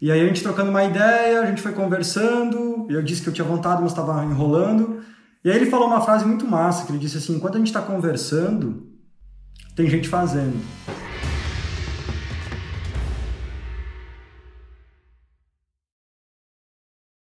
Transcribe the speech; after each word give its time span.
E 0.00 0.12
aí 0.12 0.20
a 0.20 0.26
gente 0.28 0.44
trocando 0.44 0.70
uma 0.70 0.84
ideia, 0.84 1.40
a 1.40 1.46
gente 1.46 1.60
foi 1.60 1.72
conversando, 1.72 2.86
eu 2.88 3.02
disse 3.02 3.20
que 3.20 3.28
eu 3.28 3.32
tinha 3.32 3.44
vontade, 3.44 3.82
mas 3.82 3.90
estava 3.90 4.24
enrolando. 4.24 5.02
E 5.44 5.50
aí 5.50 5.56
ele 5.56 5.66
falou 5.66 5.88
uma 5.88 6.00
frase 6.00 6.24
muito 6.24 6.46
massa, 6.46 6.86
que 6.86 6.92
ele 6.92 7.00
disse 7.00 7.18
assim, 7.18 7.34
enquanto 7.34 7.56
a 7.56 7.58
gente 7.58 7.66
está 7.66 7.82
conversando, 7.82 8.86
tem 9.74 9.90
gente 9.90 10.08
fazendo. 10.08 10.56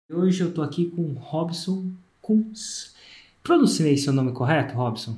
Hoje 0.09 0.39
eu 0.39 0.47
estou 0.47 0.63
aqui 0.63 0.85
com 0.85 1.11
Robson 1.19 1.91
Kunz. 2.21 2.95
Pronunciei 3.43 3.97
seu 3.97 4.13
nome 4.13 4.31
correto, 4.31 4.75
Robson? 4.75 5.17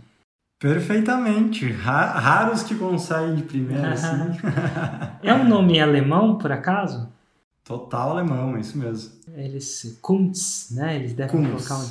Perfeitamente. 0.59 1.71
Ra 1.71 2.13
raros 2.13 2.63
que 2.63 2.73
conseguem 2.73 3.35
de 3.35 3.43
primeira, 3.43 3.93
assim. 3.93 4.39
é 5.21 5.35
um 5.35 5.47
nome 5.47 5.79
alemão, 5.79 6.39
por 6.39 6.51
acaso? 6.51 7.12
Total 7.63 8.11
alemão, 8.11 8.57
é 8.57 8.59
isso 8.59 8.77
mesmo. 8.77 9.11
Eles, 9.35 9.97
Kunz, 10.01 10.67
né? 10.71 10.97
Eles 10.97 11.13
devem 11.13 11.31
Kunz. 11.43 11.67
colocar 11.67 11.83
um 11.83 11.89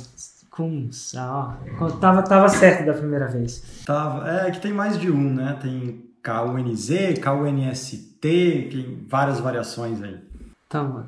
Kunz. 0.51 1.15
Ah, 1.15 1.57
ó, 1.81 1.89
tava, 1.91 2.21
tava 2.21 2.47
certo 2.47 2.85
da 2.85 2.93
primeira 2.93 3.27
vez. 3.27 3.63
Tava. 3.85 4.29
É 4.29 4.51
que 4.51 4.59
tem 4.61 4.71
mais 4.71 4.99
de 4.99 5.09
um, 5.09 5.33
né? 5.33 5.57
Tem 5.59 6.05
K-U-N-Z, 6.21 7.15
K-U-N-S-T, 7.15 8.69
tem 8.71 9.05
várias 9.09 9.39
variações 9.39 10.01
aí. 10.01 10.21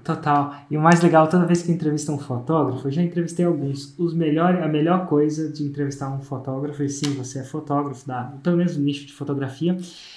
Total. 0.03 0.53
E 0.70 0.77
o 0.77 0.81
mais 0.81 1.01
legal, 1.01 1.27
toda 1.27 1.45
vez 1.45 1.63
que 1.63 1.71
entrevista 1.71 2.11
um 2.11 2.20
fotógrafo, 2.20 2.87
eu 2.87 2.91
já 2.91 3.01
entrevistei 3.01 3.45
alguns. 3.45 3.97
Os 3.97 4.13
melhor, 4.13 4.61
a 4.61 4.67
melhor 4.67 5.07
coisa 5.07 5.51
de 5.51 5.63
entrevistar 5.63 6.09
um 6.09 6.21
fotógrafo, 6.21 6.84
e 6.84 6.89
sim, 6.89 7.15
você 7.15 7.39
é 7.39 7.43
fotógrafo, 7.43 8.05
da, 8.07 8.25
pelo 8.43 8.57
menos 8.57 8.77
no 8.77 8.84
nicho 8.84 9.07
de 9.07 9.13
fotografia, 9.13 9.75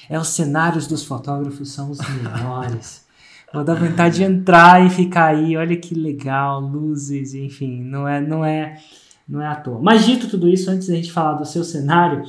é 0.08 0.18
os 0.18 0.28
cenários 0.28 0.86
dos 0.86 1.02
fotógrafos 1.02 1.72
são 1.72 1.90
os 1.90 1.98
melhores. 2.10 3.07
Vou 3.52 3.64
dar 3.64 3.74
vontade 3.74 4.16
de 4.16 4.24
entrar 4.24 4.84
e 4.84 4.90
ficar 4.90 5.28
aí, 5.28 5.56
olha 5.56 5.76
que 5.76 5.94
legal, 5.94 6.60
luzes, 6.60 7.32
enfim, 7.34 7.82
não 7.82 8.06
é, 8.06 8.20
não 8.20 8.44
é, 8.44 8.78
não 9.26 9.40
é 9.40 9.46
à 9.46 9.56
toa. 9.56 9.80
Mas 9.80 10.04
dito 10.04 10.28
tudo 10.28 10.48
isso, 10.48 10.70
antes 10.70 10.88
da 10.88 10.94
gente 10.94 11.10
falar 11.10 11.34
do 11.34 11.46
seu 11.46 11.64
cenário, 11.64 12.24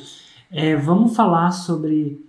é, 0.50 0.76
vamos 0.76 1.16
falar 1.16 1.52
sobre 1.52 2.20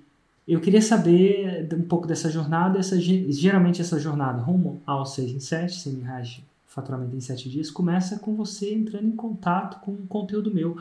eu 0.51 0.61
queria 0.61 0.83
saber 0.83 1.69
um 1.73 1.83
pouco 1.83 2.09
dessa 2.09 2.29
jornada, 2.29 2.81
essa, 2.81 3.01
geralmente 3.01 3.81
essa 3.81 4.01
jornada 4.01 4.43
rumo 4.43 4.83
ao 4.85 5.07
6 5.07 5.31
em 5.31 5.39
7, 5.39 5.79
100 5.79 5.93
mil 5.93 6.05
reais 6.05 6.41
faturamento 6.67 7.15
em 7.15 7.21
7 7.21 7.49
dias, 7.49 7.71
começa 7.71 8.19
com 8.19 8.35
você 8.35 8.75
entrando 8.75 9.07
em 9.07 9.15
contato 9.15 9.81
com 9.81 9.93
o 9.93 10.07
conteúdo 10.09 10.53
meu. 10.53 10.77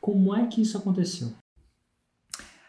Como 0.00 0.34
é 0.34 0.46
que 0.46 0.62
isso 0.62 0.78
aconteceu? 0.78 1.28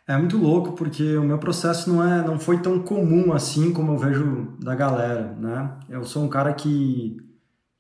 É 0.05 0.17
muito 0.17 0.37
louco 0.37 0.73
porque 0.73 1.15
o 1.15 1.23
meu 1.23 1.37
processo 1.37 1.89
não, 1.89 2.03
é, 2.03 2.25
não 2.25 2.37
foi 2.37 2.61
tão 2.61 2.79
comum 2.79 3.31
assim 3.31 3.71
como 3.71 3.93
eu 3.93 3.97
vejo 3.97 4.57
da 4.59 4.75
galera, 4.75 5.33
né? 5.39 5.79
Eu 5.89 6.03
sou 6.03 6.23
um 6.23 6.27
cara 6.27 6.53
que 6.53 7.17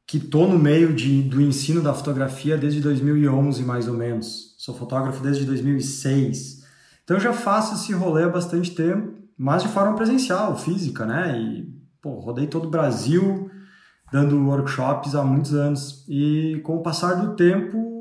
que 0.05 0.19
tô 0.19 0.47
no 0.47 0.59
meio 0.59 0.93
de, 0.93 1.23
do 1.23 1.41
ensino 1.41 1.81
da 1.81 1.93
fotografia 1.93 2.57
desde 2.57 2.81
2011 2.81 3.63
mais 3.63 3.87
ou 3.87 3.93
menos. 3.93 4.53
Sou 4.57 4.75
fotógrafo 4.75 5.23
desde 5.23 5.45
2006. 5.45 6.63
Então 7.03 7.17
eu 7.17 7.21
já 7.21 7.33
faço 7.33 7.75
esse 7.75 7.93
rolê 7.93 8.23
há 8.23 8.29
bastante 8.29 8.71
tempo, 8.75 9.13
mas 9.37 9.63
de 9.63 9.69
forma 9.69 9.95
presencial, 9.95 10.57
física, 10.57 11.05
né? 11.05 11.37
E, 11.39 11.73
pô, 12.01 12.19
rodei 12.19 12.47
todo 12.47 12.65
o 12.65 12.69
Brasil 12.69 13.49
dando 14.11 14.37
workshops 14.47 15.15
há 15.15 15.23
muitos 15.23 15.53
anos. 15.53 16.05
E 16.07 16.61
com 16.63 16.77
o 16.77 16.83
passar 16.83 17.15
do 17.15 17.35
tempo, 17.35 17.92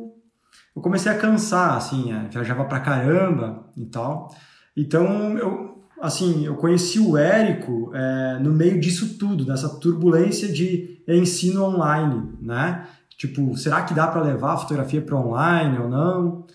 eu 0.75 0.83
comecei 0.83 1.11
a 1.11 1.19
cansar, 1.19 1.77
assim, 1.77 2.13
é, 2.13 2.29
viajava 2.29 2.65
pra 2.65 2.81
caramba 2.81 3.67
e 3.77 3.85
tal. 3.85 4.35
Então 4.77 5.37
eu, 5.39 5.85
assim, 6.01 6.47
eu 6.47 6.57
conheci 6.57 6.99
o 6.99 7.17
Érico 7.17 7.91
é, 7.95 8.39
no 8.41 8.53
meio 8.53 8.81
disso 8.81 9.19
tudo, 9.19 9.45
dessa 9.45 9.69
turbulência 9.81 10.49
de 10.51 11.03
ensino 11.07 11.65
online, 11.65 12.33
né? 12.41 12.87
Tipo, 13.17 13.57
será 13.57 13.83
que 13.83 13.95
dá 13.95 14.07
para 14.07 14.23
levar 14.23 14.55
a 14.55 14.57
fotografia 14.57 15.01
para 15.01 15.17
online 15.17 15.79
ou 15.79 15.89
não? 15.89 16.47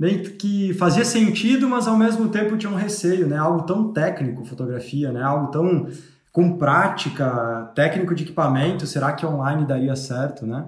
meio 0.00 0.22
que 0.22 0.72
fazia 0.74 1.04
sentido, 1.04 1.68
mas 1.68 1.86
ao 1.86 1.94
mesmo 1.94 2.30
tempo 2.30 2.56
tinha 2.56 2.72
um 2.72 2.74
receio, 2.74 3.26
né? 3.26 3.36
Algo 3.36 3.66
tão 3.66 3.92
técnico, 3.92 4.46
fotografia, 4.46 5.12
né? 5.12 5.22
Algo 5.22 5.50
tão 5.50 5.88
com 6.32 6.56
prática, 6.56 7.70
técnico 7.74 8.14
de 8.14 8.22
equipamento, 8.22 8.86
será 8.86 9.12
que 9.12 9.26
online 9.26 9.66
daria 9.66 9.94
certo, 9.94 10.46
né? 10.46 10.64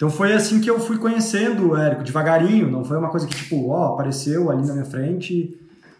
Então 0.00 0.08
foi 0.08 0.32
assim 0.32 0.62
que 0.62 0.70
eu 0.70 0.80
fui 0.80 0.96
conhecendo 0.96 1.68
o 1.68 1.76
Érico, 1.76 2.02
devagarinho, 2.02 2.70
não 2.70 2.82
foi 2.82 2.96
uma 2.96 3.10
coisa 3.10 3.26
que 3.26 3.36
tipo, 3.36 3.68
ó, 3.68 3.92
apareceu 3.92 4.50
ali 4.50 4.66
na 4.66 4.72
minha 4.72 4.84
frente. 4.86 5.54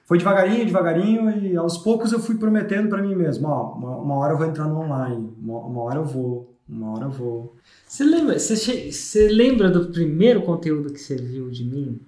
Foi 0.06 0.16
devagarinho, 0.16 0.64
devagarinho 0.64 1.30
e 1.44 1.54
aos 1.54 1.76
poucos 1.76 2.10
eu 2.10 2.18
fui 2.18 2.38
prometendo 2.38 2.88
para 2.88 3.02
mim 3.02 3.14
mesmo, 3.14 3.46
ó, 3.46 3.74
uma, 3.74 3.96
uma, 3.98 4.14
hora 4.14 4.32
eu 4.32 4.38
vou 4.38 4.46
entrar 4.46 4.64
no 4.64 4.80
online, 4.80 5.30
uma, 5.38 5.58
uma 5.58 5.82
hora 5.82 5.98
eu 5.98 6.06
vou, 6.06 6.56
uma 6.66 6.92
hora 6.92 7.04
eu 7.04 7.10
vou. 7.10 7.56
Você 7.86 8.02
lembra, 8.02 8.38
você, 8.38 8.90
você 8.90 9.28
lembra 9.28 9.68
do 9.68 9.92
primeiro 9.92 10.40
conteúdo 10.40 10.90
que 10.94 10.98
você 10.98 11.16
viu 11.16 11.50
de 11.50 11.62
mim? 11.62 12.00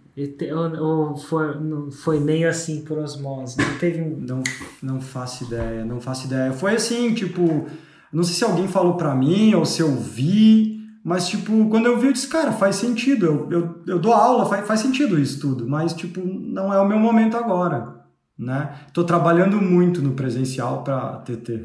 Ou 0.80 1.14
foi, 1.14 1.46
foi 1.90 2.18
meio 2.20 2.48
assim 2.48 2.80
por 2.80 2.96
osmose? 2.96 3.58
Não 3.58 3.78
teve 3.78 4.00
um. 4.00 4.16
Não, 4.18 4.42
não 4.82 4.98
faço 4.98 5.44
ideia, 5.44 5.84
não 5.84 6.00
faço 6.00 6.26
ideia. 6.26 6.54
Foi 6.54 6.74
assim, 6.74 7.12
tipo, 7.12 7.66
não 8.10 8.24
sei 8.24 8.34
se 8.34 8.44
alguém 8.44 8.66
falou 8.66 8.94
pra 8.94 9.14
mim 9.14 9.54
ou 9.54 9.66
se 9.66 9.82
eu 9.82 9.94
vi, 9.94 10.71
mas, 11.04 11.28
tipo, 11.28 11.68
quando 11.68 11.86
eu 11.86 11.98
vi, 11.98 12.06
eu 12.06 12.12
disse, 12.12 12.28
cara, 12.28 12.52
faz 12.52 12.76
sentido. 12.76 13.26
Eu, 13.26 13.50
eu, 13.50 13.82
eu 13.86 13.98
dou 13.98 14.12
aula, 14.12 14.46
faz, 14.46 14.66
faz 14.66 14.80
sentido 14.80 15.18
isso 15.18 15.40
tudo, 15.40 15.68
mas, 15.68 15.92
tipo, 15.92 16.20
não 16.24 16.72
é 16.72 16.80
o 16.80 16.86
meu 16.86 16.98
momento 16.98 17.36
agora, 17.36 18.04
né? 18.38 18.74
Tô 18.92 19.02
trabalhando 19.02 19.60
muito 19.60 20.00
no 20.00 20.12
presencial 20.12 20.84
pra 20.84 21.16
TT. 21.18 21.64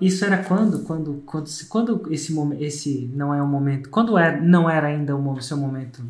Isso 0.00 0.24
era 0.24 0.42
quando? 0.44 0.80
Quando, 0.80 1.22
quando, 1.24 1.48
quando 1.68 2.12
esse, 2.12 2.34
esse 2.60 3.10
não 3.14 3.32
é 3.32 3.42
o 3.42 3.46
momento. 3.46 3.88
Quando 3.88 4.18
era, 4.18 4.40
não 4.40 4.68
era 4.68 4.88
ainda 4.88 5.16
o 5.16 5.40
seu 5.40 5.56
momento 5.56 6.04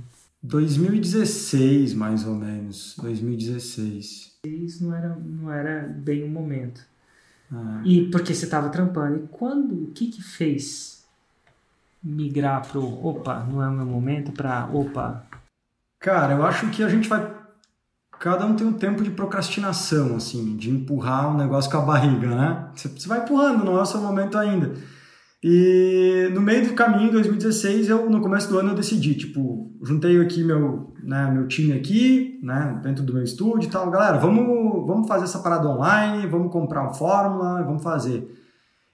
2016, 0.47 1.95
mais 1.95 2.27
ou 2.27 2.35
menos. 2.35 2.95
2016. 3.01 4.39
Isso 4.45 4.85
não 4.85 4.95
era, 4.95 5.17
não 5.17 5.53
era 5.53 5.89
bem 5.89 6.25
o 6.25 6.29
momento. 6.29 6.81
Ah. 7.51 7.83
E 7.85 8.09
porque 8.11 8.35
você 8.35 8.45
estava 8.45 8.69
trampando. 8.69 9.17
E 9.17 9.29
quando, 9.29 9.85
o 9.85 9.91
que 9.93 10.09
que 10.09 10.23
fez 10.23 10.96
migrar 12.07 12.67
pro 12.67 12.83
opa, 13.05 13.45
não 13.51 13.63
é 13.63 13.69
o 13.69 13.73
meu 13.73 13.87
momento 13.87 14.33
para 14.33 14.69
opa? 14.73 15.27
Cara, 15.99 16.35
eu 16.35 16.45
acho 16.45 16.71
que 16.71 16.83
a 16.83 16.89
gente 16.89 17.09
vai 17.09 17.35
cada 18.19 18.47
um 18.47 18.55
tem 18.55 18.67
um 18.67 18.73
tempo 18.73 19.03
de 19.03 19.11
procrastinação 19.11 20.17
assim, 20.17 20.57
de 20.57 20.71
empurrar 20.71 21.31
um 21.31 21.37
negócio 21.37 21.71
com 21.71 21.79
a 21.79 21.83
barriga, 21.83 22.29
né? 22.29 22.69
Você 22.75 23.09
vai 23.09 23.21
empurrando, 23.21 23.65
não 23.65 23.79
é 23.79 23.83
o 23.83 23.87
seu 23.87 24.01
momento 24.01 24.39
ainda. 24.39 24.73
E 25.43 26.31
no 26.33 26.41
meio 26.41 26.67
do 26.67 26.75
caminho, 26.75 27.09
em 27.09 27.13
2016, 27.13 27.89
eu 27.89 28.09
no 28.09 28.21
começo 28.21 28.49
do 28.49 28.59
ano 28.59 28.71
eu 28.71 28.75
decidi, 28.75 29.15
tipo, 29.15 29.71
juntei 29.83 30.21
aqui 30.21 30.43
meu, 30.43 30.95
né, 31.03 31.31
meu 31.31 31.47
time 31.47 31.73
aqui, 31.73 32.41
né, 32.43 32.81
dentro 32.83 33.05
do 33.05 33.13
meu 33.13 33.23
estúdio 33.23 33.69
e 33.69 33.71
tal, 33.71 33.91
galera, 33.91 34.19
vamos, 34.19 34.87
vamos 34.87 35.07
fazer 35.07 35.25
essa 35.25 35.39
parada 35.39 35.69
online, 35.69 36.27
vamos 36.27 36.51
comprar 36.51 36.83
uma 36.83 36.95
fórmula, 36.95 37.63
vamos 37.63 37.83
fazer. 37.83 38.46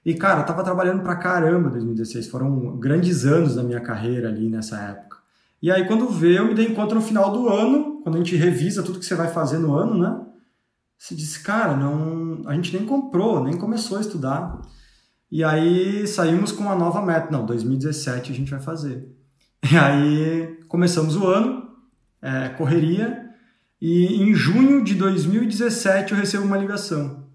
E 0.05 0.15
cara, 0.15 0.41
eu 0.41 0.47
tava 0.47 0.65
trabalhando 0.65 1.03
pra 1.03 1.17
caramba 1.17 1.69
em 1.69 1.73
2016, 1.73 2.29
foram 2.29 2.77
grandes 2.77 3.25
anos 3.25 3.55
da 3.55 3.63
minha 3.63 3.81
carreira 3.81 4.29
ali 4.29 4.49
nessa 4.49 4.77
época. 4.81 5.19
E 5.61 5.71
aí 5.71 5.87
quando 5.87 6.09
vê, 6.09 6.39
eu 6.39 6.47
me 6.47 6.55
dei 6.55 6.75
conta 6.75 6.95
no 6.95 7.01
final 7.01 7.31
do 7.31 7.49
ano, 7.49 8.01
quando 8.03 8.17
a 8.17 8.19
gente 8.19 8.35
revisa 8.35 8.83
tudo 8.83 8.99
que 8.99 9.07
você 9.07 9.15
vai 9.15 9.29
fazer 9.29 9.59
no 9.59 9.75
ano, 9.75 9.97
né? 9.97 10.21
Você 10.99 11.15
disse, 11.15 11.41
cara, 11.43 11.77
não, 11.77 12.43
a 12.47 12.55
gente 12.55 12.77
nem 12.77 12.87
comprou, 12.87 13.43
nem 13.43 13.57
começou 13.57 13.99
a 13.99 14.01
estudar. 14.01 14.61
E 15.31 15.43
aí 15.43 16.07
saímos 16.07 16.53
com 16.53 16.63
uma 16.63 16.75
nova 16.75 17.01
meta. 17.01 17.31
Não, 17.31 17.47
2017 17.47 18.33
a 18.33 18.35
gente 18.35 18.51
vai 18.51 18.61
fazer. 18.61 19.09
E 19.71 19.77
aí 19.77 20.59
começamos 20.67 21.15
o 21.15 21.25
ano, 21.25 21.69
é, 22.21 22.49
correria, 22.49 23.31
e 23.81 24.21
em 24.21 24.35
junho 24.35 24.83
de 24.83 24.97
2017 24.97 26.13
eu 26.13 26.19
recebo 26.19 26.45
uma 26.45 26.59
ligação 26.59 27.29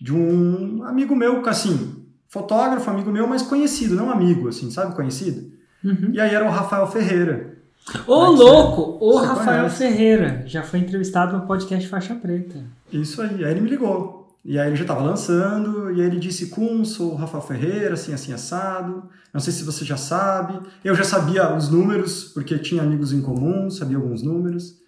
de 0.00 0.12
um 0.14 0.82
amigo 0.82 1.14
meu, 1.14 1.46
assim, 1.48 1.99
fotógrafo, 2.30 2.88
amigo 2.88 3.10
meu, 3.10 3.26
mas 3.26 3.42
conhecido, 3.42 3.94
não 3.94 4.10
amigo, 4.10 4.48
assim, 4.48 4.70
sabe, 4.70 4.94
conhecido? 4.94 5.52
Uhum. 5.84 6.10
E 6.12 6.20
aí 6.20 6.34
era 6.34 6.46
o 6.46 6.50
Rafael 6.50 6.86
Ferreira. 6.86 7.58
Ô, 8.06 8.26
louco! 8.26 9.04
O 9.04 9.16
Rafael 9.16 9.64
conhece. 9.64 9.78
Ferreira. 9.78 10.44
Já 10.46 10.62
foi 10.62 10.78
entrevistado 10.78 11.36
no 11.36 11.46
podcast 11.46 11.88
Faixa 11.88 12.14
Preta. 12.14 12.62
Isso 12.92 13.20
aí. 13.20 13.44
Aí 13.44 13.50
ele 13.50 13.60
me 13.60 13.68
ligou. 13.68 14.20
E 14.44 14.58
aí 14.58 14.68
ele 14.68 14.76
já 14.76 14.82
estava 14.82 15.02
lançando, 15.02 15.90
e 15.90 16.00
aí 16.00 16.06
ele 16.06 16.18
disse, 16.18 16.46
Cum, 16.46 16.82
sou 16.84 17.12
o 17.12 17.16
Rafael 17.16 17.42
Ferreira, 17.42 17.94
assim, 17.94 18.12
assim, 18.14 18.32
assado. 18.32 19.04
Não 19.34 19.40
sei 19.40 19.52
se 19.52 19.64
você 19.64 19.84
já 19.84 19.96
sabe. 19.96 20.60
Eu 20.84 20.94
já 20.94 21.04
sabia 21.04 21.54
os 21.54 21.68
números, 21.68 22.24
porque 22.24 22.58
tinha 22.58 22.82
amigos 22.82 23.12
em 23.12 23.20
comum, 23.20 23.68
sabia 23.70 23.96
alguns 23.96 24.22
números. 24.22 24.78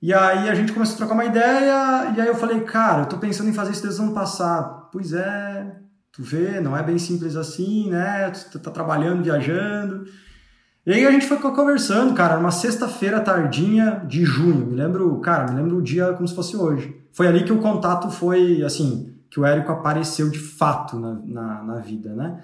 E 0.00 0.14
aí 0.14 0.48
a 0.48 0.54
gente 0.54 0.72
começou 0.72 0.94
a 0.94 0.98
trocar 0.98 1.14
uma 1.14 1.26
ideia, 1.26 2.14
e 2.16 2.20
aí 2.20 2.28
eu 2.28 2.34
falei, 2.34 2.60
cara, 2.60 3.02
eu 3.02 3.06
tô 3.06 3.18
pensando 3.18 3.50
em 3.50 3.52
fazer 3.52 3.72
isso 3.72 3.82
desde 3.82 4.00
o 4.00 4.04
ano 4.04 4.14
passado. 4.14 4.88
Pois 4.90 5.12
é, 5.12 5.76
tu 6.12 6.22
vê, 6.22 6.60
não 6.60 6.76
é 6.76 6.82
bem 6.82 6.98
simples 6.98 7.36
assim, 7.36 7.90
né? 7.90 8.30
Tu 8.30 8.58
tá 8.58 8.70
trabalhando, 8.70 9.22
viajando. 9.22 10.06
E 10.86 10.92
aí 10.92 11.06
a 11.06 11.10
gente 11.10 11.26
foi 11.26 11.38
conversando, 11.38 12.14
cara, 12.14 12.36
numa 12.36 12.50
sexta-feira 12.50 13.20
tardinha 13.20 14.02
de 14.06 14.24
junho. 14.24 14.66
Me 14.66 14.74
lembro, 14.74 15.20
cara, 15.20 15.50
me 15.50 15.60
lembro 15.60 15.76
o 15.76 15.82
dia 15.82 16.12
como 16.14 16.26
se 16.26 16.34
fosse 16.34 16.56
hoje. 16.56 16.96
Foi 17.12 17.26
ali 17.26 17.44
que 17.44 17.52
o 17.52 17.58
contato 17.58 18.10
foi, 18.10 18.62
assim, 18.62 19.14
que 19.30 19.38
o 19.38 19.44
Érico 19.44 19.70
apareceu 19.70 20.30
de 20.30 20.38
fato 20.38 20.98
na, 20.98 21.20
na, 21.24 21.62
na 21.62 21.74
vida, 21.76 22.14
né? 22.14 22.42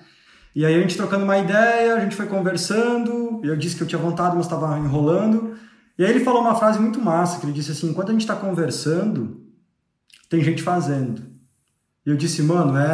E 0.55 0.65
aí 0.65 0.75
a 0.75 0.81
gente 0.81 0.97
trocando 0.97 1.25
uma 1.25 1.37
ideia, 1.37 1.97
a 1.97 2.01
gente 2.01 2.17
foi 2.17 2.27
conversando, 2.27 3.41
eu 3.45 3.57
disse 3.57 3.77
que 3.77 3.83
eu 3.83 3.87
tinha 3.87 4.01
vontade, 4.01 4.37
mas 4.37 4.47
estava 4.47 4.79
enrolando. 4.79 5.55
E 5.99 6.05
aí 6.05 6.11
ele 6.11 6.25
falou 6.25 6.41
uma 6.41 6.55
frase 6.55 6.79
muito 6.79 7.01
massa, 7.01 7.39
que 7.39 7.47
ele 7.47 7.53
disse 7.53 7.73
assim, 7.73 7.91
enquanto 7.91 8.09
a 8.11 8.13
gente 8.13 8.23
está 8.23 8.37
conversando, 8.37 9.41
tem 10.29 10.43
gente 10.43 10.63
fazendo. 10.63 11.23
E 12.07 12.11
eu 12.11 12.17
disse, 12.17 12.41
mano, 12.43 12.79
é, 12.79 12.87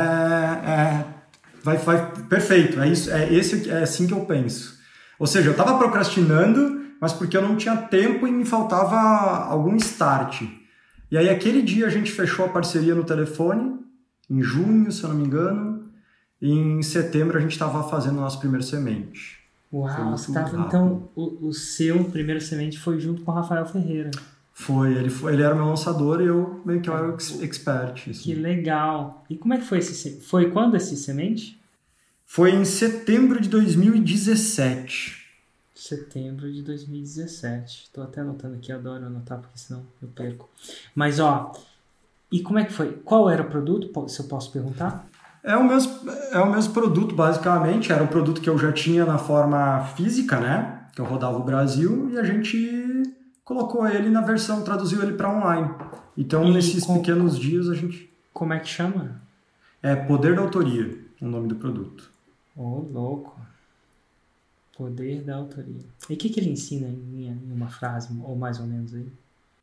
é 0.67 1.05
vai, 1.63 1.77
vai, 1.77 2.13
perfeito, 2.29 2.81
é 2.81 2.89
isso, 2.89 3.11
é 3.11 3.33
esse, 3.33 3.69
é 3.71 3.83
assim 3.83 4.07
que 4.07 4.15
eu 4.15 4.25
penso. 4.25 4.81
Ou 5.19 5.27
seja, 5.27 5.49
eu 5.49 5.53
estava 5.53 5.79
procrastinando, 5.79 6.81
mas 7.01 7.13
porque 7.13 7.37
eu 7.37 7.43
não 7.43 7.57
tinha 7.57 7.77
tempo 7.77 8.27
e 8.27 8.33
me 8.33 8.45
faltava 8.45 8.97
algum 9.45 9.77
start. 9.77 10.43
E 11.11 11.19
aí 11.19 11.29
aquele 11.29 11.61
dia 11.63 11.87
a 11.87 11.91
gente 11.91 12.11
fechou 12.11 12.47
a 12.47 12.49
parceria 12.49 12.95
no 12.95 13.05
telefone, 13.05 13.79
em 14.31 14.43
junho, 14.43 14.91
se 14.91 15.03
eu 15.03 15.11
não 15.11 15.17
me 15.17 15.25
engano, 15.25 15.91
e 16.41 16.51
em 16.51 16.83
setembro 16.83 17.37
a 17.37 17.41
gente 17.41 17.53
estava 17.53 17.89
fazendo 17.89 18.19
a 18.19 18.23
nossa 18.23 18.39
primeira 18.39 18.65
semente. 18.65 19.39
Uau, 19.73 20.11
você 20.11 20.33
tava, 20.33 20.59
então 20.59 21.09
o, 21.15 21.49
o 21.49 21.53
seu 21.53 22.05
primeiro 22.05 22.41
semente 22.41 22.79
foi 22.79 22.99
junto 22.99 23.23
com 23.23 23.31
o 23.31 23.35
Rafael 23.35 23.65
Ferreira. 23.67 24.11
Foi, 24.53 24.93
ele, 24.93 25.11
foi, 25.11 25.33
ele 25.33 25.43
era 25.43 25.55
meu 25.55 25.67
lançador 25.67 26.21
e 26.21 26.27
eu 26.27 26.61
meio 26.65 26.81
que 26.81 26.91
era 26.91 27.11
o 27.11 27.15
expert. 27.15 28.11
Assim. 28.11 28.13
Que 28.13 28.35
legal. 28.35 29.25
E 29.29 29.37
como 29.37 29.55
é 29.55 29.59
que 29.59 29.65
foi 29.65 29.79
esse 29.79 30.21
Foi 30.21 30.51
quando 30.51 30.77
esse 30.77 30.97
semente? 30.97 31.61
Foi 32.27 32.51
em 32.51 32.65
setembro 32.65 33.41
de 33.41 33.49
2017 33.49 35.23
setembro 35.83 36.51
de 36.53 36.63
2017. 36.63 37.85
Estou 37.85 38.05
até 38.05 38.21
anotando 38.21 38.55
aqui, 38.55 38.71
adoro 38.71 39.05
anotar 39.05 39.39
porque 39.39 39.59
senão 39.59 39.83
eu 40.01 40.09
perco. 40.09 40.49
Mas 40.95 41.19
ó, 41.19 41.53
e 42.31 42.41
como 42.41 42.59
é 42.59 42.65
que 42.65 42.73
foi? 42.73 42.93
Qual 43.05 43.29
era 43.29 43.43
o 43.43 43.51
produto, 43.51 44.09
se 44.09 44.21
eu 44.21 44.27
posso 44.27 44.53
perguntar? 44.53 45.07
É 45.43 45.57
o 45.57 45.67
mesmo, 45.67 45.93
é 46.31 46.39
o 46.39 46.51
mesmo 46.51 46.73
produto, 46.73 47.15
basicamente. 47.15 47.93
Era 47.93 48.03
um 48.03 48.07
produto 48.07 48.41
que 48.41 48.49
eu 48.49 48.57
já 48.57 48.73
tinha 48.73 49.05
na 49.05 49.19
forma 49.19 49.85
física, 49.97 50.39
né? 50.39 50.87
Que 50.95 51.01
eu 51.01 51.05
rodava 51.05 51.37
o 51.37 51.43
Brasil 51.43 52.11
e 52.11 52.19
a 52.19 52.23
gente 52.23 52.57
colocou 53.45 53.87
ele 53.87 54.11
na 54.11 54.21
versão, 54.21 54.63
traduziu 54.63 55.03
ele 55.03 55.15
para 55.15 55.31
online. 55.31 55.71
Então, 56.17 56.45
e 56.45 56.53
nesses 56.53 56.85
com... 56.85 56.99
pequenos 56.99 57.39
dias, 57.39 57.69
a 57.69 57.75
gente. 57.75 58.11
Como 58.33 58.53
é 58.53 58.59
que 58.59 58.69
chama? 58.69 59.21
É 59.83 59.95
Poder 59.95 60.35
da 60.35 60.43
Autoria, 60.43 60.99
o 61.21 61.27
nome 61.27 61.49
do 61.49 61.57
produto. 61.57 62.11
Ô, 62.57 62.63
oh, 62.63 62.93
louco. 62.93 63.41
Poder 64.77 65.23
da 65.23 65.37
autoria. 65.37 65.85
E 66.09 66.15
o 66.15 66.17
que, 66.17 66.29
que 66.29 66.41
ele 66.41 66.51
ensina 66.51 66.89
em, 66.89 67.39
uma 67.53 67.69
frase, 67.69 68.09
ou 68.23 68.35
mais 68.35 68.59
ou 68.59 68.67
menos 68.67 68.95
aí? 68.95 69.07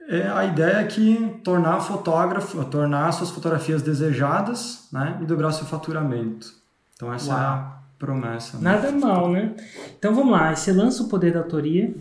É, 0.08 0.28
a 0.28 0.46
ideia 0.46 0.78
é 0.78 0.84
que 0.86 1.40
tornar 1.44 1.80
fotógrafo, 1.82 2.64
tornar 2.66 3.12
suas 3.12 3.30
fotografias 3.30 3.82
desejadas, 3.82 4.88
né, 4.92 5.20
e 5.22 5.25
dobrar 5.25 5.52
seu 5.52 5.66
faturamento. 5.66 6.54
Então 6.96 7.14
essa 7.14 7.32
Uau. 7.32 7.40
é 7.40 7.44
a 7.44 7.80
promessa. 7.98 8.58
Né? 8.58 8.64
Nada 8.64 8.92
mal, 8.92 9.32
né? 9.32 9.56
Então 9.98 10.14
vamos 10.14 10.32
lá, 10.32 10.56
você 10.56 10.72
lança 10.72 11.04
o 11.04 11.10
poder 11.10 11.34
da 11.34 11.40
autoria. 11.40 11.94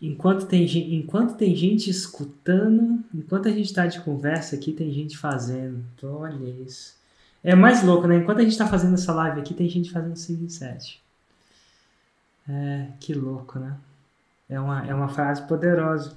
Enquanto 0.00 0.46
tem, 0.46 0.64
enquanto 0.94 1.36
tem 1.36 1.56
gente 1.56 1.90
escutando, 1.90 3.04
enquanto 3.12 3.48
a 3.48 3.50
gente 3.50 3.66
está 3.66 3.86
de 3.86 4.00
conversa 4.00 4.54
aqui, 4.54 4.72
tem 4.72 4.92
gente 4.92 5.18
fazendo. 5.18 5.84
Olha 6.02 6.48
isso. 6.64 6.96
É 7.42 7.54
mais 7.54 7.82
louco, 7.82 8.06
né? 8.06 8.16
Enquanto 8.16 8.38
a 8.38 8.42
gente 8.42 8.52
está 8.52 8.66
fazendo 8.66 8.94
essa 8.94 9.12
live 9.12 9.40
aqui, 9.40 9.54
tem 9.54 9.68
gente 9.68 9.90
fazendo 9.90 10.16
5 10.16 10.44
e 10.44 10.50
7. 10.50 11.02
É, 12.48 12.86
que 13.00 13.12
louco, 13.12 13.58
né? 13.58 13.76
É 14.48 14.58
uma, 14.58 14.86
é 14.86 14.94
uma 14.94 15.08
frase 15.08 15.42
poderosa. 15.46 16.16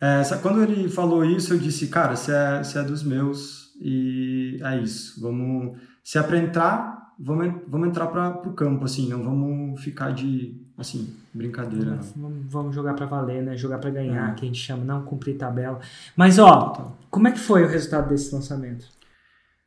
É, 0.00 0.22
quando 0.42 0.62
ele 0.62 0.88
falou 0.88 1.24
isso, 1.24 1.54
eu 1.54 1.58
disse, 1.58 1.88
cara, 1.88 2.14
você 2.14 2.32
é, 2.32 2.62
você 2.62 2.78
é 2.78 2.82
dos 2.82 3.02
meus 3.02 3.74
e 3.80 4.60
é 4.62 4.78
isso. 4.78 5.20
Vamos, 5.20 5.78
se 6.04 6.18
é 6.18 6.22
para 6.22 6.38
entrar, 6.38 7.14
vamos, 7.18 7.62
vamos 7.66 7.88
entrar 7.88 8.06
para 8.08 8.48
o 8.48 8.52
campo, 8.52 8.84
assim, 8.84 9.08
não 9.08 9.24
vamos 9.24 9.82
ficar 9.82 10.12
de, 10.12 10.60
assim, 10.78 11.14
brincadeira. 11.32 11.98
Vamos, 12.16 12.44
vamos 12.48 12.74
jogar 12.74 12.94
para 12.94 13.06
valer, 13.06 13.42
né? 13.42 13.56
Jogar 13.56 13.78
para 13.78 13.90
ganhar, 13.90 14.30
é. 14.30 14.34
que 14.34 14.44
a 14.44 14.48
gente 14.48 14.60
chama, 14.60 14.84
não 14.84 15.02
cumprir 15.02 15.36
tabela. 15.36 15.80
Mas, 16.14 16.38
ó, 16.38 16.70
Total. 16.70 16.98
como 17.10 17.28
é 17.28 17.32
que 17.32 17.38
foi 17.38 17.64
o 17.64 17.68
resultado 17.68 18.08
desse 18.08 18.34
lançamento? 18.34 18.86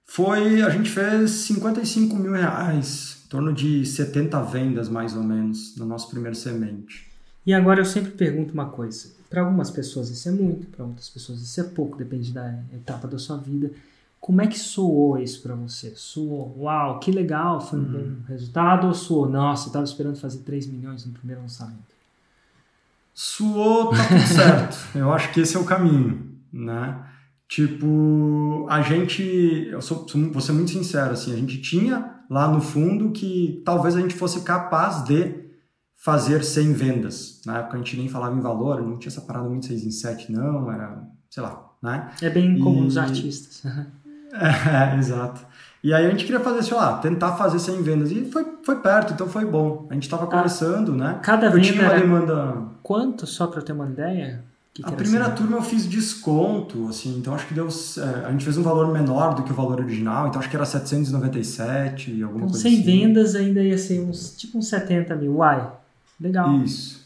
Foi, 0.05 0.61
a 0.61 0.69
gente 0.69 0.89
fez 0.89 1.29
55 1.31 2.15
mil 2.15 2.33
reais 2.33 3.19
torno 3.29 3.53
de 3.53 3.85
70 3.85 4.41
vendas 4.43 4.89
mais 4.89 5.15
ou 5.15 5.23
menos 5.23 5.75
no 5.77 5.85
nosso 5.85 6.09
primeiro 6.09 6.35
semente. 6.35 7.07
E 7.45 7.53
agora 7.53 7.79
eu 7.79 7.85
sempre 7.85 8.11
pergunto 8.11 8.53
uma 8.53 8.69
coisa: 8.69 9.09
para 9.29 9.41
algumas 9.41 9.69
pessoas 9.69 10.09
isso 10.09 10.27
é 10.27 10.31
muito, 10.31 10.67
para 10.67 10.83
outras 10.83 11.07
pessoas 11.07 11.41
isso 11.41 11.61
é 11.61 11.63
pouco, 11.63 11.97
depende 11.97 12.33
da 12.33 12.59
etapa 12.73 13.07
da 13.07 13.19
sua 13.19 13.37
vida. 13.37 13.71
Como 14.19 14.41
é 14.41 14.47
que 14.47 14.59
soou 14.59 15.17
isso 15.17 15.41
para 15.41 15.55
você? 15.55 15.93
Soou, 15.95 16.55
uau, 16.59 16.99
que 16.99 17.11
legal, 17.11 17.61
foi 17.61 17.79
um 17.79 17.83
uhum. 17.83 17.91
bom 17.91 18.27
resultado? 18.27 18.87
Ou 18.87 18.93
soou, 18.93 19.29
nossa, 19.29 19.65
eu 19.65 19.69
estava 19.69 19.85
esperando 19.85 20.17
fazer 20.17 20.39
3 20.39 20.67
milhões 20.67 21.05
no 21.05 21.13
primeiro 21.13 21.41
lançamento? 21.41 21.95
Suou, 23.13 23.91
tá 23.91 24.07
tudo 24.07 24.19
certo. 24.27 24.97
Eu 24.97 25.11
acho 25.13 25.31
que 25.33 25.39
esse 25.39 25.55
é 25.55 25.59
o 25.59 25.65
caminho, 25.65 26.31
né? 26.51 27.05
Tipo, 27.47 28.67
a 28.69 28.81
gente, 28.81 29.67
eu 29.71 29.81
sou, 29.81 30.05
vou 30.31 30.41
ser 30.41 30.51
muito 30.51 30.69
sincero, 30.69 31.13
assim, 31.13 31.33
a 31.33 31.35
gente 31.35 31.59
tinha 31.61 32.19
lá 32.29 32.47
no 32.47 32.61
fundo 32.61 33.11
que 33.11 33.61
talvez 33.65 33.95
a 33.95 34.01
gente 34.01 34.13
fosse 34.13 34.41
capaz 34.41 35.03
de 35.03 35.49
fazer 35.95 36.43
100 36.43 36.73
vendas. 36.73 37.41
Na 37.45 37.59
época 37.59 37.75
a 37.75 37.77
gente 37.79 37.97
nem 37.97 38.07
falava 38.07 38.37
em 38.37 38.41
valor, 38.41 38.81
não 38.81 38.97
tinha 38.97 39.09
essa 39.09 39.21
parada 39.21 39.49
muito 39.49 39.65
6 39.65 39.83
em 39.83 39.91
7 39.91 40.31
não, 40.31 40.71
era, 40.71 41.03
sei 41.29 41.41
lá, 41.41 41.71
né? 41.81 42.11
É 42.21 42.29
bem 42.29 42.55
e... 42.55 42.59
comum 42.59 42.85
dos 42.85 42.97
artistas. 42.97 43.63
é, 44.33 44.97
exato. 44.99 45.41
E 45.81 45.93
aí 45.93 46.05
a 46.05 46.09
gente 46.09 46.25
queria 46.25 46.41
fazer, 46.41 46.63
sei 46.63 46.75
lá, 46.75 46.97
tentar 46.97 47.37
fazer 47.37 47.57
100 47.57 47.81
vendas. 47.81 48.11
E 48.11 48.25
foi, 48.25 48.45
foi 48.63 48.75
perto, 48.81 49.13
então 49.13 49.27
foi 49.27 49.45
bom. 49.45 49.87
A 49.89 49.93
gente 49.93 50.03
estava 50.03 50.25
ah, 50.25 50.27
começando, 50.27 50.93
né? 50.93 51.19
Cada 51.23 51.47
eu 51.47 51.51
venda 51.53 51.63
tinha 51.63 51.81
uma 51.81 51.93
demanda... 51.97 52.57
Quanto, 52.83 53.25
só 53.25 53.47
para 53.47 53.61
ter 53.61 53.71
uma 53.71 53.85
ideia? 53.85 54.43
Que 54.73 54.83
que 54.83 54.89
a 54.89 54.95
primeira 54.95 55.27
assim? 55.27 55.35
turma 55.35 55.57
eu 55.57 55.61
fiz 55.61 55.85
desconto, 55.87 56.87
assim, 56.87 57.17
então 57.17 57.33
acho 57.33 57.47
que 57.47 57.53
deu. 57.53 57.67
É, 57.67 58.25
a 58.25 58.31
gente 58.31 58.45
fez 58.45 58.57
um 58.57 58.63
valor 58.63 58.91
menor 58.93 59.35
do 59.35 59.43
que 59.43 59.51
o 59.51 59.55
valor 59.55 59.79
original, 59.79 60.27
então 60.27 60.39
acho 60.39 60.49
que 60.49 60.55
era 60.55 60.65
797 60.65 62.11
e 62.11 62.23
alguma 62.23 62.45
então, 62.45 62.51
coisa 62.51 62.61
sem 62.61 62.75
assim. 62.75 62.83
vendas 62.83 63.35
ainda 63.35 63.61
ia 63.61 63.77
ser 63.77 63.99
uns 63.99 64.37
tipo 64.37 64.57
uns 64.57 64.67
70 64.67 65.15
mil. 65.15 65.37
Uai, 65.37 65.69
legal. 66.19 66.55
Isso, 66.61 67.05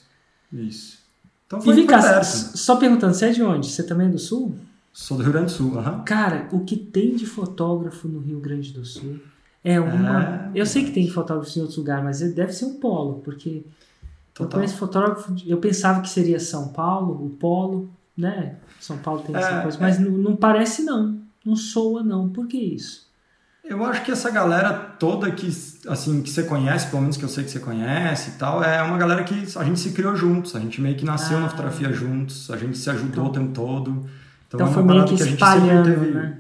isso. 0.52 1.00
Então 1.48 1.62
foi, 1.62 1.74
e 1.74 1.76
vem 1.78 1.88
cá, 1.88 2.24
só 2.24 2.76
perguntando, 2.76 3.14
você 3.14 3.28
é 3.28 3.32
de 3.32 3.42
onde? 3.42 3.68
Você 3.68 3.84
também 3.84 4.08
é 4.08 4.12
do 4.12 4.20
Sul? 4.20 4.56
Sou 4.94 5.18
do 5.18 5.24
Rio 5.24 5.34
Grande 5.34 5.48
do 5.48 5.52
Sul, 5.52 5.80
aham. 5.80 5.98
Uhum. 5.98 6.06
Cara, 6.06 6.48
o 6.52 6.60
que 6.60 6.78
tem 6.78 7.16
de 7.16 7.26
fotógrafo 7.26 8.08
no 8.08 8.20
Rio 8.20 8.40
Grande 8.40 8.72
do 8.72 8.86
Sul 8.86 9.20
é 9.64 9.80
uma. 9.80 10.24
É... 10.24 10.52
Eu 10.54 10.66
sei 10.66 10.86
que 10.86 10.92
tem 10.92 11.10
fotógrafos 11.10 11.58
em 11.58 11.62
outros 11.62 11.78
lugares, 11.78 12.04
mas 12.04 12.34
deve 12.34 12.54
ser 12.54 12.66
um 12.66 12.80
polo, 12.80 13.22
porque 13.26 13.66
Total. 14.34 14.48
Eu 14.48 14.52
conheço 14.52 14.78
fotógrafo, 14.78 15.36
eu 15.46 15.58
pensava 15.58 16.02
que 16.02 16.10
seria 16.10 16.40
São 16.40 16.70
Paulo, 16.70 17.24
o 17.26 17.30
polo, 17.30 17.92
né? 18.18 18.56
São 18.80 18.98
Paulo 18.98 19.22
tem 19.22 19.36
essa 19.36 19.60
é, 19.60 19.62
coisa, 19.62 19.78
mas 19.80 19.98
é. 19.98 20.00
não, 20.00 20.12
não, 20.12 20.36
parece 20.36 20.84
não, 20.84 21.20
não 21.46 21.56
soa 21.56 22.04
não. 22.04 22.30
Por 22.30 22.48
que 22.48 22.58
isso? 22.58 23.04
Eu 23.64 23.86
acho 23.86 24.04
que 24.04 24.12
essa 24.12 24.30
galera 24.30 24.74
toda 24.74 25.32
que, 25.32 25.48
assim, 25.88 26.22
que 26.22 26.30
você 26.30 26.44
conhece, 26.44 26.88
pelo 26.88 27.02
menos 27.02 27.16
que 27.16 27.24
eu 27.24 27.30
sei 27.30 27.44
que 27.44 27.52
você 27.52 27.60
conhece 27.60 28.32
e 28.32 28.34
tal, 28.34 28.62
é 28.62 28.82
uma 28.82 28.98
galera 28.98 29.24
que 29.24 29.36
a 29.56 29.64
gente 29.64 29.80
se 29.80 29.92
criou 29.92 30.16
juntos, 30.16 30.56
a 30.56 30.60
gente 30.60 30.82
meio 30.82 30.98
que 30.98 31.06
nasceu 31.06 31.38
ah, 31.38 31.42
na 31.42 31.50
fotografia 31.50 31.94
juntos, 31.94 32.52
a 32.52 32.58
gente 32.58 32.78
se 32.78 32.90
ajudou 32.90 33.26
então, 33.26 33.28
o 33.28 33.32
tempo 33.32 33.54
todo. 33.54 34.06
Então, 34.54 34.68
então 34.68 34.68
é 34.68 34.72
foi 34.72 34.84
meio 34.84 35.06
que, 35.06 35.16
que 35.16 35.24
espalhando, 35.24 35.84
teve... 35.86 36.12
né? 36.12 36.40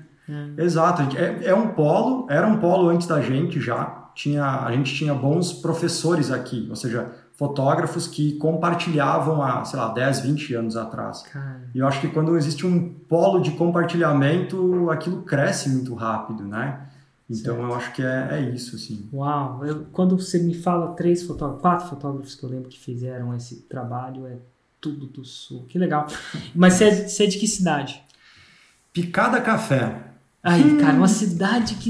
É. 0.58 0.63
Exato, 0.63 1.17
é, 1.17 1.48
é 1.48 1.55
um 1.55 1.70
polo, 1.70 2.27
era 2.29 2.48
um 2.48 2.58
polo 2.58 2.89
antes 2.89 3.08
da 3.08 3.22
gente 3.22 3.60
já, 3.60 4.10
tinha, 4.15 4.63
a 4.65 4.72
gente 4.72 4.93
tinha 4.93 5.13
bons 5.13 5.51
professores 5.51 6.32
aqui, 6.32 6.67
ou 6.70 6.75
seja, 6.75 7.12
fotógrafos 7.34 8.08
que 8.08 8.38
compartilhavam 8.38 9.41
há, 9.41 9.65
sei 9.65 9.79
lá, 9.79 9.91
10, 9.91 10.22
20 10.22 10.53
anos 10.53 10.77
atrás. 10.77 11.24
Cara. 11.24 11.62
E 11.74 11.79
eu 11.79 11.88
acho 11.88 12.00
que 12.00 12.08
quando 12.08 12.38
existe 12.38 12.65
um 12.65 12.89
polo 12.89 13.41
de 13.41 13.51
compartilhamento, 13.51 14.89
aquilo 14.89 15.24
cresce 15.24 15.70
muito 15.70 15.93
rápido, 15.93 16.43
né? 16.43 16.88
Então 17.29 17.55
certo. 17.55 17.70
eu 17.70 17.75
acho 17.75 17.93
que 17.93 18.03
é, 18.03 18.27
é 18.32 18.41
isso, 18.50 18.75
assim. 18.75 19.10
Uau! 19.12 19.65
Eu, 19.65 19.86
quando 19.91 20.17
você 20.17 20.39
me 20.39 20.53
fala 20.53 20.93
três 20.93 21.24
fotógrafos, 21.24 21.62
quatro 21.62 21.88
fotógrafos 21.88 22.36
que 22.36 22.43
eu 22.43 22.50
lembro 22.50 22.70
que 22.70 22.79
fizeram 22.79 23.34
esse 23.34 23.63
trabalho, 23.63 24.27
é 24.27 24.38
tudo 24.83 25.05
do 25.05 25.23
sul. 25.23 25.65
Que 25.69 25.79
legal. 25.79 26.05
Mas 26.53 26.73
você 26.73 26.83
é, 26.83 27.07
você 27.07 27.23
é 27.23 27.27
de 27.27 27.39
que 27.39 27.47
cidade? 27.47 28.03
Picada 28.91 29.39
Café. 29.39 29.95
Aí, 30.43 30.77
cara, 30.77 30.97
uma 30.97 31.07
cidade 31.07 31.75
que 31.75 31.89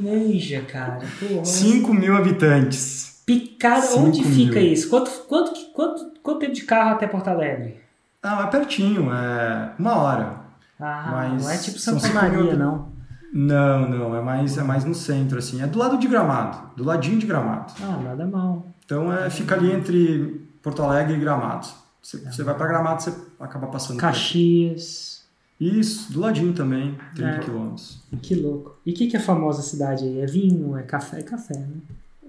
manja, 0.00 0.62
cara. 0.62 1.00
5 1.44 1.92
mil 1.92 2.16
habitantes. 2.16 3.22
Picada, 3.26 3.96
onde 3.96 4.22
fica 4.22 4.60
mil. 4.60 4.72
isso? 4.72 4.88
Quanto, 4.88 5.10
quanto, 5.26 5.52
quanto, 5.72 6.12
quanto 6.22 6.38
tempo 6.38 6.52
de 6.52 6.62
carro 6.62 6.92
até 6.92 7.08
Porto 7.08 7.26
Alegre? 7.26 7.80
Ah, 8.22 8.44
é 8.44 8.46
pertinho, 8.46 9.12
é 9.12 9.72
uma 9.76 9.96
hora. 9.96 10.36
Ah, 10.78 11.08
mas 11.10 11.42
não 11.42 11.50
é 11.50 11.58
tipo 11.58 11.78
Santa 11.80 12.08
Maria, 12.10 12.40
mil... 12.40 12.56
não. 12.56 12.94
Não, 13.32 13.88
não, 13.88 14.16
é 14.16 14.22
mais, 14.22 14.56
é 14.56 14.62
mais 14.62 14.84
no 14.84 14.94
centro, 14.94 15.38
assim. 15.38 15.60
É 15.60 15.66
do 15.66 15.78
lado 15.78 15.98
de 15.98 16.06
Gramado, 16.06 16.70
do 16.76 16.84
ladinho 16.84 17.18
de 17.18 17.26
Gramado. 17.26 17.72
Ah, 17.82 18.00
nada 18.00 18.24
mal. 18.24 18.68
Então 18.84 19.12
é, 19.12 19.28
fica 19.28 19.56
ali 19.56 19.72
entre 19.72 20.48
Porto 20.62 20.82
Alegre 20.82 21.14
e 21.14 21.18
Gramado. 21.18 21.66
Você, 22.06 22.18
você 22.18 22.44
vai 22.44 22.54
para 22.54 22.68
Gramado, 22.68 23.02
você 23.02 23.12
acaba 23.40 23.66
passando. 23.66 23.98
Caxias. 23.98 25.24
Isso, 25.60 26.12
do 26.12 26.20
ladinho 26.20 26.52
também, 26.52 26.96
30 27.16 27.30
É. 27.30 27.38
quilômetros. 27.40 28.00
Que 28.22 28.36
louco. 28.36 28.76
E 28.86 28.92
o 28.92 28.94
que, 28.94 29.08
que 29.08 29.16
é 29.16 29.18
a 29.18 29.22
famosa 29.22 29.60
cidade 29.60 30.04
aí? 30.04 30.20
É 30.20 30.26
vinho? 30.26 30.76
É 30.76 30.84
café? 30.84 31.18
É 31.18 31.22
café, 31.22 31.58
né? 31.58 31.66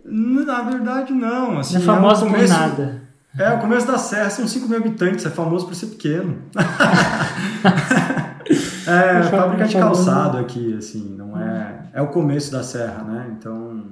Na 0.03 0.63
verdade, 0.63 1.13
não. 1.13 1.59
Assim, 1.59 1.75
Não 1.75 1.81
é 1.81 1.85
famosa 1.85 2.25
o 2.25 2.27
por 2.27 2.33
começo, 2.35 2.53
nada. 2.53 3.03
É, 3.37 3.53
o 3.53 3.59
começo 3.59 3.85
da 3.85 3.99
serra 3.99 4.31
são 4.31 4.47
5 4.47 4.67
mil 4.67 4.79
habitantes, 4.79 5.23
é 5.27 5.29
famoso 5.29 5.67
por 5.67 5.75
ser 5.75 5.87
pequeno. 5.87 6.39
é, 8.87 9.19
É 9.19 9.23
fábrica 9.23 9.65
de 9.67 9.77
é 9.77 9.79
calçado 9.79 10.39
aqui, 10.39 10.75
assim, 10.75 11.15
não 11.15 11.39
é... 11.39 11.81
É 11.93 12.01
o 12.01 12.07
começo 12.07 12.51
da 12.51 12.63
serra, 12.63 13.03
né? 13.03 13.27
Então, 13.37 13.83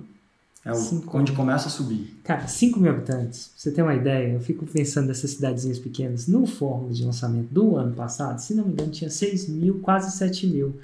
é 0.65 0.71
o, 0.71 0.75
Cinco. 0.75 1.15
onde 1.17 1.31
começa 1.31 1.67
a 1.67 1.69
subir. 1.71 2.19
Cara, 2.23 2.47
5 2.47 2.79
mil 2.79 2.91
habitantes. 2.91 3.49
Pra 3.49 3.53
você 3.55 3.71
ter 3.71 3.81
uma 3.83 3.93
ideia, 3.93 4.33
eu 4.33 4.39
fico 4.39 4.65
pensando 4.65 5.07
nessas 5.07 5.29
cidadezinhas 5.31 5.77
pequenas. 5.77 6.27
No 6.27 6.47
fórmula 6.47 6.91
de 6.91 7.05
lançamento 7.05 7.49
do 7.51 7.75
ano 7.77 7.93
passado, 7.93 8.39
se 8.39 8.55
não 8.55 8.65
me 8.65 8.71
engano, 8.73 8.89
tinha 8.89 9.09
6 9.09 9.47
mil, 9.47 9.75
quase 9.81 10.11
7 10.17 10.47
mil. 10.47 10.75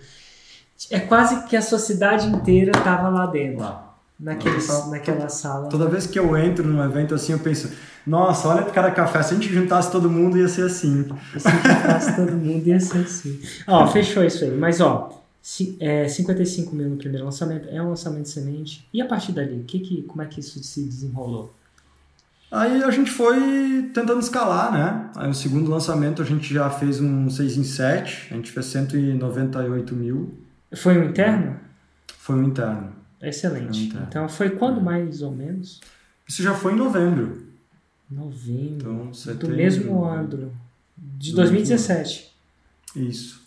É 0.91 0.99
quase 0.99 1.43
que 1.47 1.55
a 1.55 1.61
sua 1.61 1.79
cidade 1.79 2.27
inteira 2.27 2.71
tava 2.71 3.09
lá 3.09 3.25
dentro. 3.25 3.59
Lá. 3.61 3.87
Naqueles, 4.19 4.67
Toda- 4.67 4.87
naquela 4.91 5.29
sala. 5.29 5.67
Toda 5.67 5.87
vez 5.87 6.05
que 6.05 6.19
eu 6.19 6.37
entro 6.37 6.63
num 6.67 6.83
evento 6.83 7.15
assim, 7.15 7.31
eu 7.33 7.39
penso, 7.39 7.71
nossa, 8.05 8.47
olha 8.49 8.61
pro 8.61 8.71
cara 8.71 8.91
café, 8.91 9.23
se 9.23 9.33
a 9.33 9.37
gente 9.37 9.51
juntasse 9.51 9.89
todo 9.91 10.07
mundo 10.11 10.37
ia 10.37 10.47
ser 10.47 10.65
assim. 10.67 11.07
Se 11.39 11.49
juntasse 11.49 12.15
todo 12.15 12.31
mundo 12.33 12.67
ia 12.67 12.79
ser 12.79 12.99
assim. 12.99 13.39
Ó, 13.65 13.87
fechou 13.89 14.23
isso 14.23 14.43
aí. 14.43 14.51
Mas, 14.55 14.79
ó, 14.79 15.20
é, 15.79 16.07
55 16.07 16.75
mil 16.75 16.89
no 16.89 16.97
primeiro 16.97 17.25
lançamento, 17.25 17.67
é 17.69 17.81
um 17.81 17.89
lançamento 17.89 18.29
semente. 18.29 18.87
E 18.93 19.01
a 19.01 19.05
partir 19.05 19.31
dali, 19.31 19.63
que 19.67 19.79
que, 19.79 20.01
como 20.03 20.21
é 20.21 20.25
que 20.25 20.39
isso 20.39 20.61
se 20.63 20.83
desenrolou? 20.83 21.53
Aí 22.51 22.83
a 22.83 22.91
gente 22.91 23.09
foi 23.09 23.89
tentando 23.93 24.19
escalar, 24.19 24.71
né? 24.73 25.09
Aí 25.15 25.29
o 25.29 25.33
segundo 25.33 25.71
lançamento 25.71 26.21
a 26.21 26.25
gente 26.25 26.53
já 26.53 26.69
fez 26.69 26.99
um 26.99 27.29
6 27.29 27.57
em 27.57 27.63
7, 27.63 28.27
a 28.31 28.35
gente 28.35 28.51
fez 28.51 28.65
198 28.67 29.95
mil, 29.95 30.33
Foi 30.75 30.97
um 30.97 31.05
interno? 31.09 31.57
foi 32.17 32.35
um 32.35 32.43
interno. 32.43 32.91
Excelente. 33.21 33.67
Foi 33.71 33.79
um 33.79 33.85
interno. 33.85 34.05
Então, 34.09 34.29
foi 34.29 34.49
quando 34.51 34.81
mais 34.81 35.21
ou 35.21 35.31
menos? 35.31 35.79
Isso 36.27 36.43
já 36.43 36.53
foi 36.53 36.73
em 36.73 36.75
novembro. 36.75 37.47
Novembro. 38.09 38.75
Então, 38.91 39.07
do 39.07 39.15
setembro. 39.15 39.55
mesmo 39.55 40.03
ano. 40.03 40.51
De 40.97 41.31
Do 41.31 41.37
2017. 41.37 42.31
Isso. 42.95 43.41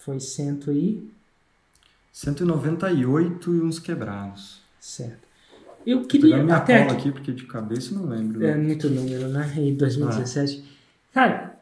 Foi 0.00 0.18
cento 0.18 0.72
e... 0.72 1.08
198 2.12 3.54
e 3.54 3.60
uns 3.60 3.78
quebrados. 3.78 4.60
Certo. 4.80 5.28
Eu 5.86 5.98
Vou 5.98 6.06
queria... 6.08 6.30
pegar 6.30 6.42
minha 6.42 6.56
até 6.56 6.78
cola 6.80 6.92
aqui, 6.92 7.08
aqui, 7.08 7.12
porque 7.12 7.32
de 7.32 7.46
cabeça 7.46 7.94
eu 7.94 7.98
não 7.98 8.06
lembro. 8.06 8.44
É 8.44 8.54
né? 8.54 8.62
muito 8.62 8.88
número, 8.90 9.28
né? 9.28 9.52
Em 9.56 9.74
2017. 9.74 10.64
Ah. 10.64 11.12
Cara, 11.12 11.60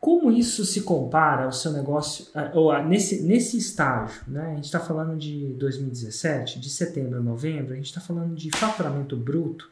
como 0.00 0.30
isso 0.30 0.64
se 0.64 0.82
compara 0.82 1.44
ao 1.44 1.52
seu 1.52 1.72
negócio, 1.72 2.26
ou 2.54 2.70
a- 2.70 2.82
nesse, 2.82 3.22
nesse 3.22 3.58
estágio, 3.58 4.20
né? 4.28 4.52
A 4.52 4.54
gente 4.54 4.64
está 4.66 4.80
falando 4.80 5.16
de 5.18 5.46
2017, 5.54 6.60
de 6.60 6.70
setembro 6.70 7.18
a 7.18 7.22
novembro, 7.22 7.72
a 7.72 7.76
gente 7.76 7.86
está 7.86 8.00
falando 8.00 8.34
de 8.34 8.50
faturamento 8.56 9.16
bruto 9.16 9.68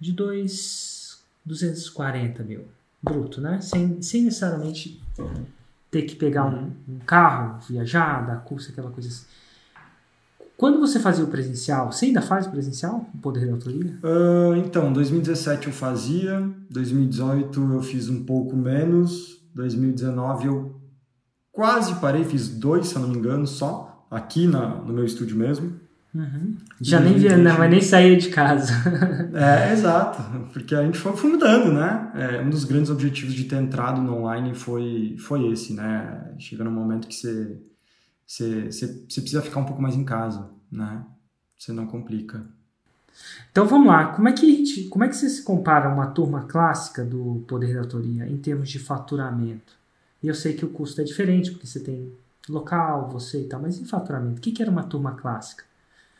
de 0.00 0.12
dois, 0.12 1.18
240 1.44 2.42
mil. 2.44 2.64
Bruto, 3.02 3.40
né? 3.40 3.60
Sem, 3.60 4.00
sem 4.02 4.22
necessariamente 4.22 5.00
ter 5.90 6.02
que 6.02 6.16
pegar 6.16 6.46
um, 6.46 6.72
um 6.88 6.98
carro, 7.06 7.60
viajar, 7.68 8.26
dar 8.26 8.36
curso, 8.36 8.70
aquela 8.70 8.90
coisa 8.90 9.08
assim. 9.08 9.24
Quando 10.56 10.80
você 10.80 10.98
fazia 10.98 11.24
o 11.24 11.28
presencial, 11.28 11.92
você 11.92 12.06
ainda 12.06 12.20
faz 12.20 12.46
o 12.46 12.50
presencial? 12.50 13.08
O 13.14 13.18
poder 13.18 13.46
da 13.46 13.52
autoria? 13.52 13.96
Ah, 14.02 14.58
então, 14.58 14.92
2017 14.92 15.68
eu 15.68 15.72
fazia, 15.72 16.50
2018 16.68 17.74
eu 17.74 17.82
fiz 17.82 18.08
um 18.08 18.24
pouco 18.24 18.56
menos, 18.56 19.40
2019 19.54 20.48
eu 20.48 20.80
quase 21.52 21.94
parei, 22.00 22.24
fiz 22.24 22.48
dois, 22.48 22.88
se 22.88 22.96
eu 22.96 23.02
não 23.02 23.08
me 23.08 23.18
engano, 23.18 23.46
só, 23.46 24.04
aqui 24.10 24.48
na, 24.48 24.66
no 24.66 24.92
meu 24.92 25.04
estúdio 25.04 25.36
mesmo. 25.36 25.77
Uhum. 26.14 26.56
Já 26.80 27.00
nem 27.00 27.14
via, 27.14 27.36
não, 27.36 27.58
mas 27.58 27.70
nem 27.70 27.82
saía 27.82 28.16
de 28.16 28.30
casa. 28.30 28.72
É, 29.34 29.72
exato, 29.72 30.22
porque 30.52 30.74
a 30.74 30.82
gente 30.82 30.98
foi, 30.98 31.16
foi 31.16 31.30
mudando, 31.30 31.72
né? 31.72 32.10
É, 32.14 32.40
um 32.40 32.50
dos 32.50 32.64
grandes 32.64 32.90
objetivos 32.90 33.34
de 33.34 33.44
ter 33.44 33.56
entrado 33.56 34.00
no 34.00 34.16
online 34.16 34.54
foi, 34.54 35.16
foi 35.18 35.46
esse, 35.52 35.74
né? 35.74 36.34
Chega 36.38 36.64
num 36.64 36.70
momento 36.70 37.06
que 37.06 37.14
você, 37.14 37.60
você, 38.26 38.64
você, 38.64 38.86
você 39.08 39.20
precisa 39.20 39.42
ficar 39.42 39.60
um 39.60 39.64
pouco 39.64 39.82
mais 39.82 39.94
em 39.94 40.04
casa, 40.04 40.50
né? 40.72 41.04
Você 41.56 41.72
não 41.72 41.86
complica. 41.86 42.42
Então 43.50 43.66
vamos 43.66 43.88
lá, 43.88 44.06
como 44.12 44.28
é 44.28 44.32
que 44.32 44.46
a 44.46 44.56
gente, 44.56 44.84
como 44.84 45.04
é 45.04 45.08
que 45.08 45.16
você 45.16 45.28
se 45.28 45.42
compara 45.42 45.92
uma 45.92 46.06
turma 46.06 46.42
clássica 46.44 47.04
do 47.04 47.44
poder 47.46 47.74
da 47.74 47.80
autoria 47.80 48.26
em 48.26 48.36
termos 48.38 48.70
de 48.70 48.78
faturamento? 48.78 49.76
E 50.22 50.28
eu 50.28 50.34
sei 50.34 50.54
que 50.54 50.64
o 50.64 50.70
custo 50.70 51.00
é 51.00 51.04
diferente, 51.04 51.50
porque 51.50 51.66
você 51.66 51.80
tem 51.80 52.12
local, 52.48 53.08
você 53.08 53.42
e 53.42 53.44
tal, 53.44 53.60
mas 53.60 53.78
em 53.78 53.84
faturamento, 53.84 54.38
o 54.38 54.40
que, 54.40 54.52
que 54.52 54.62
era 54.62 54.70
uma 54.70 54.84
turma 54.84 55.12
clássica? 55.12 55.67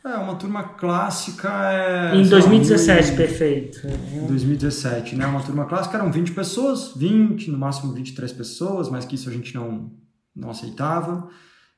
É, 0.03 0.15
uma 0.15 0.35
turma 0.35 0.63
clássica 0.63 1.49
é... 1.71 2.15
em 2.15 2.23
sei 2.23 2.33
lá, 2.33 2.39
2017, 2.39 3.05
mil 3.05 3.13
e- 3.13 3.17
perfeito. 3.17 3.87
Em 3.87 4.27
2017, 4.27 5.15
né? 5.15 5.27
Uma 5.27 5.43
turma 5.43 5.65
clássica 5.65 5.97
eram 5.97 6.11
20 6.11 6.31
pessoas, 6.31 6.93
20, 6.95 7.51
no 7.51 7.57
máximo 7.57 7.93
23 7.93 8.31
pessoas, 8.31 8.89
mas 8.89 9.03
que 9.03 9.15
isso 9.15 9.29
a 9.29 9.33
gente 9.33 9.53
não, 9.53 9.91
não 10.35 10.49
aceitava. 10.49 11.27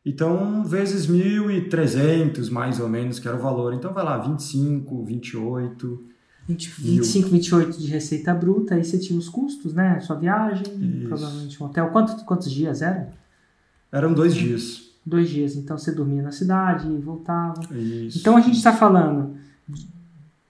Então, 0.06 0.64
vezes 0.64 1.08
1.300, 1.08 2.50
mais 2.52 2.80
ou 2.80 2.88
menos, 2.88 3.20
que 3.20 3.28
era 3.28 3.38
o 3.38 3.42
valor. 3.42 3.74
Então, 3.74 3.94
vai 3.94 4.04
lá, 4.04 4.18
25, 4.18 5.04
28. 5.04 6.06
20, 6.48 6.70
25, 6.82 7.30
28 7.30 7.78
de 7.80 7.88
receita 7.88 8.34
bruta, 8.34 8.76
aí 8.76 8.84
você 8.84 8.98
tinha 8.98 9.18
os 9.18 9.30
custos, 9.30 9.74
né? 9.74 10.00
Sua 10.00 10.16
viagem, 10.16 10.66
Isso. 10.66 11.08
provavelmente 11.08 11.62
um 11.62 11.66
hotel. 11.68 11.90
Quantos, 11.90 12.22
quantos 12.24 12.52
dias 12.52 12.82
eram? 12.82 13.10
Eram 13.92 14.14
dois 14.14 14.34
dias. 14.34 14.91
Dois 15.06 15.30
dias. 15.30 15.56
Então 15.56 15.78
você 15.78 15.92
dormia 15.92 16.22
na 16.22 16.32
cidade 16.32 16.88
e 16.88 16.98
voltava. 16.98 17.60
Isso. 17.76 18.20
Então 18.20 18.38
a 18.38 18.42
gente 18.42 18.58
está 18.58 18.72
falando 18.74 19.36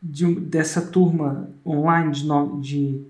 de, 0.02 0.36
dessa 0.42 0.82
turma 0.82 1.50
online 1.66 2.12
de, 2.12 2.26
no- 2.26 2.60
de, 2.60 3.02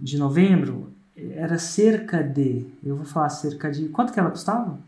de 0.00 0.18
novembro, 0.18 0.92
era 1.16 1.58
cerca 1.58 2.22
de, 2.22 2.66
eu 2.84 2.96
vou 2.96 3.04
falar 3.06 3.28
cerca 3.28 3.70
de, 3.70 3.88
quanto 3.88 4.12
que 4.12 4.18
ela 4.18 4.30
custava? 4.30 4.78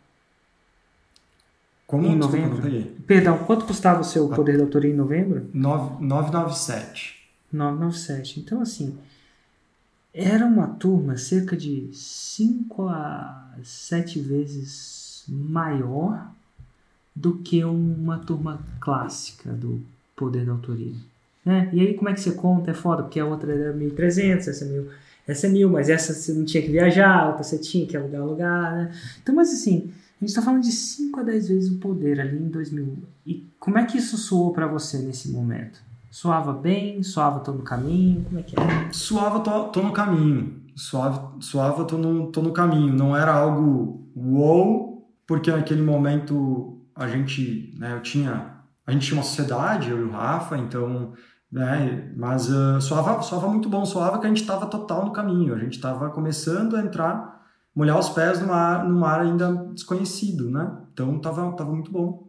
Como? 1.86 2.04
em 2.04 2.16
novembro? 2.16 2.60
Perdão, 3.06 3.38
quanto 3.44 3.64
custava 3.64 4.00
o 4.00 4.04
seu 4.04 4.28
poder 4.28 4.56
de 4.56 4.62
autoria 4.62 4.90
em 4.92 4.96
novembro? 4.96 5.48
9, 5.54 6.04
997. 6.04 7.14
997. 7.52 8.40
Então 8.40 8.60
assim, 8.60 8.98
era 10.12 10.44
uma 10.46 10.66
turma 10.66 11.16
cerca 11.16 11.56
de 11.56 11.88
5 11.92 12.88
a 12.88 13.54
7 13.62 14.18
vezes 14.18 15.05
maior 15.28 16.30
do 17.14 17.38
que 17.38 17.64
uma 17.64 18.18
turma 18.18 18.60
clássica 18.80 19.52
do 19.52 19.80
poder 20.14 20.44
da 20.44 20.52
autoria. 20.52 20.92
Né? 21.44 21.70
E 21.72 21.80
aí 21.80 21.94
como 21.94 22.08
é 22.08 22.14
que 22.14 22.20
você 22.20 22.32
conta? 22.32 22.70
É 22.70 22.74
foda, 22.74 23.02
porque 23.02 23.20
a 23.20 23.24
outra 23.24 23.52
era 23.52 23.72
1.300, 23.72 24.48
essa 24.48 24.64
é 24.64 24.68
1.000, 24.68 24.86
essa 25.26 25.46
é 25.46 25.50
1.000, 25.50 25.70
mas 25.70 25.88
essa 25.88 26.12
você 26.12 26.32
não 26.32 26.44
tinha 26.44 26.62
que 26.62 26.70
viajar, 26.70 27.22
a 27.22 27.28
outra 27.28 27.44
você 27.44 27.58
tinha 27.58 27.86
que 27.86 27.96
alugar 27.96 28.24
lugar, 28.24 28.72
né? 28.72 28.92
Então, 29.22 29.34
mas 29.34 29.52
assim, 29.52 29.90
a 30.20 30.24
gente 30.24 30.30
está 30.30 30.42
falando 30.42 30.62
de 30.62 30.72
5 30.72 31.20
a 31.20 31.22
10 31.22 31.48
vezes 31.48 31.70
o 31.70 31.78
poder 31.78 32.20
ali 32.20 32.36
em 32.36 32.48
2000. 32.48 32.98
E 33.26 33.46
como 33.60 33.78
é 33.78 33.84
que 33.84 33.98
isso 33.98 34.16
soou 34.16 34.52
para 34.52 34.66
você 34.66 34.98
nesse 34.98 35.30
momento? 35.30 35.80
Soava 36.10 36.52
bem? 36.54 37.02
Soava 37.02 37.40
todo 37.40 37.58
no 37.58 37.64
caminho? 37.64 38.24
Como 38.24 38.38
é 38.38 38.42
que 38.42 38.58
é? 38.58 38.92
Suava, 38.92 39.40
tô, 39.40 39.64
tô 39.64 39.82
no 39.82 39.92
caminho. 39.92 40.54
Suave, 40.74 41.20
suava, 41.40 41.84
tô 41.84 41.98
no, 41.98 42.28
tô 42.28 42.40
no 42.40 42.52
caminho. 42.52 42.94
Não 42.94 43.14
era 43.14 43.34
algo 43.34 44.00
wow, 44.16 44.95
porque 45.26 45.50
naquele 45.50 45.82
momento 45.82 46.80
a 46.94 47.08
gente, 47.08 47.74
né, 47.78 47.92
eu 47.94 48.02
tinha, 48.02 48.56
a 48.86 48.92
gente 48.92 49.06
tinha 49.06 49.18
uma 49.18 49.24
sociedade, 49.24 49.90
eu 49.90 49.98
e 50.00 50.04
o 50.04 50.10
Rafa, 50.10 50.56
então, 50.56 51.12
né, 51.50 52.12
mas 52.16 52.48
uh, 52.48 52.80
suava, 52.80 53.20
suava 53.22 53.48
muito 53.48 53.68
bom, 53.68 53.84
suava 53.84 54.18
que 54.18 54.26
a 54.26 54.28
gente 54.28 54.40
estava 54.40 54.66
total 54.66 55.04
no 55.04 55.12
caminho, 55.12 55.54
a 55.54 55.58
gente 55.58 55.74
estava 55.74 56.10
começando 56.10 56.76
a 56.76 56.80
entrar, 56.80 57.44
molhar 57.74 57.98
os 57.98 58.08
pés 58.08 58.40
numa, 58.40 58.56
ar- 58.56 58.88
num 58.88 58.98
mar 58.98 59.20
ainda 59.20 59.52
desconhecido, 59.74 60.50
né? 60.50 60.76
Então 60.92 61.18
tava, 61.18 61.52
tava 61.52 61.72
muito 61.72 61.90
bom. 61.90 62.26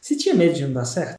Você 0.00 0.16
tinha 0.16 0.34
medo 0.34 0.54
de 0.54 0.66
não 0.66 0.72
dar 0.72 0.84
certo? 0.84 1.14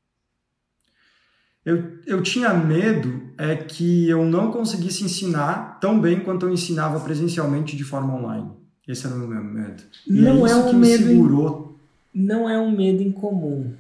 Eu, 1.65 1.99
eu 2.05 2.21
tinha 2.21 2.53
medo 2.53 3.31
é 3.37 3.55
que 3.55 4.09
eu 4.09 4.25
não 4.25 4.51
conseguisse 4.51 5.03
ensinar 5.05 5.79
tão 5.79 5.99
bem 5.99 6.19
quanto 6.19 6.45
eu 6.45 6.51
ensinava 6.51 6.99
presencialmente 6.99 7.77
de 7.77 7.83
forma 7.85 8.13
online. 8.13 8.62
Esse 8.87 9.05
era 9.05 9.15
o 9.15 9.19
meu 9.19 9.43
medo. 9.43 9.81
E 10.07 10.11
Não 10.13 10.45
é 10.45 10.49
é 10.49 10.53
isso 10.53 10.59
um 10.61 10.69
que 10.69 10.75
me 10.75 10.87
medo 10.87 11.03
em- 11.03 11.07
segurou. 11.07 11.77
Não 12.13 12.49
é 12.49 12.59
um 12.59 12.75
medo 12.75 13.01
incomum. 13.01 13.73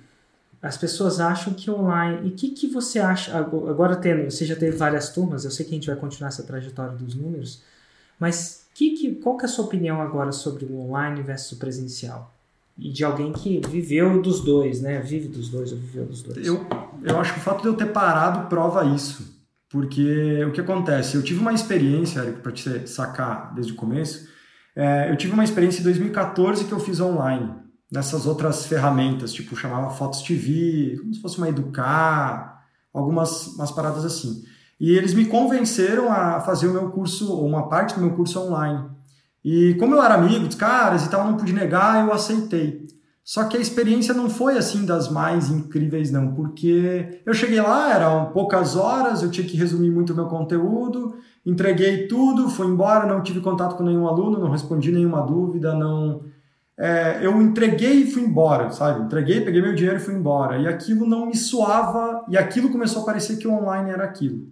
As 0.61 0.77
pessoas 0.77 1.19
acham 1.19 1.53
que 1.53 1.69
online. 1.69 2.27
E 2.27 2.29
o 2.29 2.35
que, 2.35 2.49
que 2.51 2.67
você 2.67 2.99
acha? 2.99 3.37
Ago- 3.37 3.67
Agora 3.69 3.95
tendo, 3.97 4.31
você 4.31 4.45
já 4.45 4.55
teve 4.55 4.77
várias 4.77 5.09
turmas, 5.09 5.43
eu 5.43 5.51
sei 5.51 5.65
que 5.65 5.71
a 5.71 5.75
gente 5.75 5.87
vai 5.87 5.95
continuar 5.97 6.29
essa 6.29 6.43
trajetória 6.43 6.95
dos 6.95 7.15
números, 7.15 7.61
mas 8.19 8.65
que, 8.73 8.91
que, 8.91 9.11
qual 9.15 9.35
que 9.37 9.43
é 9.43 9.47
a 9.47 9.49
sua 9.49 9.65
opinião 9.65 10.01
agora 10.01 10.31
sobre 10.31 10.65
o 10.65 10.79
online 10.79 11.21
versus 11.21 11.51
o 11.51 11.57
presencial? 11.57 12.33
E 12.79 12.89
de 12.89 13.03
alguém 13.03 13.31
que 13.33 13.61
viveu 13.67 14.19
dos 14.21 14.39
dois, 14.39 14.81
né? 14.81 14.99
Vive 14.99 15.27
dos 15.27 15.49
dois 15.49 15.71
ou 15.71 15.77
viveu 15.77 16.05
dos 16.05 16.23
dois. 16.23 16.47
Eu, 16.47 16.65
eu 17.03 17.19
acho 17.19 17.33
que 17.33 17.39
o 17.39 17.43
fato 17.43 17.61
de 17.61 17.67
eu 17.67 17.75
ter 17.75 17.91
parado 17.91 18.47
prova 18.47 18.83
isso. 18.85 19.31
Porque 19.69 20.43
o 20.45 20.51
que 20.51 20.61
acontece? 20.61 21.15
Eu 21.15 21.21
tive 21.23 21.39
uma 21.39 21.53
experiência, 21.53 22.19
Eric, 22.21 22.39
para 22.41 22.51
te 22.51 22.87
sacar 22.89 23.53
desde 23.53 23.73
o 23.73 23.75
começo, 23.75 24.27
É, 24.75 25.09
eu 25.11 25.15
tive 25.15 25.33
uma 25.33 25.43
experiência 25.43 25.81
em 25.81 25.83
2014 25.83 26.65
que 26.65 26.71
eu 26.71 26.79
fiz 26.79 26.99
online, 26.99 27.53
nessas 27.91 28.25
outras 28.25 28.65
ferramentas, 28.65 29.31
tipo, 29.33 29.55
chamava 29.55 29.91
Fotos 29.91 30.21
TV, 30.21 30.97
como 30.99 31.13
se 31.13 31.21
fosse 31.21 31.37
uma 31.37 31.49
Educar, 31.49 32.63
algumas 32.93 33.47
umas 33.47 33.71
paradas 33.71 34.03
assim. 34.03 34.43
E 34.79 34.91
eles 34.91 35.13
me 35.13 35.25
convenceram 35.25 36.11
a 36.11 36.41
fazer 36.41 36.67
o 36.67 36.73
meu 36.73 36.91
curso, 36.91 37.31
ou 37.31 37.47
uma 37.47 37.69
parte 37.69 37.95
do 37.95 38.01
meu 38.01 38.15
curso 38.15 38.39
online. 38.39 38.89
E 39.43 39.75
como 39.75 39.95
eu 39.95 40.01
era 40.01 40.15
amigo 40.15 40.47
dos 40.47 40.55
caras 40.55 41.05
e 41.05 41.09
tal, 41.09 41.25
não 41.25 41.37
pude 41.37 41.53
negar, 41.53 42.05
eu 42.05 42.13
aceitei. 42.13 42.82
Só 43.23 43.45
que 43.45 43.55
a 43.55 43.59
experiência 43.59 44.13
não 44.13 44.29
foi 44.29 44.57
assim 44.57 44.85
das 44.85 45.09
mais 45.09 45.49
incríveis, 45.49 46.11
não, 46.11 46.33
porque 46.33 47.21
eu 47.25 47.33
cheguei 47.33 47.61
lá, 47.61 47.93
eram 47.93 48.31
poucas 48.33 48.75
horas, 48.75 49.23
eu 49.23 49.31
tinha 49.31 49.47
que 49.47 49.55
resumir 49.55 49.89
muito 49.89 50.11
o 50.11 50.15
meu 50.15 50.25
conteúdo, 50.25 51.15
entreguei 51.45 52.05
tudo, 52.07 52.49
fui 52.49 52.67
embora, 52.67 53.07
não 53.07 53.23
tive 53.23 53.39
contato 53.39 53.77
com 53.77 53.83
nenhum 53.83 54.07
aluno, 54.07 54.39
não 54.39 54.49
respondi 54.49 54.91
nenhuma 54.91 55.21
dúvida, 55.21 55.73
não. 55.73 56.21
É, 56.77 57.25
eu 57.25 57.41
entreguei 57.41 58.01
e 58.01 58.11
fui 58.11 58.23
embora, 58.23 58.71
sabe? 58.71 59.05
Entreguei, 59.05 59.39
peguei 59.39 59.61
meu 59.61 59.73
dinheiro 59.73 59.97
e 59.97 60.01
fui 60.01 60.15
embora. 60.15 60.57
E 60.57 60.67
aquilo 60.67 61.07
não 61.07 61.27
me 61.27 61.35
suava, 61.37 62.25
e 62.27 62.37
aquilo 62.37 62.71
começou 62.71 63.03
a 63.03 63.05
parecer 63.05 63.37
que 63.37 63.47
o 63.47 63.53
online 63.53 63.91
era 63.91 64.03
aquilo. 64.03 64.47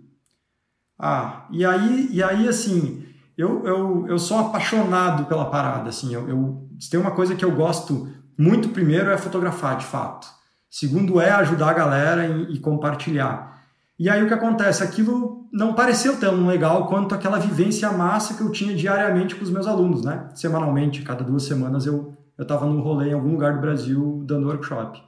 Ah, 0.97 1.45
e 1.51 1.65
aí, 1.65 2.07
e 2.11 2.23
aí 2.23 2.47
assim, 2.47 3.03
eu, 3.37 3.65
eu, 3.65 4.07
eu 4.07 4.19
sou 4.19 4.37
apaixonado 4.37 5.25
pela 5.25 5.45
parada, 5.45 5.89
assim, 5.89 6.13
eu, 6.13 6.29
eu 6.29 6.67
tem 6.89 6.99
uma 6.99 7.11
coisa 7.11 7.35
que 7.35 7.43
eu 7.43 7.51
gosto 7.51 8.07
muito 8.41 8.69
primeiro 8.69 9.11
é 9.11 9.17
fotografar, 9.17 9.77
de 9.77 9.85
fato. 9.85 10.27
Segundo 10.69 11.19
é 11.19 11.29
ajudar 11.31 11.69
a 11.69 11.73
galera 11.73 12.25
e, 12.25 12.53
e 12.53 12.59
compartilhar. 12.59 13.61
E 13.99 14.09
aí 14.09 14.23
o 14.23 14.27
que 14.27 14.33
acontece? 14.33 14.83
Aquilo 14.83 15.47
não 15.53 15.73
pareceu 15.73 16.17
tão 16.19 16.47
legal 16.47 16.87
quanto 16.87 17.13
aquela 17.13 17.37
vivência 17.37 17.91
massa 17.91 18.33
que 18.33 18.41
eu 18.41 18.51
tinha 18.51 18.75
diariamente 18.75 19.35
com 19.35 19.43
os 19.43 19.51
meus 19.51 19.67
alunos, 19.67 20.03
né? 20.03 20.29
Semanalmente, 20.33 21.03
cada 21.03 21.23
duas 21.23 21.43
semanas 21.43 21.85
eu 21.85 22.17
eu 22.41 22.43
estava 22.43 22.65
num 22.65 22.81
rolê 22.81 23.09
em 23.09 23.13
algum 23.13 23.33
lugar 23.33 23.53
do 23.53 23.61
Brasil 23.61 24.23
dando 24.25 24.47
workshop. 24.47 24.99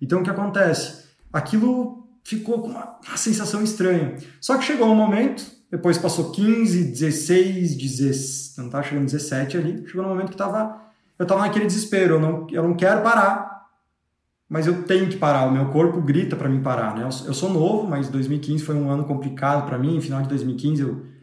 Então 0.00 0.20
o 0.20 0.22
que 0.22 0.30
acontece? 0.30 1.06
Aquilo 1.32 2.06
ficou 2.22 2.60
com 2.60 2.68
uma, 2.68 2.96
uma 3.04 3.16
sensação 3.16 3.60
estranha. 3.60 4.16
Só 4.40 4.56
que 4.56 4.64
chegou 4.64 4.86
um 4.86 4.94
momento, 4.94 5.44
depois 5.68 5.98
passou 5.98 6.30
15, 6.30 6.84
16, 6.92 7.76
16, 7.76 8.54
não 8.58 8.66
estava 8.66 8.84
chegando 8.84 9.06
17 9.06 9.56
ali, 9.56 9.84
chegou 9.88 10.04
um 10.04 10.08
momento 10.08 10.30
que 10.30 10.36
tava 10.36 10.80
eu 11.18 11.22
estava 11.22 11.40
naquele 11.40 11.66
desespero, 11.66 12.14
eu 12.14 12.20
não, 12.20 12.46
eu 12.50 12.62
não 12.62 12.74
quero 12.74 13.02
parar, 13.02 13.66
mas 14.48 14.66
eu 14.66 14.82
tenho 14.84 15.08
que 15.08 15.16
parar, 15.16 15.46
o 15.46 15.52
meu 15.52 15.66
corpo 15.66 16.00
grita 16.00 16.36
para 16.36 16.48
mim 16.48 16.62
parar, 16.62 16.94
né? 16.94 17.02
Eu, 17.02 17.26
eu, 17.26 17.34
sou 17.34 17.50
novo, 17.50 17.86
mas 17.88 18.08
2015 18.08 18.64
foi 18.64 18.74
um 18.74 18.90
ano 18.90 19.04
complicado 19.04 19.66
para 19.66 19.78
mim, 19.78 20.00
final 20.00 20.22
de 20.22 20.28
2015 20.28 20.82
eu 20.82 21.16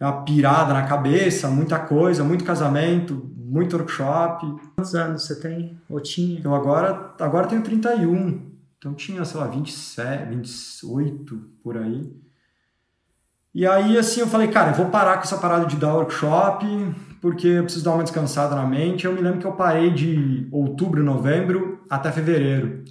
uma 0.00 0.22
pirada 0.22 0.72
na 0.72 0.84
cabeça, 0.84 1.48
muita 1.48 1.78
coisa, 1.78 2.22
muito 2.22 2.44
casamento, 2.44 3.30
muito 3.36 3.76
workshop. 3.76 4.46
Quantos 4.76 4.94
anos 4.94 5.24
você 5.24 5.40
tem? 5.40 5.80
Ou 5.88 6.00
tinha? 6.00 6.40
Eu 6.42 6.54
agora, 6.54 7.14
agora 7.18 7.48
tenho 7.48 7.62
31, 7.62 8.48
então 8.78 8.94
tinha, 8.94 9.24
sei 9.24 9.40
lá, 9.40 9.46
27, 9.46 10.28
28 10.28 11.36
por 11.62 11.76
aí. 11.76 12.12
E 13.52 13.66
aí, 13.66 13.98
assim, 13.98 14.20
eu 14.20 14.28
falei, 14.28 14.48
cara, 14.48 14.70
eu 14.70 14.74
vou 14.74 14.86
parar 14.86 15.16
com 15.16 15.22
essa 15.22 15.38
parada 15.38 15.66
de 15.66 15.76
dar 15.76 15.94
workshop, 15.94 16.64
porque 17.20 17.46
eu 17.48 17.64
preciso 17.64 17.84
dar 17.84 17.94
uma 17.94 18.02
descansada 18.02 18.54
na 18.54 18.66
mente. 18.66 19.04
Eu 19.04 19.12
me 19.12 19.20
lembro 19.20 19.40
que 19.40 19.46
eu 19.46 19.52
parei 19.52 19.90
de 19.90 20.46
outubro, 20.50 21.02
novembro 21.02 21.80
até 21.88 22.10
fevereiro. 22.12 22.84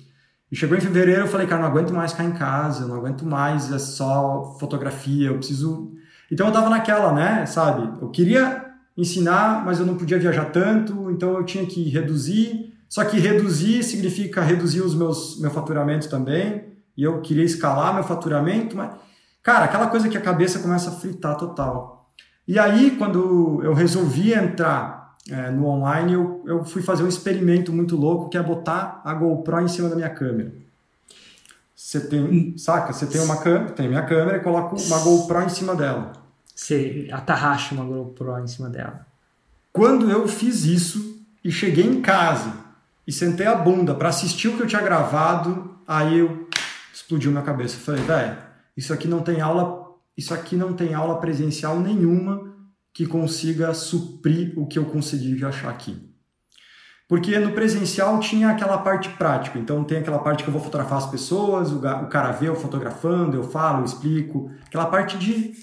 E 0.51 0.55
chegou 0.55 0.77
em 0.77 0.81
fevereiro, 0.81 1.21
eu 1.21 1.27
falei, 1.27 1.45
cara, 1.45 1.61
não 1.61 1.67
aguento 1.67 1.93
mais 1.93 2.11
ficar 2.11 2.23
em 2.23 2.31
casa, 2.31 2.87
não 2.87 2.95
aguento 2.95 3.25
mais 3.25 3.71
é 3.71 3.79
só 3.79 4.55
fotografia, 4.59 5.27
eu 5.27 5.37
preciso. 5.37 5.91
Então 6.31 6.47
eu 6.47 6.53
tava 6.53 6.69
naquela, 6.69 7.13
né, 7.13 7.45
sabe? 7.45 8.01
Eu 8.01 8.09
queria 8.09 8.65
ensinar, 8.95 9.63
mas 9.65 9.79
eu 9.79 9.85
não 9.85 9.97
podia 9.97 10.17
viajar 10.17 10.45
tanto, 10.45 11.11
então 11.11 11.33
eu 11.37 11.43
tinha 11.43 11.65
que 11.65 11.89
reduzir. 11.89 12.73
Só 12.89 13.03
que 13.03 13.19
reduzir 13.19 13.83
significa 13.83 14.41
reduzir 14.41 14.81
os 14.81 14.95
meus 14.95 15.39
meu 15.39 15.51
faturamento 15.51 16.09
também. 16.09 16.65
E 16.95 17.03
eu 17.03 17.21
queria 17.21 17.43
escalar 17.43 17.93
meu 17.93 18.03
faturamento, 18.03 18.75
mas 18.75 18.95
cara, 19.43 19.65
aquela 19.65 19.87
coisa 19.87 20.09
que 20.09 20.17
a 20.17 20.21
cabeça 20.21 20.59
começa 20.59 20.89
a 20.89 20.93
fritar 20.93 21.37
total. 21.37 21.96
E 22.47 22.57
aí, 22.57 22.91
quando 22.91 23.59
eu 23.63 23.73
resolvi 23.73 24.33
entrar 24.33 25.17
é, 25.29 25.51
no 25.51 25.65
online, 25.65 26.13
eu, 26.13 26.41
eu 26.45 26.63
fui 26.63 26.81
fazer 26.81 27.03
um 27.03 27.07
experimento 27.07 27.73
muito 27.73 27.97
louco, 27.97 28.29
que 28.29 28.37
é 28.37 28.43
botar 28.43 29.01
a 29.03 29.13
GoPro 29.13 29.61
em 29.61 29.67
cima 29.67 29.89
da 29.89 29.95
minha 29.95 30.09
câmera. 30.09 30.53
Você 31.75 31.99
tem, 31.99 32.57
saca? 32.57 32.93
Você 32.93 33.05
tem 33.05 33.21
uma 33.21 33.37
câmera, 33.37 33.71
tem 33.71 33.87
minha 33.87 34.05
câmera 34.05 34.37
e 34.37 34.41
coloco 34.41 34.75
uma 34.81 34.99
GoPro 34.99 35.43
em 35.43 35.49
cima 35.49 35.75
dela. 35.75 36.13
Você 36.55 37.07
atarracha 37.11 37.75
uma 37.75 37.83
GoPro 37.83 38.39
em 38.39 38.47
cima 38.47 38.69
dela. 38.69 39.05
Quando 39.71 40.09
eu 40.09 40.27
fiz 40.27 40.63
isso 40.63 41.21
e 41.43 41.51
cheguei 41.51 41.85
em 41.85 42.01
casa 42.01 42.51
e 43.05 43.11
sentei 43.11 43.45
a 43.45 43.55
bunda 43.55 43.93
para 43.93 44.09
assistir 44.09 44.47
o 44.47 44.57
que 44.57 44.63
eu 44.63 44.67
tinha 44.67 44.81
gravado, 44.81 45.75
aí 45.87 46.19
eu 46.19 46.49
explodiu 46.93 47.29
minha 47.29 47.43
cabeça. 47.43 47.75
Eu 47.75 47.81
falei, 47.81 48.01
velho, 48.03 48.37
isso 48.75 48.91
aqui 48.91 49.07
não 49.07 49.21
tem 49.21 49.39
aula 49.39 49.76
isso 50.17 50.33
aqui 50.33 50.55
não 50.55 50.73
tem 50.73 50.93
aula 50.93 51.19
presencial 51.19 51.79
nenhuma 51.79 52.55
que 52.93 53.05
consiga 53.05 53.73
suprir 53.73 54.53
o 54.57 54.65
que 54.65 54.79
eu 54.79 54.85
consegui 54.85 55.45
achar 55.45 55.69
aqui. 55.69 56.07
Porque 57.07 57.37
no 57.39 57.51
presencial 57.51 58.19
tinha 58.19 58.49
aquela 58.49 58.79
parte 58.79 59.07
prática, 59.09 59.57
então 59.57 59.83
tem 59.83 59.99
aquela 59.99 60.19
parte 60.19 60.43
que 60.43 60.49
eu 60.49 60.53
vou 60.53 60.61
fotografar 60.61 60.97
as 60.97 61.09
pessoas, 61.09 61.71
o 61.71 61.79
cara 62.07 62.31
vê 62.31 62.49
eu 62.49 62.55
fotografando, 62.55 63.37
eu 63.37 63.43
falo, 63.43 63.79
eu 63.79 63.85
explico, 63.85 64.51
aquela 64.65 64.87
parte 64.87 65.17
de 65.17 65.53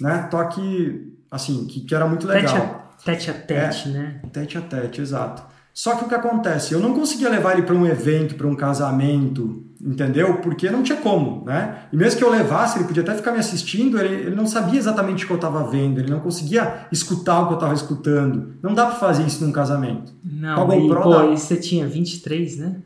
né, 0.00 0.28
toque, 0.30 1.16
assim, 1.30 1.66
que, 1.66 1.80
que 1.82 1.94
era 1.94 2.06
muito 2.06 2.26
legal. 2.26 2.90
Tete 3.02 3.30
a 3.30 3.34
tete, 3.34 3.88
é, 3.88 3.92
né? 3.92 4.22
Tete 4.30 4.58
a 4.58 4.60
tete, 4.60 5.00
exato. 5.00 5.42
Só 5.72 5.96
que 5.96 6.04
o 6.04 6.08
que 6.08 6.14
acontece? 6.14 6.74
Eu 6.74 6.80
não 6.80 6.92
conseguia 6.92 7.30
levar 7.30 7.52
ele 7.52 7.62
para 7.62 7.74
um 7.74 7.86
evento, 7.86 8.34
para 8.34 8.46
um 8.46 8.54
casamento, 8.54 9.69
entendeu? 9.80 10.38
Porque 10.38 10.70
não 10.70 10.82
tinha 10.82 10.98
como, 10.98 11.44
né? 11.44 11.84
E 11.92 11.96
mesmo 11.96 12.18
que 12.18 12.24
eu 12.24 12.30
levasse, 12.30 12.78
ele 12.78 12.86
podia 12.86 13.02
até 13.02 13.14
ficar 13.14 13.32
me 13.32 13.38
assistindo, 13.38 13.98
ele, 13.98 14.26
ele 14.26 14.36
não 14.36 14.46
sabia 14.46 14.78
exatamente 14.78 15.24
o 15.24 15.26
que 15.26 15.32
eu 15.32 15.36
estava 15.36 15.64
vendo, 15.64 15.98
ele 15.98 16.10
não 16.10 16.20
conseguia 16.20 16.86
escutar 16.92 17.40
o 17.40 17.46
que 17.46 17.52
eu 17.54 17.56
estava 17.56 17.74
escutando. 17.74 18.54
Não 18.62 18.74
dá 18.74 18.86
para 18.86 18.96
fazer 18.96 19.24
isso 19.24 19.44
num 19.44 19.52
casamento. 19.52 20.12
Não, 20.22 20.70
e, 20.72 20.88
pô, 20.88 21.32
e 21.32 21.38
você 21.38 21.56
tinha 21.56 21.86
23, 21.86 22.58
né? 22.58 22.76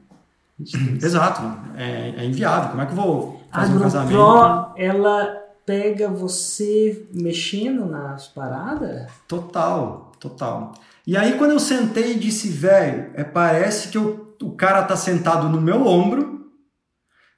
23. 0.59 1.03
Exato, 1.03 1.43
é, 1.77 2.15
é, 2.17 2.25
inviável. 2.25 2.71
Como 2.71 2.83
é 2.83 2.87
que 2.87 2.93
eu 2.93 2.97
vou 2.97 3.41
fazer 3.53 3.73
a 3.73 3.77
um 3.77 3.81
casamento? 3.81 4.13
Pro, 4.13 4.73
ela 4.77 5.45
pega 5.67 6.09
você 6.09 7.07
mexendo 7.13 7.87
nas 7.87 8.29
paradas? 8.29 9.11
Total, 9.27 10.13
total. 10.21 10.75
E 11.07 11.17
aí 11.17 11.37
quando 11.37 11.51
eu 11.51 11.61
sentei 11.61 12.13
e 12.13 12.19
disse, 12.19 12.49
velho, 12.49 13.11
é, 13.15 13.25
parece 13.25 13.89
que 13.89 13.99
eu, 13.99 14.35
o 14.41 14.53
cara 14.53 14.83
tá 14.83 14.97
sentado 14.97 15.49
no 15.49 15.61
meu 15.61 15.87
ombro, 15.87 16.34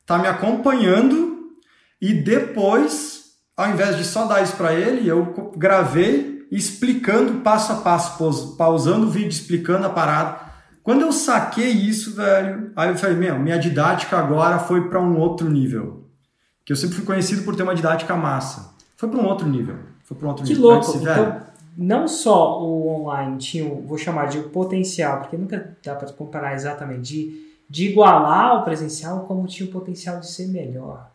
tá 0.06 0.18
me 0.18 0.28
acompanhando 0.28 1.50
e 2.00 2.14
depois, 2.14 3.32
ao 3.56 3.70
invés 3.70 3.96
de 3.96 4.04
só 4.04 4.26
dar 4.26 4.42
isso 4.42 4.56
para 4.56 4.72
ele, 4.72 5.08
eu 5.08 5.52
gravei 5.56 6.46
explicando 6.50 7.40
passo 7.40 7.72
a 7.72 7.76
passo, 7.76 8.56
pausando 8.56 9.06
o 9.06 9.10
vídeo, 9.10 9.30
explicando 9.30 9.86
a 9.86 9.90
parada. 9.90 10.46
Quando 10.82 11.02
eu 11.02 11.10
saquei 11.10 11.70
isso, 11.70 12.14
velho, 12.14 12.70
aí 12.76 12.90
eu 12.90 12.96
falei, 12.96 13.16
meu, 13.16 13.38
minha 13.38 13.58
didática 13.58 14.16
agora 14.16 14.60
foi 14.60 14.88
para 14.88 15.00
um 15.00 15.18
outro 15.18 15.50
nível. 15.50 16.04
Que 16.64 16.72
eu 16.72 16.76
sempre 16.76 16.96
fui 16.96 17.04
conhecido 17.04 17.42
por 17.42 17.56
ter 17.56 17.64
uma 17.64 17.74
didática 17.74 18.14
massa. 18.14 18.74
Foi 18.96 19.08
para 19.08 19.18
um 19.18 19.26
outro 19.26 19.48
nível. 19.48 19.76
Foi 20.04 20.16
para 20.16 20.26
um 20.26 20.30
outro 20.30 20.44
que 20.44 20.54
nível. 20.54 20.70
louco. 20.70 20.96
Então, 20.96 21.40
não 21.76 22.06
só 22.06 22.62
o 22.62 23.02
online 23.02 23.36
tinha, 23.38 23.68
vou 23.68 23.98
chamar 23.98 24.28
de 24.28 24.38
potencial, 24.38 25.20
porque 25.20 25.36
nunca 25.36 25.76
dá 25.84 25.94
para 25.94 26.10
comparar 26.12 26.54
exatamente, 26.54 27.02
de, 27.02 27.45
de 27.68 27.90
igualar 27.90 28.60
o 28.60 28.64
presencial, 28.64 29.26
como 29.26 29.46
tinha 29.46 29.68
o 29.68 29.72
potencial 29.72 30.20
de 30.20 30.30
ser 30.30 30.48
melhor. 30.48 31.10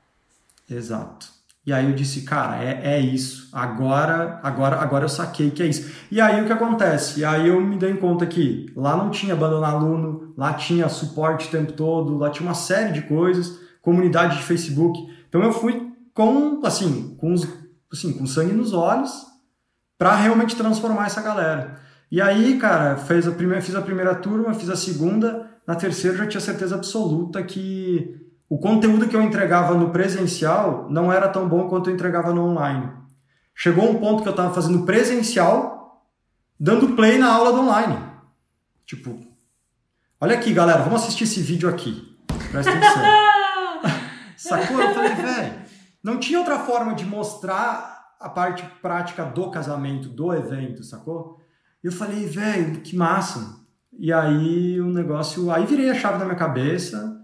Exato. 0.70 1.42
E 1.64 1.72
aí 1.72 1.86
eu 1.86 1.94
disse, 1.94 2.22
cara, 2.24 2.64
é, 2.64 2.96
é 2.96 3.00
isso. 3.00 3.50
Agora, 3.54 4.40
agora, 4.42 4.78
agora 4.78 5.06
eu 5.06 5.10
saquei 5.10 5.52
que 5.52 5.62
é 5.62 5.68
isso. 5.68 5.92
E 6.10 6.20
aí 6.20 6.42
o 6.42 6.46
que 6.46 6.54
acontece? 6.54 7.20
E 7.20 7.26
aí 7.26 7.48
eu 7.48 7.62
me 7.62 7.78
dei 7.78 7.94
conta 7.96 8.26
que 8.26 8.72
lá 8.76 8.98
não 8.98 9.12
tinha 9.12 9.34
abandonar 9.34 9.76
aluno, 9.76 10.34
lá 10.36 10.54
tinha 10.54 10.90
suporte 10.90 11.48
o 11.48 11.52
tempo 11.52 11.74
todo, 11.74 12.18
lá 12.18 12.32
tinha 12.32 12.48
uma 12.48 12.56
série 12.56 12.92
de 12.94 13.04
coisas, 13.04 13.60
comunidade 13.82 14.38
de 14.38 14.44
Facebook. 14.44 15.00
Então 15.30 15.44
eu 15.44 15.54
fui 15.54 15.94
com, 16.14 16.62
assim, 16.66 17.16
com, 17.20 17.36
assim, 17.92 18.14
com 18.14 18.26
sangue 18.26 18.54
nos 18.54 18.74
olhos, 18.74 19.12
para 20.00 20.16
realmente 20.16 20.56
transformar 20.56 21.06
essa 21.06 21.22
galera. 21.22 21.80
E 22.12 22.20
aí, 22.20 22.58
cara, 22.58 22.98
fez 22.98 23.28
a 23.28 23.32
primeira, 23.32 23.62
fiz 23.62 23.76
a 23.76 23.82
primeira 23.84 24.16
turma, 24.16 24.54
fiz 24.56 24.68
a 24.68 24.76
segunda, 24.76 25.51
na 25.72 25.78
terceira 25.78 26.18
já 26.18 26.28
tinha 26.28 26.42
certeza 26.42 26.76
absoluta 26.76 27.42
que 27.42 28.30
o 28.50 28.60
conteúdo 28.60 29.08
que 29.08 29.16
eu 29.16 29.22
entregava 29.22 29.74
no 29.74 29.90
presencial 29.90 30.86
não 30.90 31.12
era 31.12 31.30
tão 31.30 31.48
bom 31.48 31.70
quanto 31.70 31.90
eu 31.90 31.94
entregava 31.94 32.34
no 32.34 32.44
online. 32.44 32.92
Chegou 33.56 33.90
um 33.90 33.98
ponto 33.98 34.22
que 34.22 34.28
eu 34.28 34.32
estava 34.32 34.54
fazendo 34.54 34.86
presencial, 34.86 36.06
dando 36.60 36.94
play 36.94 37.18
na 37.18 37.34
aula 37.34 37.54
do 37.54 37.62
online. 37.62 37.98
Tipo, 38.86 39.18
olha 40.20 40.36
aqui, 40.36 40.52
galera, 40.52 40.82
vamos 40.84 41.04
assistir 41.04 41.24
esse 41.24 41.42
vídeo 41.42 41.70
aqui. 41.70 42.18
Presta 42.52 42.72
atenção. 42.72 43.04
Sacou? 44.36 44.82
Eu 44.82 44.94
falei, 44.94 45.16
velho, 45.16 45.54
não 46.04 46.20
tinha 46.20 46.40
outra 46.40 46.60
forma 46.60 46.94
de 46.96 47.06
mostrar 47.06 48.16
a 48.20 48.28
parte 48.28 48.66
prática 48.82 49.24
do 49.24 49.50
casamento, 49.50 50.10
do 50.10 50.34
evento, 50.34 50.84
sacou? 50.84 51.40
Eu 51.82 51.92
falei, 51.92 52.26
velho, 52.26 52.82
que 52.82 52.96
massa. 52.96 53.61
E 53.98 54.12
aí 54.12 54.80
o 54.80 54.88
negócio. 54.88 55.52
Aí 55.52 55.66
virei 55.66 55.90
a 55.90 55.96
chave 55.96 56.18
da 56.20 56.26
minha 56.26 56.38
cabeça. 56.38 57.20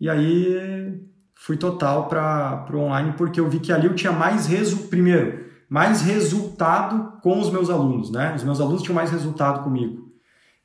E 0.00 0.08
aí 0.08 1.00
fui 1.34 1.56
total 1.56 2.08
para 2.08 2.66
o 2.72 2.78
online, 2.78 3.14
porque 3.16 3.40
eu 3.40 3.48
vi 3.48 3.60
que 3.60 3.72
ali 3.72 3.86
eu 3.86 3.94
tinha 3.94 4.12
mais 4.12 4.46
resultado. 4.46 4.88
Primeiro, 4.88 5.46
mais 5.68 6.02
resultado 6.02 7.20
com 7.22 7.38
os 7.38 7.50
meus 7.50 7.68
alunos, 7.68 8.10
né? 8.10 8.34
Os 8.34 8.42
meus 8.42 8.60
alunos 8.60 8.82
tinham 8.82 8.94
mais 8.94 9.10
resultado 9.10 9.62
comigo. 9.62 10.08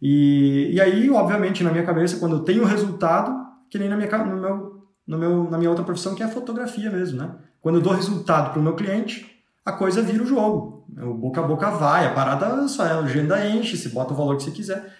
E, 0.02 0.72
e 0.74 0.82
aí, 0.82 1.10
obviamente, 1.10 1.64
na 1.64 1.72
minha 1.72 1.86
cabeça, 1.86 2.18
quando 2.18 2.38
eu 2.38 2.40
tenho 2.42 2.66
resultado, 2.66 3.34
que 3.70 3.78
nem 3.78 3.90
na 3.90 3.96
minha, 3.96 4.10
no 4.18 4.42
meu, 4.42 4.88
no 5.08 5.18
meu, 5.18 5.50
na 5.50 5.58
minha 5.58 5.70
outra 5.70 5.86
profissão, 5.86 6.16
que 6.16 6.24
é 6.24 6.26
a 6.26 6.30
fotografia 6.30 6.90
mesmo, 6.90 7.18
né? 7.20 7.36
Quando 7.62 7.76
eu 7.76 7.82
dou 7.82 7.94
resultado 7.94 8.52
para 8.52 8.60
o 8.60 8.64
meu 8.64 8.76
cliente, 8.76 9.44
a 9.66 9.72
coisa 9.72 10.02
vira 10.02 10.24
o 10.24 10.28
jogo. 10.28 10.86
O 11.02 11.14
boca 11.14 11.42
a 11.42 11.48
boca 11.48 11.72
vai, 11.72 12.06
a 12.06 12.14
parada 12.14 12.68
só 12.68 12.84
a 12.84 13.00
agenda 13.00 13.48
enche, 13.48 13.78
se 13.78 13.90
bota 13.90 14.14
o 14.14 14.18
valor 14.18 14.36
que 14.38 14.44
você 14.44 14.52
quiser. 14.52 14.94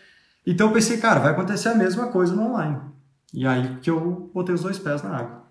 Então 0.46 0.68
eu 0.68 0.74
pensei, 0.74 0.98
cara, 0.98 1.20
vai 1.20 1.32
acontecer 1.32 1.70
a 1.70 1.76
mesma 1.76 2.08
coisa 2.08 2.36
no 2.36 2.50
online. 2.50 2.80
E 3.34 3.48
aí 3.48 3.78
que 3.82 3.90
eu 3.90 4.30
botei 4.34 4.54
os 4.54 4.62
dois 4.62 4.78
pés 4.78 5.02
na 5.02 5.18
água. 5.18 5.44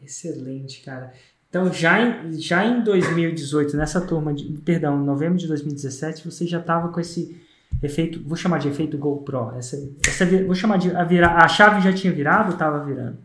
Excelente, 0.00 0.82
cara. 0.82 1.12
Então, 1.48 1.72
já 1.72 2.00
em, 2.00 2.32
já 2.32 2.64
em 2.64 2.82
2018, 2.82 3.76
nessa 3.76 4.00
turma, 4.00 4.34
de, 4.34 4.44
perdão, 4.64 5.00
em 5.00 5.04
novembro 5.04 5.38
de 5.38 5.46
2017, 5.46 6.24
você 6.28 6.46
já 6.46 6.58
estava 6.58 6.88
com 6.88 6.98
esse 6.98 7.40
efeito, 7.80 8.20
vou 8.26 8.36
chamar 8.36 8.58
de 8.58 8.68
efeito 8.68 8.98
GoPro. 8.98 9.52
Essa, 9.56 9.76
essa, 10.04 10.26
vou 10.44 10.54
chamar 10.54 10.78
de 10.78 10.90
a, 10.90 11.04
vira, 11.04 11.28
a 11.28 11.46
chave 11.46 11.80
já 11.80 11.92
tinha 11.92 12.12
virado 12.12 12.46
ou 12.46 12.54
estava 12.54 12.84
virando? 12.84 13.18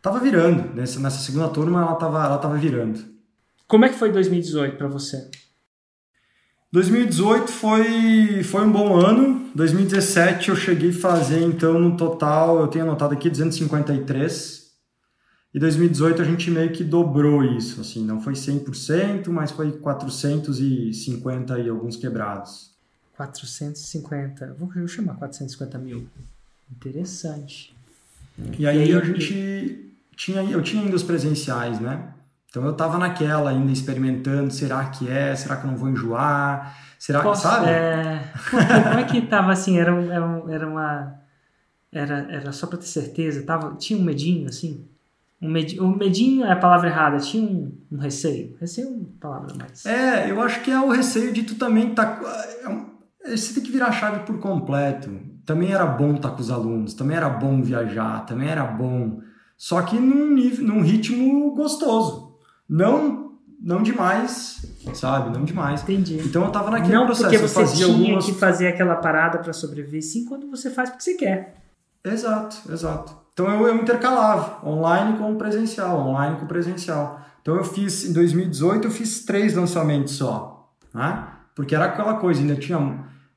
Tava 0.00 0.20
virando. 0.20 0.72
Nessa, 0.74 1.00
nessa 1.00 1.18
segunda 1.18 1.48
turma, 1.48 1.82
ela 1.82 1.94
estava 1.94 2.24
ela 2.24 2.38
tava 2.38 2.56
virando. 2.56 3.00
Como 3.66 3.84
é 3.84 3.88
que 3.88 3.96
foi 3.96 4.12
2018 4.12 4.76
para 4.76 4.86
você? 4.86 5.28
2018 6.74 7.52
foi, 7.52 8.42
foi 8.42 8.66
um 8.66 8.72
bom 8.72 8.96
ano. 8.96 9.48
2017 9.54 10.48
eu 10.48 10.56
cheguei 10.56 10.90
a 10.90 10.92
fazer, 10.92 11.40
então, 11.40 11.78
no 11.78 11.96
total, 11.96 12.58
eu 12.58 12.66
tenho 12.66 12.84
anotado 12.84 13.14
aqui 13.14 13.30
253 13.30 14.72
e 15.54 15.58
2018 15.60 16.20
a 16.20 16.24
gente 16.24 16.50
meio 16.50 16.72
que 16.72 16.82
dobrou 16.82 17.44
isso, 17.44 17.80
assim, 17.80 18.04
não 18.04 18.20
foi 18.20 18.32
100%, 18.32 19.28
mas 19.28 19.52
foi 19.52 19.70
450 19.70 21.60
e 21.60 21.68
alguns 21.68 21.94
quebrados. 21.94 22.74
450, 23.16 24.56
vou 24.58 24.88
chamar 24.88 25.14
450 25.14 25.78
mil. 25.78 26.08
Interessante. 26.72 27.72
E 28.58 28.66
aí, 28.66 28.78
e 28.78 28.80
aí 28.80 28.94
a 28.96 29.04
gente 29.04 29.92
tinha, 30.16 30.42
eu 30.42 30.60
tinha 30.60 30.82
ainda 30.82 30.96
os 30.96 31.04
presenciais, 31.04 31.78
né? 31.78 32.13
Então 32.54 32.64
eu 32.64 32.72
tava 32.72 32.98
naquela 32.98 33.50
ainda 33.50 33.72
experimentando, 33.72 34.48
será 34.52 34.84
que 34.84 35.10
é, 35.10 35.34
será 35.34 35.56
que 35.56 35.66
eu 35.66 35.72
não 35.72 35.76
vou 35.76 35.88
enjoar, 35.88 36.78
será 36.96 37.20
que, 37.20 37.34
sabe? 37.34 37.66
É... 37.66 38.22
Como 38.48 39.00
é 39.00 39.02
que 39.02 39.22
tava 39.22 39.50
assim, 39.50 39.76
era, 39.76 39.90
era, 39.90 40.42
era 40.48 40.68
uma... 40.68 41.14
Era, 41.90 42.28
era 42.30 42.52
só 42.52 42.68
pra 42.68 42.78
ter 42.78 42.86
certeza, 42.86 43.42
tava, 43.42 43.74
tinha 43.74 43.98
um 43.98 44.04
medinho 44.04 44.48
assim? 44.48 44.86
Um 45.42 45.50
med... 45.50 45.80
O 45.80 45.88
medinho 45.88 46.44
é 46.44 46.52
a 46.52 46.56
palavra 46.56 46.88
errada, 46.88 47.18
tinha 47.18 47.42
um, 47.42 47.76
um 47.90 47.98
receio. 47.98 48.56
Receio 48.60 48.86
é 48.86 48.90
uma 48.90 49.06
palavra 49.20 49.52
mais. 49.56 49.84
É, 49.84 50.30
eu 50.30 50.40
acho 50.40 50.60
que 50.60 50.70
é 50.70 50.78
o 50.78 50.92
receio 50.92 51.32
de 51.32 51.42
tu 51.42 51.56
também 51.56 51.92
tá. 51.92 52.20
É 53.24 53.36
você 53.36 53.52
tem 53.54 53.64
que 53.64 53.72
virar 53.72 53.88
a 53.88 53.92
chave 53.92 54.20
por 54.20 54.38
completo. 54.38 55.10
Também 55.44 55.72
era 55.72 55.86
bom 55.86 56.14
estar 56.14 56.30
tá 56.30 56.36
com 56.36 56.40
os 56.40 56.52
alunos, 56.52 56.94
também 56.94 57.16
era 57.16 57.28
bom 57.28 57.60
viajar, 57.60 58.24
também 58.26 58.48
era 58.48 58.64
bom. 58.64 59.20
Só 59.56 59.82
que 59.82 59.98
num, 59.98 60.32
nível, 60.32 60.64
num 60.64 60.82
ritmo 60.82 61.52
gostoso. 61.52 62.23
Não 62.68 63.24
não 63.64 63.82
demais, 63.82 64.62
sabe? 64.92 65.30
Não 65.30 65.42
demais. 65.42 65.82
Entendi. 65.82 66.20
Então 66.22 66.44
eu 66.44 66.50
tava 66.50 66.70
naquele 66.70 66.92
não 66.92 67.06
processo. 67.06 67.30
Porque 67.30 67.38
você 67.38 67.54
fazia 67.54 67.86
tinha 67.86 67.96
algumas... 67.96 68.26
que 68.26 68.32
fazer 68.34 68.68
aquela 68.68 68.96
parada 68.96 69.38
para 69.38 69.54
sobreviver, 69.54 70.02
sim, 70.02 70.26
quando 70.26 70.50
você 70.50 70.68
faz 70.68 70.90
porque 70.90 71.02
você 71.02 71.14
quer. 71.14 71.54
Exato, 72.04 72.70
exato. 72.70 73.16
Então 73.32 73.48
eu, 73.48 73.66
eu 73.66 73.76
intercalava 73.76 74.68
online 74.68 75.16
com 75.16 75.34
presencial, 75.36 75.98
online 75.98 76.36
com 76.38 76.46
presencial. 76.46 77.20
Então 77.40 77.56
eu 77.56 77.64
fiz, 77.64 78.04
em 78.04 78.12
2018, 78.12 78.86
eu 78.86 78.90
fiz 78.90 79.24
três 79.24 79.54
lançamentos 79.54 80.14
só, 80.14 80.70
né? 80.94 81.26
Porque 81.54 81.74
era 81.74 81.86
aquela 81.86 82.14
coisa, 82.14 82.40
ainda 82.40 82.56
tinha 82.56 82.78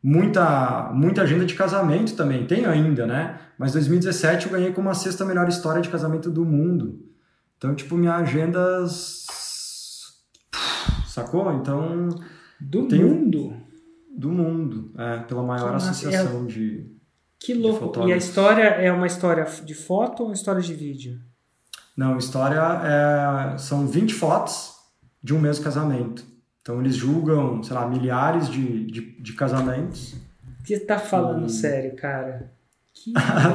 muita, 0.04 0.92
muita 0.94 1.22
agenda 1.22 1.46
de 1.46 1.54
casamento 1.54 2.16
também, 2.16 2.46
tenho 2.46 2.70
ainda, 2.70 3.08
né? 3.08 3.40
Mas 3.58 3.74
2017 3.74 4.48
eu 4.48 4.52
ganhei 4.52 4.74
como 4.74 4.90
a 4.90 4.94
sexta 4.94 5.24
melhor 5.24 5.48
história 5.48 5.82
de 5.82 5.90
casamento 5.90 6.30
do 6.30 6.44
mundo. 6.44 7.00
Então, 7.58 7.76
tipo, 7.76 7.98
minha 7.98 8.15
agenda... 8.15 8.86
Sacou? 11.08 11.52
Então... 11.54 12.10
Do 12.60 12.88
tenho... 12.88 13.08
mundo? 13.08 13.56
Do 14.15 14.30
mundo, 14.30 14.91
é, 14.98 15.20
pela 15.20 15.43
maior 15.43 15.76
associação 15.76 16.43
é... 16.43 16.46
de 16.48 16.98
que 17.39 17.54
louco. 17.54 18.08
E 18.08 18.13
a 18.13 18.17
história 18.17 18.63
é 18.63 18.91
uma 18.91 19.08
história 19.08 19.46
de 19.63 19.76
foto 19.76 20.22
ou 20.22 20.30
uma 20.30 20.34
história 20.34 20.62
de 20.62 20.74
vídeo? 20.74 21.20
Não, 21.96 22.17
história 22.17 22.60
é, 22.60 23.58
são 23.58 23.88
20 23.88 24.13
fotos 24.13 24.76
de 25.24 25.34
um 25.34 25.39
mesmo 25.39 25.63
casamento. 25.63 26.26
Então 26.62 26.80
eles 26.82 26.96
julgam, 26.96 27.63
sei 27.63 27.76
lá, 27.76 27.88
milhares 27.88 28.50
de, 28.50 28.86
de, 28.86 29.22
de 29.22 29.34
casamentos. 29.34 30.15
Você 30.63 30.80
tá 30.80 31.00
falando 31.00 31.46
e... 31.46 31.50
sério, 31.50 31.96
cara? 31.96 32.52
Que 32.98 33.13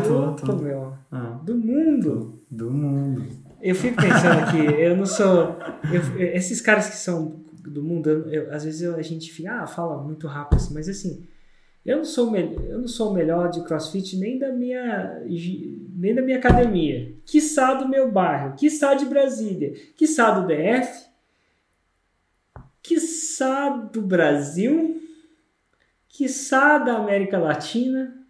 louco, 0.09 0.41
tô, 0.41 0.53
tô. 0.53 0.63
meu. 0.63 0.97
Ah, 1.11 1.41
do 1.43 1.57
mundo. 1.57 2.45
Do 2.49 2.71
mundo. 2.71 3.27
Eu 3.63 3.77
fico 3.77 3.97
pensando 3.97 4.41
aqui, 4.41 4.83
eu 4.83 4.97
não 4.97 5.07
sou. 5.07 5.57
Eu, 5.93 6.21
esses 6.35 6.61
caras 6.61 6.91
que 6.91 6.97
são 6.97 7.41
do 7.63 7.83
mundo, 7.83 8.11
eu, 8.29 8.53
às 8.53 8.65
vezes 8.65 8.83
eu, 8.83 8.97
a 8.97 9.03
gente 9.03 9.33
fica, 9.33 9.63
ah, 9.63 9.67
fala 9.69 10.03
muito 10.03 10.27
rápido 10.27 10.57
assim, 10.57 10.75
mas 10.75 10.89
assim, 10.89 11.25
eu 11.87 11.99
não 11.99 12.05
sou 12.05 12.37
eu 12.37 12.79
não 12.81 12.89
sou 12.89 13.11
o 13.11 13.15
melhor 13.15 13.51
de 13.51 13.65
CrossFit 13.65 14.17
nem 14.17 14.37
da 14.37 14.53
minha 14.53 15.23
nem 15.95 16.13
da 16.13 16.23
minha 16.23 16.39
academia, 16.39 17.15
quiçá 17.25 17.75
do 17.75 17.89
meu 17.89 18.11
bairro, 18.11 18.57
quiçá 18.57 18.95
de 18.95 19.05
Brasília, 19.05 19.73
quiçá 19.97 20.33
do 20.33 20.47
DF, 20.47 21.07
quiçá 22.83 23.71
do 23.71 24.03
Brasil, 24.03 25.01
quiçá 26.09 26.79
da 26.79 26.97
América 26.97 27.39
Latina, 27.39 28.27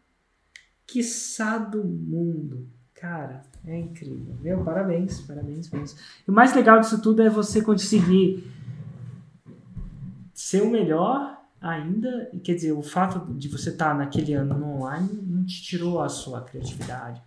quiçá 0.87 1.57
do 1.57 1.83
mundo. 1.83 2.69
Cara, 2.95 3.43
é 3.67 3.79
incrível. 3.79 4.37
Meu, 4.41 4.65
parabéns, 4.65 5.21
parabéns 5.21 5.71
mesmo. 5.71 5.99
E 6.27 6.31
o 6.31 6.35
mais 6.35 6.55
legal 6.55 6.81
disso 6.81 7.01
tudo 7.01 7.23
é 7.23 7.31
você 7.31 7.63
conseguir 7.63 8.45
ser 10.35 10.63
o 10.63 10.71
melhor 10.71 11.39
ainda, 11.61 12.31
quer 12.43 12.55
dizer, 12.55 12.73
o 12.73 12.83
fato 12.83 13.33
de 13.35 13.49
você 13.49 13.71
estar 13.71 13.91
tá 13.91 13.95
naquele 13.95 14.35
ano 14.35 14.59
no 14.59 14.77
online 14.77 15.09
não 15.23 15.47
te 15.47 15.63
tirou 15.63 16.01
a 16.01 16.09
sua 16.09 16.41
criatividade? 16.41 17.23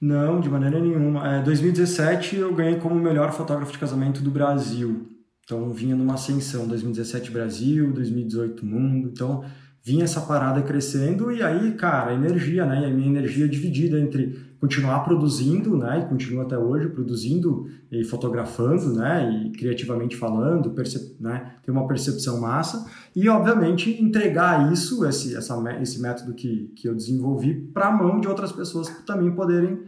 Não, 0.00 0.40
de 0.40 0.48
maneira 0.48 0.78
nenhuma. 0.78 1.36
É, 1.36 1.42
2017 1.42 2.36
eu 2.36 2.54
ganhei 2.54 2.76
como 2.76 2.94
melhor 2.94 3.32
fotógrafo 3.32 3.72
de 3.72 3.78
casamento 3.78 4.22
do 4.22 4.30
Brasil. 4.30 5.08
Então 5.44 5.70
vinha 5.70 5.96
numa 5.96 6.14
ascensão, 6.14 6.68
2017 6.68 7.30
Brasil, 7.30 7.92
2018 7.92 8.64
mundo. 8.64 9.08
Então 9.08 9.44
vinha 9.82 10.04
essa 10.04 10.20
parada 10.20 10.62
crescendo 10.62 11.32
e 11.32 11.42
aí, 11.42 11.72
cara, 11.74 12.12
energia, 12.12 12.66
né? 12.66 12.82
E 12.82 12.84
a 12.84 12.90
minha 12.90 13.08
energia 13.08 13.46
é 13.46 13.48
dividida 13.48 13.98
entre 13.98 14.45
continuar 14.60 15.00
produzindo, 15.00 15.76
né, 15.76 16.00
e 16.00 16.08
continuo 16.08 16.42
até 16.42 16.56
hoje 16.56 16.88
produzindo 16.88 17.68
e 17.90 18.04
fotografando, 18.04 18.94
né, 18.94 19.30
e 19.30 19.50
criativamente 19.52 20.16
falando, 20.16 20.74
né, 21.20 21.56
ter 21.62 21.70
uma 21.70 21.86
percepção 21.86 22.40
massa 22.40 22.86
e 23.14 23.28
obviamente 23.28 24.02
entregar 24.02 24.72
isso, 24.72 25.04
esse, 25.04 25.36
essa, 25.36 25.56
esse 25.80 26.00
método 26.00 26.34
que, 26.34 26.72
que 26.76 26.88
eu 26.88 26.94
desenvolvi 26.94 27.54
para 27.54 27.88
a 27.88 27.92
mão 27.92 28.20
de 28.20 28.28
outras 28.28 28.52
pessoas 28.52 28.88
que 28.88 29.02
também 29.04 29.30
poderem 29.30 29.78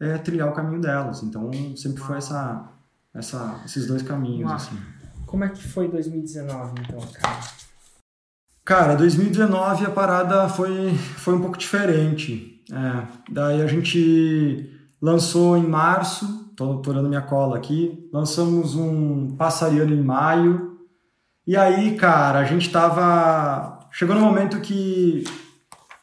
é, 0.00 0.18
trilhar 0.18 0.48
o 0.48 0.52
caminho 0.52 0.80
delas. 0.80 1.22
Então 1.22 1.50
sempre 1.76 2.02
foi 2.02 2.18
essa, 2.18 2.70
essa, 3.14 3.60
esses 3.64 3.86
dois 3.86 4.02
caminhos. 4.02 4.50
Assim. 4.50 4.76
Como 5.26 5.44
é 5.44 5.48
que 5.48 5.62
foi 5.62 5.88
2019 5.88 6.74
então, 6.80 7.00
cara? 7.20 7.58
Cara, 8.64 8.94
2019 8.96 9.86
a 9.86 9.90
parada 9.90 10.48
foi, 10.48 10.94
foi 10.94 11.34
um 11.34 11.40
pouco 11.40 11.56
diferente. 11.56 12.57
É, 12.72 13.06
daí 13.30 13.62
a 13.62 13.66
gente 13.66 14.70
lançou 15.00 15.56
em 15.56 15.66
março, 15.66 16.52
tô, 16.56 16.78
tô 16.78 16.90
olhando 16.90 17.08
minha 17.08 17.22
cola 17.22 17.56
aqui, 17.56 18.08
lançamos 18.12 18.74
um 18.74 19.36
Passariano 19.36 19.94
em 19.94 20.02
maio. 20.02 20.78
E 21.46 21.56
aí, 21.56 21.96
cara, 21.96 22.40
a 22.40 22.44
gente 22.44 22.70
tava. 22.70 23.88
Chegou 23.90 24.14
no 24.14 24.20
momento 24.20 24.60
que 24.60 25.24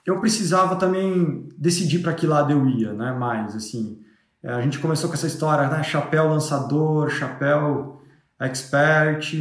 eu 0.06 0.20
precisava 0.20 0.76
também 0.76 1.50
decidir 1.58 2.00
para 2.00 2.14
que 2.14 2.26
lado 2.26 2.52
eu 2.52 2.68
ia, 2.68 2.94
né? 2.94 3.12
Mais, 3.14 3.56
assim. 3.56 4.00
É, 4.42 4.52
a 4.52 4.62
gente 4.62 4.80
começou 4.80 5.10
com 5.10 5.16
essa 5.16 5.28
história, 5.28 5.68
né? 5.68 5.84
Chapéu 5.84 6.30
lançador, 6.30 7.10
chapéu 7.10 8.02
expert. 8.40 9.34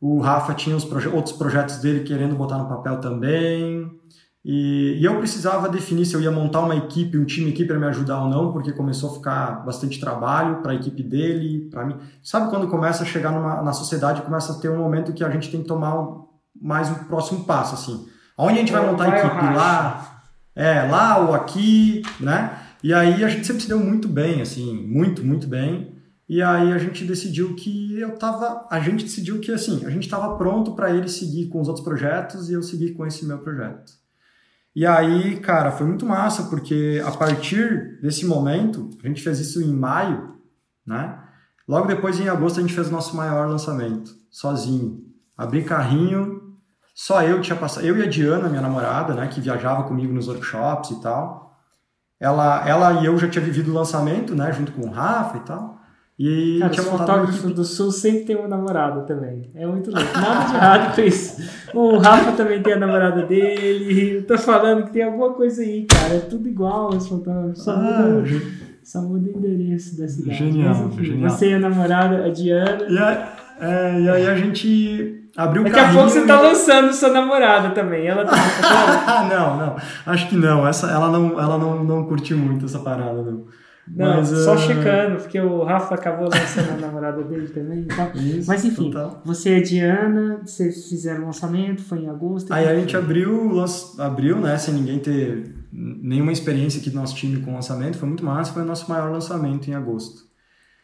O 0.00 0.20
Rafa 0.20 0.54
tinha 0.54 0.76
proje 0.80 1.08
outros 1.08 1.36
projetos 1.36 1.78
dele 1.78 2.00
querendo 2.00 2.34
botar 2.34 2.58
no 2.58 2.68
papel 2.68 3.00
também. 3.00 4.01
E, 4.44 4.98
e, 5.00 5.04
eu 5.04 5.18
precisava 5.18 5.68
definir 5.68 6.04
se 6.04 6.14
eu 6.14 6.20
ia 6.20 6.30
montar 6.30 6.60
uma 6.60 6.74
equipe, 6.74 7.16
um 7.16 7.24
time 7.24 7.50
aqui 7.50 7.64
para 7.64 7.78
me 7.78 7.86
ajudar 7.86 8.22
ou 8.22 8.28
não, 8.28 8.52
porque 8.52 8.72
começou 8.72 9.10
a 9.10 9.14
ficar 9.14 9.64
bastante 9.64 10.00
trabalho 10.00 10.60
para 10.62 10.72
a 10.72 10.74
equipe 10.74 11.00
dele, 11.02 11.68
para 11.70 11.84
mim. 11.84 11.96
Sabe 12.22 12.50
quando 12.50 12.66
começa 12.66 13.04
a 13.04 13.06
chegar 13.06 13.30
numa, 13.30 13.62
na 13.62 13.72
sociedade, 13.72 14.22
começa 14.22 14.52
a 14.52 14.56
ter 14.56 14.68
um 14.68 14.78
momento 14.78 15.12
que 15.12 15.22
a 15.22 15.30
gente 15.30 15.48
tem 15.48 15.62
que 15.62 15.68
tomar 15.68 15.94
mais 16.60 16.90
um 16.90 16.94
próximo 17.04 17.44
passo, 17.44 17.74
assim. 17.74 18.08
Onde 18.36 18.54
a 18.54 18.60
gente 18.60 18.72
vai 18.72 18.84
montar 18.84 19.12
a 19.12 19.18
equipe? 19.18 19.54
Lá, 19.54 20.22
é, 20.56 20.82
lá 20.82 21.18
ou 21.18 21.34
aqui, 21.34 22.02
né? 22.18 22.58
E 22.82 22.92
aí 22.92 23.22
a 23.22 23.28
gente 23.28 23.46
sempre 23.46 23.62
se 23.62 23.68
deu 23.68 23.78
muito 23.78 24.08
bem, 24.08 24.42
assim, 24.42 24.74
muito, 24.74 25.24
muito 25.24 25.46
bem. 25.46 25.94
E 26.28 26.42
aí 26.42 26.72
a 26.72 26.78
gente 26.78 27.04
decidiu 27.04 27.54
que 27.54 28.00
eu 28.00 28.16
tava, 28.16 28.66
a 28.68 28.80
gente 28.80 29.04
decidiu 29.04 29.38
que 29.38 29.52
assim, 29.52 29.84
a 29.86 29.90
gente 29.90 30.04
estava 30.04 30.36
pronto 30.36 30.72
para 30.72 30.90
ele 30.90 31.08
seguir 31.08 31.48
com 31.48 31.60
os 31.60 31.68
outros 31.68 31.84
projetos 31.84 32.50
e 32.50 32.54
eu 32.54 32.62
seguir 32.62 32.94
com 32.94 33.06
esse 33.06 33.24
meu 33.24 33.38
projeto. 33.38 34.01
E 34.74 34.86
aí, 34.86 35.38
cara, 35.40 35.70
foi 35.70 35.86
muito 35.86 36.06
massa 36.06 36.44
porque 36.44 37.02
a 37.04 37.10
partir 37.10 38.00
desse 38.00 38.24
momento, 38.24 38.88
a 39.04 39.08
gente 39.08 39.22
fez 39.22 39.38
isso 39.38 39.62
em 39.62 39.72
maio, 39.72 40.36
né? 40.86 41.18
Logo 41.68 41.86
depois 41.86 42.18
em 42.18 42.28
agosto 42.28 42.58
a 42.58 42.62
gente 42.62 42.74
fez 42.74 42.88
o 42.88 42.92
nosso 42.92 43.16
maior 43.16 43.48
lançamento, 43.48 44.10
sozinho. 44.30 45.04
Abri 45.36 45.62
carrinho, 45.62 46.56
só 46.94 47.22
eu 47.22 47.40
tinha 47.40 47.56
passado, 47.56 47.86
eu 47.86 47.96
e 47.98 48.02
a 48.02 48.06
Diana, 48.06 48.48
minha 48.48 48.62
namorada, 48.62 49.14
né, 49.14 49.26
que 49.28 49.40
viajava 49.40 49.84
comigo 49.84 50.12
nos 50.12 50.28
workshops 50.28 50.90
e 50.90 51.00
tal. 51.00 51.58
Ela, 52.18 52.66
ela 52.68 53.02
e 53.02 53.06
eu 53.06 53.18
já 53.18 53.28
tinha 53.28 53.44
vivido 53.44 53.70
o 53.70 53.74
lançamento, 53.74 54.34
né, 54.34 54.52
junto 54.52 54.72
com 54.72 54.82
o 54.82 54.90
Rafa 54.90 55.36
e 55.38 55.40
tal. 55.40 55.80
E 56.18 56.58
Cara, 56.60 56.70
tinha 56.70 57.24
equipe... 57.24 57.52
do 57.54 57.64
Sul 57.64 57.90
sempre 57.90 58.24
tem 58.26 58.36
uma 58.36 58.46
namorada 58.46 59.00
também. 59.02 59.50
É 59.54 59.66
muito 59.66 59.90
louco. 59.90 60.06
Nada 60.14 60.44
de 60.46 60.54
errado 60.54 60.94
com 60.94 61.00
isso. 61.00 61.42
O 61.74 61.98
Rafa 61.98 62.32
também 62.32 62.62
tem 62.62 62.74
a 62.74 62.78
namorada 62.78 63.22
dele. 63.22 64.16
Eu 64.16 64.26
tô 64.26 64.36
falando 64.36 64.84
que 64.84 64.92
tem 64.92 65.02
alguma 65.04 65.32
coisa 65.32 65.62
aí, 65.62 65.86
cara. 65.86 66.14
É 66.14 66.20
tudo 66.20 66.48
igual 66.48 66.90
os 66.90 67.08
fotógrafos. 67.08 67.64
Só, 67.64 67.72
Ah, 67.72 68.02
muda, 68.08 68.42
só 68.84 69.00
muda 69.00 69.30
o 69.30 69.38
endereço 69.38 69.98
da 69.98 70.06
cidade. 70.06 70.36
Genial, 70.38 70.74
Mas, 70.74 70.80
enfim, 70.94 71.04
genial. 71.04 71.30
Você 71.30 71.50
e 71.50 71.54
a 71.54 71.58
namorada, 71.58 72.24
a 72.26 72.28
Diana. 72.28 72.84
e, 72.88 72.98
aí, 72.98 73.18
é, 73.60 74.00
e 74.02 74.08
aí 74.10 74.26
a 74.28 74.34
gente 74.36 75.28
abriu 75.34 75.62
o 75.62 75.64
Daqui 75.64 75.80
a 75.80 75.92
pouco 75.92 76.10
você 76.10 76.26
tá 76.26 76.40
lançando 76.40 76.92
sua 76.92 77.08
namorada 77.08 77.70
também. 77.70 78.06
Ela 78.06 78.26
tá 78.26 78.36
não, 79.28 79.56
não. 79.56 79.76
Acho 80.06 80.28
que 80.28 80.36
não. 80.36 80.68
Essa, 80.68 80.90
ela 80.90 81.10
não, 81.10 81.40
ela 81.40 81.56
não, 81.56 81.82
não 81.82 82.04
curtiu 82.04 82.36
muito 82.36 82.66
essa 82.66 82.78
parada, 82.80 83.22
não. 83.22 83.44
Não, 83.88 84.18
Mas, 84.18 84.28
só 84.28 84.54
ah, 84.54 84.56
checando, 84.56 85.16
porque 85.16 85.40
o 85.40 85.64
Rafa 85.64 85.96
acabou 85.96 86.28
lançando 86.28 86.70
a 86.70 86.76
namorada 86.76 87.22
dele 87.24 87.48
também 87.48 87.80
e 87.80 87.86
tal. 87.86 88.12
Isso, 88.14 88.48
Mas 88.48 88.64
enfim, 88.64 88.90
total. 88.90 89.20
você 89.24 89.56
e 89.56 89.60
a 89.60 89.62
Diana, 89.62 90.40
vocês 90.44 90.88
fizeram 90.88 91.22
o 91.22 91.26
lançamento, 91.26 91.82
foi 91.82 91.98
em 91.98 92.08
agosto. 92.08 92.52
Aí 92.52 92.68
a 92.68 92.76
gente 92.76 92.96
abriu, 92.96 93.52
abriu, 93.98 94.38
né, 94.38 94.56
sem 94.56 94.74
ninguém 94.74 95.00
ter 95.00 95.52
nenhuma 95.72 96.30
experiência 96.30 96.80
aqui 96.80 96.90
do 96.90 96.96
nosso 96.96 97.16
time 97.16 97.40
com 97.40 97.54
lançamento, 97.54 97.98
foi 97.98 98.08
muito 98.08 98.24
massa, 98.24 98.52
foi 98.52 98.62
o 98.62 98.66
nosso 98.66 98.88
maior 98.88 99.10
lançamento 99.10 99.68
em 99.68 99.74
agosto. 99.74 100.30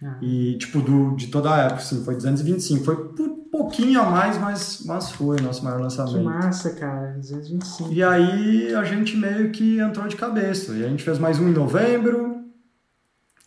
Ah. 0.02 0.16
E, 0.20 0.56
tipo, 0.58 0.80
do, 0.80 1.14
de 1.14 1.28
toda 1.28 1.54
a 1.54 1.58
época, 1.58 1.80
assim, 1.80 2.04
foi 2.04 2.14
225, 2.14 2.84
foi 2.84 2.96
por 3.10 3.28
pouquinho 3.50 4.00
a 4.00 4.10
mais, 4.10 4.38
mas, 4.38 4.82
mas 4.86 5.10
foi 5.10 5.38
o 5.38 5.42
nosso 5.42 5.64
maior 5.64 5.78
Que 5.78 5.82
lançamento. 5.84 6.24
massa, 6.24 6.70
cara, 6.70 7.14
225. 7.16 7.92
E 7.92 8.02
aí 8.02 8.74
a 8.74 8.84
gente 8.84 9.16
meio 9.16 9.50
que 9.50 9.78
entrou 9.78 10.06
de 10.06 10.16
cabeça. 10.16 10.72
E 10.72 10.84
a 10.84 10.88
gente 10.88 11.02
fez 11.02 11.18
mais 11.18 11.38
um 11.38 11.48
em 11.48 11.52
novembro. 11.52 12.37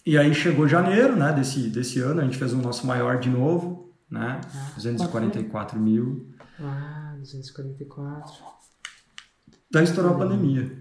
E 0.05 0.17
aí 0.17 0.33
chegou 0.33 0.67
janeiro, 0.67 1.15
né, 1.15 1.31
desse, 1.33 1.69
desse 1.69 1.99
ano, 1.99 2.21
a 2.21 2.23
gente 2.23 2.37
fez 2.37 2.53
o 2.53 2.57
nosso 2.57 2.87
maior 2.87 3.19
de 3.19 3.29
novo, 3.29 3.93
né, 4.09 4.41
Ah, 4.53 4.71
244 4.75 5.79
mil. 5.79 6.27
Ah, 6.59 7.13
244. 7.19 8.33
Daí 9.71 9.83
estourou 9.83 10.15
a 10.15 10.17
pandemia. 10.17 10.71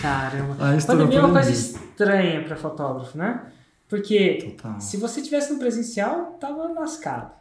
Caramba. 0.00 0.56
Aí 0.68 0.78
estourou 0.78 1.04
Pandemia 1.06 1.18
é 1.20 1.22
a 1.22 1.26
uma 1.26 1.32
coisa 1.34 1.50
pandemia. 1.50 1.70
estranha 1.90 2.44
pra 2.44 2.56
fotógrafo, 2.56 3.18
né? 3.18 3.46
Porque 3.88 4.54
Total. 4.56 4.80
se 4.80 4.96
você 4.96 5.22
tivesse 5.22 5.52
no 5.52 5.58
presencial, 5.58 6.36
tava 6.40 6.68
lascado. 6.72 7.32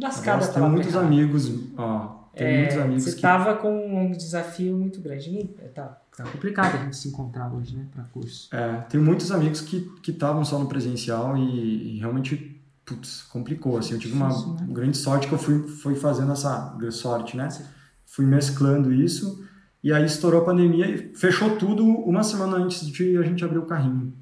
Lascado 0.00 0.36
Nossa, 0.40 0.50
a 0.50 0.54
tem 0.54 0.70
muitos 0.70 0.92
errada. 0.92 1.06
amigos, 1.06 1.50
ó, 1.76 2.26
tem 2.34 2.46
É, 2.46 2.58
muitos 2.60 2.76
amigos 2.78 3.04
você 3.04 3.14
que... 3.16 3.22
tava 3.22 3.54
com 3.56 3.70
um 4.06 4.10
desafio 4.12 4.76
muito 4.76 5.00
grande. 5.00 5.44
Tá, 5.74 5.98
tá 6.16 6.24
complicado 6.24 6.74
a 6.74 6.84
gente 6.84 6.96
se 6.96 7.08
encontrar 7.08 7.52
hoje, 7.52 7.76
né, 7.76 7.86
pra 7.92 8.04
curso. 8.04 8.48
É, 8.52 8.76
tem 8.88 8.98
muitos 9.00 9.30
amigos 9.30 9.60
que 9.60 9.92
estavam 10.06 10.44
só 10.44 10.58
no 10.58 10.66
presencial 10.66 11.36
e, 11.36 11.96
e 11.96 11.98
realmente, 11.98 12.60
putz, 12.84 13.22
complicou, 13.30 13.76
assim, 13.76 13.92
eu 13.92 13.98
tive 13.98 14.14
uma 14.14 14.28
Difícil, 14.28 14.54
né? 14.54 14.66
grande 14.70 14.96
sorte 14.96 15.28
que 15.28 15.34
eu 15.34 15.38
fui, 15.38 15.68
fui 15.68 15.94
fazendo 15.94 16.32
essa 16.32 16.76
sorte, 16.90 17.36
né, 17.36 17.48
fui 18.06 18.24
mesclando 18.24 18.92
isso 18.92 19.46
e 19.84 19.92
aí 19.92 20.04
estourou 20.04 20.40
a 20.40 20.44
pandemia 20.44 20.88
e 20.88 21.14
fechou 21.14 21.56
tudo 21.56 21.84
uma 21.84 22.22
semana 22.22 22.56
antes 22.56 22.86
de 22.86 23.18
a 23.18 23.22
gente 23.22 23.44
abrir 23.44 23.58
o 23.58 23.66
carrinho. 23.66 24.12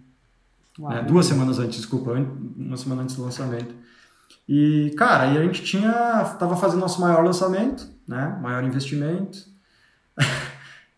Uau. 0.79 0.93
né? 0.93 1.03
Duas 1.03 1.27
semanas 1.27 1.59
antes, 1.59 1.77
desculpa, 1.77 2.11
uma 2.11 2.77
semana 2.77 3.03
antes 3.03 3.15
do 3.15 3.23
lançamento. 3.23 3.75
E, 4.49 4.93
cara, 4.99 5.25
aí 5.25 5.39
a 5.39 5.43
gente 5.43 5.63
tinha, 5.63 5.93
tava 6.39 6.57
fazendo 6.57 6.81
nosso 6.81 7.01
maior 7.01 7.25
lançamento, 7.25 7.89
né, 8.07 8.39
maior 8.43 8.65
investimento, 8.65 9.39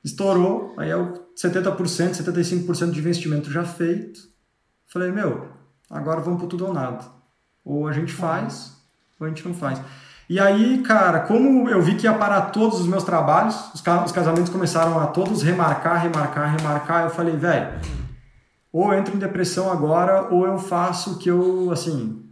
estourou, 0.06 0.72
aí 0.78 0.88
é 0.90 0.96
o 0.96 1.12
70%, 1.36 2.12
75% 2.14 2.90
de 2.92 2.98
investimento 3.00 3.50
já 3.50 3.64
feito. 3.64 4.20
Falei, 4.86 5.10
meu, 5.10 5.48
agora 5.90 6.20
vamos 6.20 6.38
pro 6.38 6.48
tudo 6.48 6.66
ou 6.66 6.72
nada. 6.72 7.04
Ou 7.64 7.88
a 7.88 7.92
gente 7.92 8.12
faz, 8.12 8.72
ou 9.18 9.26
a 9.26 9.28
gente 9.28 9.46
não 9.46 9.52
faz. 9.52 9.80
E 10.30 10.38
aí, 10.40 10.82
cara, 10.82 11.20
como 11.20 11.68
eu 11.68 11.82
vi 11.82 11.96
que 11.96 12.04
ia 12.06 12.14
parar 12.14 12.50
todos 12.52 12.80
os 12.80 12.86
meus 12.86 13.04
trabalhos, 13.04 13.72
os, 13.74 13.80
ca- 13.80 14.04
os 14.04 14.12
casamentos 14.12 14.50
começaram 14.50 14.98
a 15.00 15.06
todos 15.08 15.42
remarcar, 15.42 16.00
remarcar, 16.02 16.56
remarcar, 16.56 17.04
eu 17.04 17.10
falei, 17.10 17.36
velho, 17.36 17.80
ou 18.72 18.92
eu 18.92 18.98
entro 18.98 19.14
em 19.14 19.18
depressão 19.18 19.70
agora, 19.70 20.32
ou 20.32 20.46
eu 20.46 20.58
faço 20.58 21.12
o 21.14 21.18
que 21.18 21.28
eu, 21.28 21.70
assim, 21.72 22.24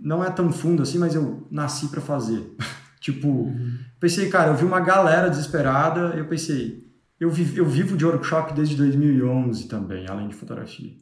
não 0.00 0.22
é 0.24 0.30
tão 0.30 0.52
fundo 0.52 0.82
assim, 0.82 0.98
mas 0.98 1.14
eu 1.14 1.46
nasci 1.50 1.88
para 1.88 2.00
fazer. 2.00 2.54
tipo, 3.00 3.52
pensei, 4.00 4.28
cara, 4.28 4.50
eu 4.50 4.54
vi 4.56 4.64
uma 4.64 4.80
galera 4.80 5.28
desesperada, 5.30 6.14
eu 6.16 6.26
pensei, 6.26 6.85
eu, 7.18 7.30
vi, 7.30 7.56
eu 7.56 7.64
vivo 7.64 7.96
de 7.96 8.04
workshop 8.04 8.52
desde 8.54 8.76
2011 8.76 9.68
também, 9.68 10.06
além 10.08 10.28
de 10.28 10.34
fotografia. 10.34 10.94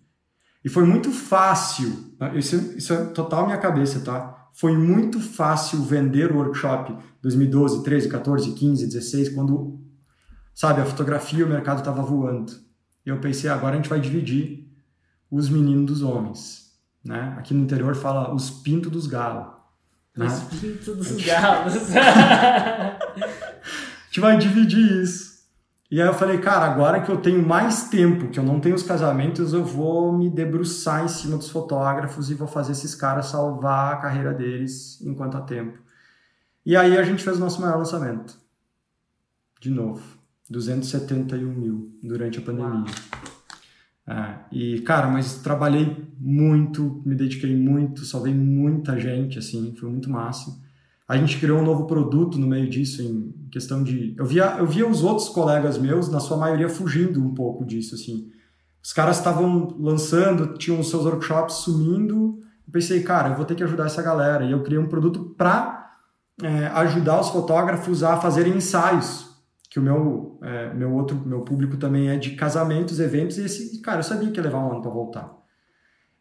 E 0.65 0.69
foi 0.69 0.85
muito 0.85 1.11
fácil, 1.11 2.15
tá? 2.19 2.35
isso, 2.35 2.57
isso 2.77 2.93
é 2.93 3.05
total 3.07 3.47
minha 3.47 3.59
cabeça, 3.59 4.01
tá? 4.01 4.49
Foi 4.55 4.77
muito 4.77 5.21
fácil 5.21 5.83
vender 5.83 6.31
o 6.31 6.37
workshop 6.37 6.97
2012, 7.21 7.83
13, 7.83 8.09
14, 8.09 8.53
15, 8.53 8.87
16, 8.87 9.29
quando, 9.31 9.81
sabe, 10.55 10.81
a 10.81 10.85
fotografia 10.87 11.41
e 11.41 11.43
o 11.43 11.49
mercado 11.49 11.81
estava 11.81 12.03
voando. 12.03 12.53
E 13.05 13.11
eu 13.11 13.19
pensei, 13.21 13.51
agora 13.51 13.75
a 13.75 13.77
gente 13.77 13.91
vai 13.91 14.01
dividir 14.01 14.71
os 15.31 15.49
meninos 15.49 15.87
dos 15.87 16.03
homens, 16.03 16.71
né? 17.05 17.35
Aqui 17.37 17.53
no 17.53 17.63
interior 17.65 17.95
fala 17.97 18.33
os 18.33 18.49
pintos 18.49 18.91
dos 18.91 19.07
galos. 19.07 19.53
Né? 20.17 20.27
Os 20.27 20.61
pintos 20.61 20.97
dos 20.97 21.13
galos. 21.27 21.75
A 21.97 22.99
gente 24.07 24.21
vai 24.21 24.39
dividir 24.39 25.03
isso. 25.03 25.34
E 25.95 26.03
aí 26.03 26.09
eu 26.09 26.15
falei, 26.15 26.39
cara, 26.39 26.65
agora 26.65 27.01
que 27.01 27.09
eu 27.09 27.19
tenho 27.19 27.41
mais 27.47 27.89
tempo, 27.89 28.27
que 28.27 28.37
eu 28.37 28.43
não 28.43 28.59
tenho 28.59 28.75
os 28.75 28.83
casamentos, 28.83 29.53
eu 29.53 29.65
vou 29.65 30.13
me 30.13 30.29
debruçar 30.29 31.05
em 31.05 31.09
cima 31.09 31.37
dos 31.37 31.49
fotógrafos 31.51 32.33
e 32.33 32.35
vou 32.35 32.49
fazer 32.49 32.73
esses 32.73 32.97
caras 32.97 33.27
salvar 33.27 33.95
a 33.95 33.97
carreira 33.99 34.35
deles 34.35 35.01
enquanto 35.03 35.37
há 35.37 35.41
tempo. 35.43 35.79
E 36.67 36.77
aí 36.77 36.99
a 36.99 37.05
gente 37.05 37.23
fez 37.23 37.37
o 37.37 37.41
nosso 37.41 37.61
maior 37.61 37.79
lançamento. 37.79 38.37
De 39.61 39.71
novo. 39.71 40.03
271 40.51 41.49
mil 41.49 41.97
durante 42.03 42.41
a 42.41 42.43
pandemia. 42.43 42.93
É, 44.05 44.35
e, 44.51 44.81
cara, 44.81 45.07
mas 45.07 45.43
trabalhei 45.43 46.13
muito, 46.19 47.03
me 47.07 47.15
dediquei 47.15 47.57
muito, 47.57 48.05
salvei 48.05 48.35
muita 48.35 48.99
gente, 48.99 49.39
assim, 49.39 49.73
foi 49.79 49.89
muito 49.89 50.11
massa. 50.11 50.61
A 51.07 51.17
gente 51.17 51.39
criou 51.39 51.61
um 51.61 51.65
novo 51.65 51.87
produto 51.87 52.37
no 52.37 52.49
meio 52.49 52.69
disso, 52.69 53.01
em 53.01 53.33
questão 53.55 53.85
de. 53.85 54.17
Eu 54.19 54.27
via, 54.27 54.57
eu 54.59 54.67
via 54.67 54.87
os 54.87 55.05
outros 55.05 55.29
colegas 55.29 55.79
meus, 55.79 56.09
na 56.09 56.19
sua 56.19 56.37
maioria, 56.37 56.69
fugindo 56.69 57.25
um 57.25 57.33
pouco 57.33 57.65
disso, 57.65 57.95
assim. 57.95 58.33
Os 58.83 58.93
caras 58.93 59.19
estavam 59.19 59.77
lançando, 59.79 60.59
tinham 60.59 60.81
os 60.81 60.91
seus 60.91 61.05
workshops 61.05 61.59
sumindo. 61.59 62.41
Eu 62.67 62.73
pensei, 62.73 63.01
cara, 63.05 63.29
eu 63.29 63.37
vou 63.37 63.45
ter 63.45 63.55
que 63.55 63.63
ajudar 63.63 63.87
essa 63.87 64.03
galera. 64.03 64.45
E 64.45 64.51
eu 64.51 64.63
criei 64.65 64.79
um 64.79 64.89
produto 64.89 65.35
para 65.39 65.95
é, 66.43 66.67
ajudar 66.67 67.21
os 67.21 67.29
fotógrafos 67.29 68.03
a 68.03 68.17
fazerem 68.17 68.57
ensaios. 68.57 69.33
Que 69.71 69.79
o 69.79 69.83
meu, 69.83 70.37
é, 70.43 70.75
meu 70.75 70.93
outro 70.93 71.17
meu 71.17 71.43
público 71.43 71.77
também 71.77 72.09
é 72.09 72.17
de 72.17 72.33
casamentos, 72.33 72.99
eventos, 72.99 73.39
e 73.39 73.45
esse, 73.45 73.81
cara, 73.81 74.01
eu 74.01 74.03
sabia 74.03 74.31
que 74.31 74.39
ia 74.39 74.45
levar 74.45 74.59
um 74.59 74.73
ano 74.73 74.83
para 74.83 74.91
voltar. 74.91 75.33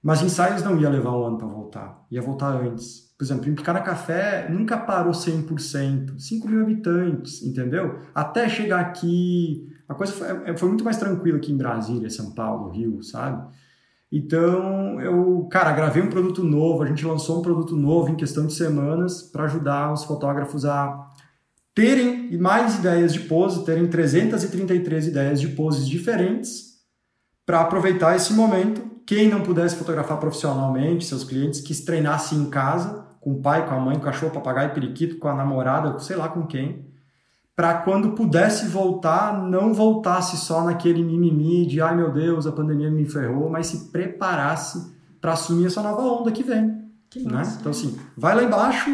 Mas 0.01 0.21
ensaios 0.21 0.61
não 0.61 0.79
ia 0.79 0.89
levar 0.89 1.11
um 1.11 1.25
ano 1.25 1.37
para 1.37 1.47
voltar, 1.47 2.05
ia 2.11 2.21
voltar 2.21 2.49
antes. 2.49 3.02
Por 3.23 3.27
exemplo, 3.27 3.49
em 3.49 3.55
Picana 3.55 3.79
Café 3.79 4.49
nunca 4.49 4.77
parou 4.77 5.13
100%, 5.13 6.19
5 6.19 6.45
mil 6.45 6.61
habitantes, 6.61 7.41
entendeu? 7.41 7.99
Até 8.13 8.49
chegar 8.49 8.81
aqui, 8.81 9.65
a 9.87 9.93
coisa 9.93 10.11
foi, 10.11 10.57
foi 10.57 10.67
muito 10.67 10.83
mais 10.83 10.97
tranquila 10.97 11.37
aqui 11.37 11.53
em 11.53 11.55
Brasília, 11.55 12.09
São 12.09 12.31
Paulo, 12.31 12.69
Rio, 12.69 13.01
sabe? 13.01 13.47
Então, 14.11 14.99
eu, 14.99 15.47
cara, 15.49 15.71
gravei 15.71 16.03
um 16.03 16.09
produto 16.09 16.43
novo, 16.43 16.83
a 16.83 16.85
gente 16.85 17.05
lançou 17.05 17.39
um 17.39 17.41
produto 17.41 17.77
novo 17.77 18.09
em 18.09 18.15
questão 18.17 18.45
de 18.45 18.53
semanas 18.53 19.21
para 19.23 19.45
ajudar 19.45 19.93
os 19.93 20.03
fotógrafos 20.03 20.65
a 20.65 21.09
terem 21.73 22.37
mais 22.37 22.77
ideias 22.77 23.13
de 23.13 23.21
pose, 23.21 23.63
terem 23.63 23.87
333 23.87 25.07
ideias 25.07 25.39
de 25.39 25.47
poses 25.47 25.87
diferentes 25.87 26.73
para 27.45 27.61
aproveitar 27.61 28.17
esse 28.17 28.33
momento. 28.33 28.81
Quem 29.05 29.29
não 29.29 29.41
pudesse 29.41 29.77
fotografar 29.77 30.19
profissionalmente, 30.19 31.05
seus 31.05 31.23
clientes 31.23 31.61
que 31.61 31.73
se 31.73 31.85
treinassem 31.85 32.37
em 32.37 32.49
casa, 32.49 33.02
com 33.23 33.31
o 33.31 33.41
pai, 33.41 33.65
com 33.65 33.73
a 33.73 33.79
mãe, 33.79 33.95
com 33.95 34.01
o 34.01 34.05
cachorro, 34.05 34.33
papagaio, 34.33 34.73
periquito, 34.73 35.17
com 35.17 35.29
a 35.29 35.33
namorada, 35.33 35.97
sei 35.99 36.17
lá 36.17 36.27
com 36.27 36.45
quem, 36.45 36.85
para 37.55 37.75
quando 37.75 38.11
pudesse 38.11 38.67
voltar, 38.67 39.41
não 39.41 39.73
voltasse 39.73 40.35
só 40.35 40.63
naquele 40.63 41.01
mimimi 41.01 41.65
de 41.65 41.79
ai 41.79 41.95
meu 41.95 42.11
Deus, 42.11 42.45
a 42.45 42.51
pandemia 42.51 42.91
me 42.91 43.05
ferrou, 43.05 43.49
mas 43.49 43.67
se 43.67 43.91
preparasse 43.91 44.93
para 45.21 45.33
assumir 45.33 45.67
essa 45.67 45.81
nova 45.81 46.01
onda 46.01 46.31
que 46.31 46.43
vem. 46.43 46.83
Que 47.09 47.23
né? 47.23 47.31
massa, 47.31 47.59
Então, 47.61 47.71
assim, 47.71 47.97
vai 48.17 48.35
lá 48.35 48.43
embaixo, 48.43 48.89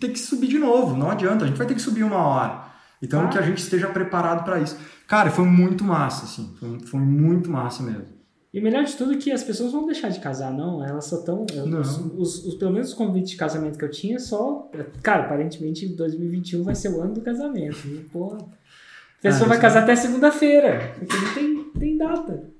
tem 0.00 0.10
que 0.10 0.18
subir 0.18 0.46
de 0.46 0.58
novo, 0.58 0.96
não 0.96 1.10
adianta, 1.10 1.44
a 1.44 1.48
gente 1.48 1.58
vai 1.58 1.66
ter 1.66 1.74
que 1.74 1.82
subir 1.82 2.04
uma 2.04 2.18
hora. 2.18 2.62
Então, 3.02 3.26
ah. 3.26 3.28
que 3.28 3.36
a 3.36 3.42
gente 3.42 3.58
esteja 3.58 3.88
preparado 3.88 4.42
para 4.42 4.58
isso. 4.58 4.78
Cara, 5.06 5.30
foi 5.30 5.44
muito 5.44 5.84
massa, 5.84 6.24
assim, 6.24 6.54
foi, 6.58 6.80
foi 6.80 7.00
muito 7.00 7.50
massa 7.50 7.82
mesmo. 7.82 8.17
E 8.52 8.60
melhor 8.60 8.82
de 8.84 8.96
tudo 8.96 9.12
é 9.12 9.16
que 9.16 9.30
as 9.30 9.44
pessoas 9.44 9.72
vão 9.72 9.84
deixar 9.84 10.08
de 10.08 10.20
casar, 10.20 10.52
não. 10.52 10.82
Elas 10.82 11.04
só 11.04 11.16
estão. 11.16 11.44
Os, 11.44 11.98
os, 12.16 12.46
os, 12.46 12.54
pelo 12.54 12.72
menos 12.72 12.88
os 12.88 12.94
convites 12.94 13.30
de 13.30 13.36
casamento 13.36 13.78
que 13.78 13.84
eu 13.84 13.90
tinha, 13.90 14.18
só. 14.18 14.70
Cara, 15.02 15.24
aparentemente 15.24 15.86
2021 15.86 16.62
vai 16.62 16.74
ser 16.74 16.88
o 16.88 17.02
ano 17.02 17.14
do 17.14 17.20
casamento. 17.20 17.86
E, 17.86 17.98
porra. 18.10 18.38
A 18.38 19.20
pessoa 19.20 19.46
ah, 19.46 19.48
vai 19.48 19.60
casar 19.60 19.82
até 19.82 19.96
segunda-feira, 19.96 20.94
porque 20.98 21.16
não 21.16 21.34
tem, 21.34 21.64
tem 21.78 21.96
data. 21.98 22.50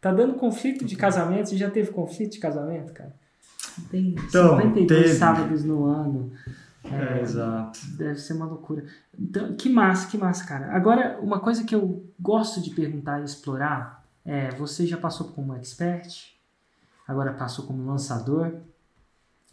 Tá 0.00 0.12
dando 0.12 0.34
conflito 0.34 0.84
de 0.84 0.96
casamento. 0.96 1.50
Você 1.50 1.56
já 1.56 1.70
teve 1.70 1.92
conflito 1.92 2.32
de 2.32 2.38
casamento, 2.38 2.92
cara? 2.92 3.14
Tem 3.90 4.16
então, 4.18 4.56
52 4.56 4.86
teve. 4.88 5.14
sábados 5.14 5.64
no 5.64 5.84
ano. 5.84 6.32
É, 6.84 7.18
é, 7.18 7.22
exato. 7.22 7.78
Deve 7.96 8.18
ser 8.18 8.32
uma 8.32 8.46
loucura. 8.46 8.84
Então, 9.16 9.54
que 9.54 9.68
massa, 9.68 10.08
que 10.08 10.18
massa, 10.18 10.44
cara. 10.44 10.74
Agora, 10.74 11.18
uma 11.22 11.38
coisa 11.38 11.62
que 11.62 11.74
eu 11.74 12.04
gosto 12.18 12.60
de 12.60 12.70
perguntar 12.70 13.20
e 13.20 13.24
explorar 13.24 14.01
é: 14.24 14.50
você 14.54 14.86
já 14.86 14.96
passou 14.96 15.28
como 15.28 15.54
expert, 15.54 16.34
agora 17.06 17.32
passou 17.32 17.66
como 17.66 17.84
lançador, 17.84 18.54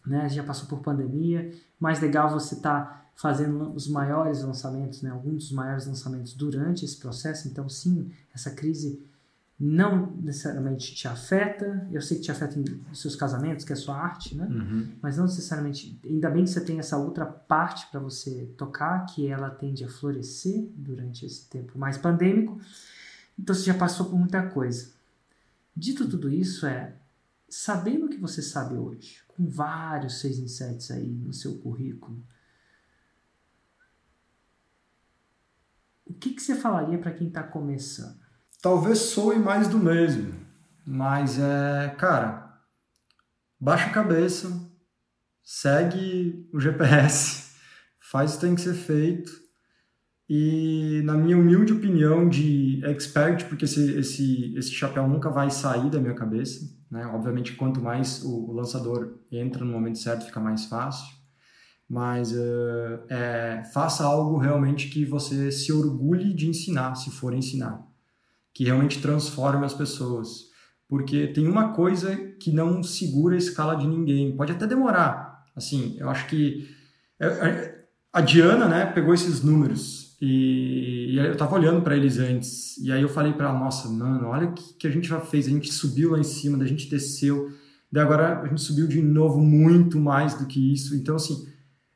né? 0.06 0.30
já 0.30 0.44
passou 0.44 0.68
por 0.68 0.80
pandemia. 0.80 1.54
Mais 1.80 2.00
legal 2.00 2.30
você 2.30 2.56
tá 2.58 3.06
fazendo 3.16 3.74
os 3.74 3.88
maiores 3.88 4.44
lançamentos, 4.44 5.02
né? 5.02 5.12
alguns 5.12 5.44
dos 5.44 5.52
maiores 5.52 5.86
lançamentos 5.86 6.34
durante 6.34 6.86
esse 6.86 6.98
processo. 6.98 7.48
Então, 7.48 7.68
sim, 7.68 8.12
essa 8.34 8.52
crise 8.52 9.04
não 9.60 10.16
necessariamente 10.22 10.96
te 10.96 11.06
afeta. 11.06 11.86
Eu 11.92 12.02
sei 12.02 12.18
que 12.18 12.24
te 12.24 12.32
afeta 12.32 12.58
nos 12.58 13.02
seus 13.02 13.18
casamentos, 13.18 13.66
que 13.66 13.74
é 13.74 13.76
a 13.76 13.78
sua 13.78 13.98
arte, 13.98 14.36
né? 14.36 14.46
Uhum. 14.46 14.88
Mas 15.02 15.18
não 15.18 15.26
necessariamente. 15.26 16.00
Ainda 16.06 16.30
bem 16.30 16.46
que 16.46 16.50
você 16.50 16.62
tem 16.62 16.80
essa 16.80 16.98
outra 16.98 17.26
parte 17.26 17.88
para 17.92 18.00
você 18.00 18.54
tocar, 18.58 19.06
que 19.08 19.28
ela 19.28 19.50
tende 19.50 19.84
a 19.84 19.90
florescer 19.90 20.70
durante 20.78 21.26
esse 21.26 21.50
tempo 21.50 21.78
mais 21.78 21.98
pandêmico. 21.98 22.58
Então 23.40 23.56
você 23.56 23.64
já 23.64 23.74
passou 23.74 24.08
por 24.08 24.20
muita 24.20 24.50
coisa. 24.50 24.94
Dito 25.76 26.10
tudo 26.10 26.30
isso, 26.30 26.66
é 26.66 26.98
sabendo 27.48 28.06
o 28.06 28.10
que 28.10 28.18
você 28.18 28.42
sabe 28.42 28.76
hoje, 28.76 29.24
com 29.30 29.48
vários 29.48 30.20
6 30.20 30.40
em 30.40 30.48
7 30.48 30.94
aí 30.94 31.08
no 31.08 31.34
seu 31.34 31.58
currículo, 31.58 32.22
o 36.06 36.14
que, 36.14 36.34
que 36.34 36.42
você 36.42 36.54
falaria 36.54 36.98
para 37.00 37.14
quem 37.14 37.30
está 37.30 37.42
começando? 37.42 38.20
talvez 38.62 39.00
soe 39.00 39.40
mais 39.40 39.68
do 39.68 39.80
mesmo, 39.80 40.34
mas 40.86 41.40
é, 41.40 41.96
cara, 41.98 42.62
baixa 43.60 43.86
a 43.86 43.94
cabeça, 43.94 44.50
segue 45.42 46.50
o 46.54 46.60
GPS, 46.60 47.54
faz 48.00 48.32
o 48.32 48.36
que 48.36 48.42
tem 48.42 48.56
que 48.56 48.62
ser 48.62 48.74
feito 48.74 49.49
e, 50.30 51.02
na 51.04 51.16
minha 51.16 51.36
humilde 51.36 51.74
opinião 51.74 52.30
de 52.30 52.80
expert, 52.86 53.46
porque 53.46 53.66
esse, 53.66 53.98
esse, 53.98 54.54
esse 54.56 54.72
chapéu 54.72 55.08
nunca 55.08 55.30
vai 55.30 55.50
sair 55.50 55.90
da 55.90 56.00
minha 56.00 56.14
cabeça, 56.14 56.70
né? 56.92 57.04
Obviamente, 57.08 57.56
quanto 57.56 57.82
mais 57.82 58.24
o, 58.24 58.52
o 58.52 58.54
lançador 58.54 59.16
entra 59.32 59.66
no 59.66 59.72
momento 59.72 59.98
certo, 59.98 60.28
fica 60.28 60.40
mais 60.40 60.66
fácil. 60.66 61.18
Mas 61.90 62.32
uh, 62.32 63.00
é, 63.10 63.64
faça 63.74 64.04
algo 64.04 64.38
realmente 64.38 64.90
que 64.90 65.04
você 65.04 65.52
se 65.52 65.74
orgulhe 65.74 66.36
de 66.36 66.48
ensinar, 66.48 66.94
se 66.94 67.10
for 67.10 67.34
ensinar 67.34 67.90
que 68.54 68.66
realmente 68.66 69.02
transforme 69.02 69.66
as 69.66 69.74
pessoas. 69.74 70.50
Porque 70.88 71.28
tem 71.28 71.48
uma 71.48 71.74
coisa 71.74 72.16
que 72.40 72.52
não 72.52 72.84
segura 72.84 73.36
a 73.36 73.38
escala 73.38 73.76
de 73.76 73.88
ninguém. 73.88 74.36
Pode 74.36 74.52
até 74.52 74.68
demorar. 74.68 75.46
Assim, 75.56 75.96
eu 75.98 76.10
acho 76.10 76.28
que 76.28 76.68
é, 77.20 77.26
é, 77.26 77.86
a 78.12 78.22
Diana, 78.22 78.68
né, 78.68 78.86
pegou 78.86 79.14
esses 79.14 79.42
números 79.42 80.09
e, 80.22 81.14
e 81.14 81.18
eu 81.18 81.38
tava 81.38 81.56
olhando 81.56 81.82
para 81.82 81.96
eles 81.96 82.18
antes. 82.18 82.78
E 82.78 82.92
aí 82.92 83.02
eu 83.02 83.10
falei 83.10 83.34
para 83.34 83.50
ela, 83.50 83.60
nossa, 83.60 83.88
mano, 83.88 84.28
olha 84.28 84.50
o 84.50 84.54
que, 84.54 84.74
que 84.74 84.88
a 84.88 84.92
gente 84.92 85.08
já 85.08 85.20
fez. 85.20 85.48
A 85.48 85.50
gente 85.50 85.72
subiu 85.72 86.12
lá 86.12 86.20
em 86.20 86.24
cima, 86.24 86.58
da 86.58 86.66
gente 86.66 86.90
desceu. 86.90 87.50
Daí 87.92 88.04
agora 88.04 88.42
a 88.42 88.48
gente 88.48 88.62
subiu 88.62 88.88
de 88.88 89.02
novo 89.02 89.40
muito 89.40 90.00
mais 90.00 90.34
do 90.34 90.46
que 90.46 90.74
isso. 90.74 90.96
Então, 90.96 91.16
assim, 91.16 91.48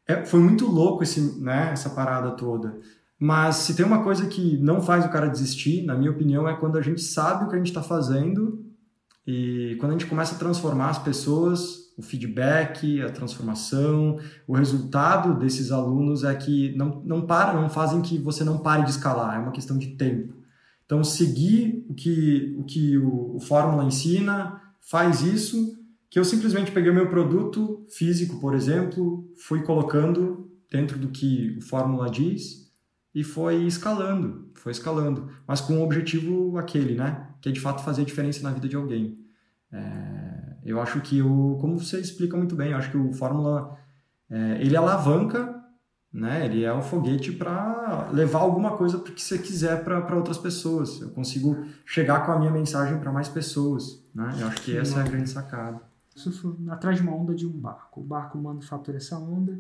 é, 0.08 0.26
foi 0.26 0.40
muito 0.40 0.66
louco 0.66 1.04
esse, 1.04 1.42
né, 1.42 1.72
essa 1.72 1.90
parada 1.90 2.32
toda. 2.32 2.80
Mas 3.20 3.58
se 3.58 3.76
tem 3.76 3.86
uma 3.86 4.04
coisa 4.04 4.26
que 4.26 4.58
não 4.58 4.82
faz 4.82 5.06
o 5.06 5.10
cara 5.10 5.28
desistir, 5.28 5.86
na 5.86 5.96
minha 5.96 6.12
opinião, 6.12 6.48
é 6.48 6.56
quando 6.56 6.78
a 6.78 6.82
gente 6.82 7.02
sabe 7.02 7.46
o 7.46 7.48
que 7.50 7.56
a 7.56 7.58
gente 7.58 7.68
está 7.68 7.84
fazendo 7.84 8.66
e 9.26 9.78
quando 9.80 9.92
a 9.92 9.98
gente 9.98 10.10
começa 10.10 10.36
a 10.36 10.38
transformar 10.38 10.90
as 10.90 11.00
pessoas, 11.00 11.83
o 11.98 12.02
feedback, 12.02 13.02
a 13.02 13.10
transformação, 13.10 14.20
o 14.48 14.54
resultado 14.54 15.38
desses 15.38 15.72
alunos 15.72 16.24
é 16.24 16.34
que 16.36 16.76
não, 16.76 17.02
não 17.06 17.26
param, 17.26 17.62
não 17.62 17.70
fazem 17.70 18.02
que 18.02 18.18
você 18.18 18.44
não 18.44 18.58
pare 18.58 18.84
de 18.84 18.92
escalar, 18.92 19.36
é 19.36 19.40
uma 19.40 19.52
questão 19.52 19.78
de 19.78 19.96
tempo. 19.96 20.34
Então, 20.86 21.04
seguir 21.04 21.86
o 21.88 21.94
que 21.94 22.56
o, 22.58 22.64
que 22.64 22.98
o, 22.98 23.36
o 23.36 23.40
Fórmula 23.40 23.84
ensina, 23.84 24.62
faz 24.82 25.22
isso, 25.22 25.78
que 26.10 26.20
eu 26.20 26.26
simplesmente 26.26 26.72
peguei 26.72 26.92
o 26.92 26.96
meu 26.96 27.10
produto 27.10 27.86
físico, 27.90 28.40
por 28.40 28.54
exemplo, 28.54 29.32
fui 29.38 29.64
colocando 29.64 30.52
dentro 30.70 30.98
do 30.98 31.10
que 31.10 31.56
o 31.58 31.62
Fórmula 31.62 32.10
diz 32.10 32.72
e 33.14 33.24
foi 33.24 33.64
escalando, 33.66 34.50
foi 34.56 34.72
escalando, 34.72 35.30
mas 35.48 35.62
com 35.62 35.78
o 35.78 35.84
objetivo 35.84 36.58
aquele, 36.58 36.96
né? 36.96 37.30
Que 37.42 37.50
é 37.50 37.52
de 37.52 37.60
fato 37.60 37.84
fazer 37.84 38.04
diferença 38.06 38.42
na 38.42 38.52
vida 38.52 38.68
de 38.68 38.76
alguém. 38.76 39.20
É, 39.72 40.33
eu 40.66 40.80
acho 40.82 41.02
que 41.02 41.22
o, 41.22 41.58
como 41.60 41.78
você 41.80 42.00
explica 42.00 42.38
muito 42.38 42.56
bem, 42.56 42.72
eu 42.72 42.78
acho 42.78 42.92
que 42.92 42.98
o 42.98 43.12
Fórmula 43.14 43.78
é, 44.30 44.62
ele 44.62 44.76
alavanca, 44.76 45.64
né? 46.12 46.46
Ele 46.46 46.64
é 46.64 46.72
o 46.72 46.82
foguete 46.82 47.32
para 47.32 48.10
levar 48.12 48.40
alguma 48.40 48.78
coisa 48.78 49.00
que 49.00 49.22
você 49.22 49.38
quiser 49.38 49.84
para 49.84 50.16
outras 50.16 50.38
pessoas. 50.38 51.02
Eu 51.02 51.10
consigo 51.10 51.66
chegar 51.86 52.26
com 52.26 52.32
a 52.32 52.40
minha 52.40 52.52
mensagem 52.52 53.00
para 53.00 53.12
mais 53.12 53.28
pessoas, 53.28 54.06
né? 54.14 54.38
Eu 54.40 54.48
acho 54.48 54.62
que 54.62 54.78
essa 54.78 55.00
é 55.00 55.02
a 55.02 55.08
grande 55.08 55.30
sacada. 55.30 55.82
Surfo 56.16 56.56
atrás 56.70 56.98
de 56.98 57.02
uma 57.02 57.16
onda 57.16 57.34
de 57.34 57.48
um 57.48 57.52
barco. 57.52 58.02
O 58.02 58.04
barco 58.04 58.38
manufatura 58.38 58.98
essa 58.98 59.18
onda 59.18 59.60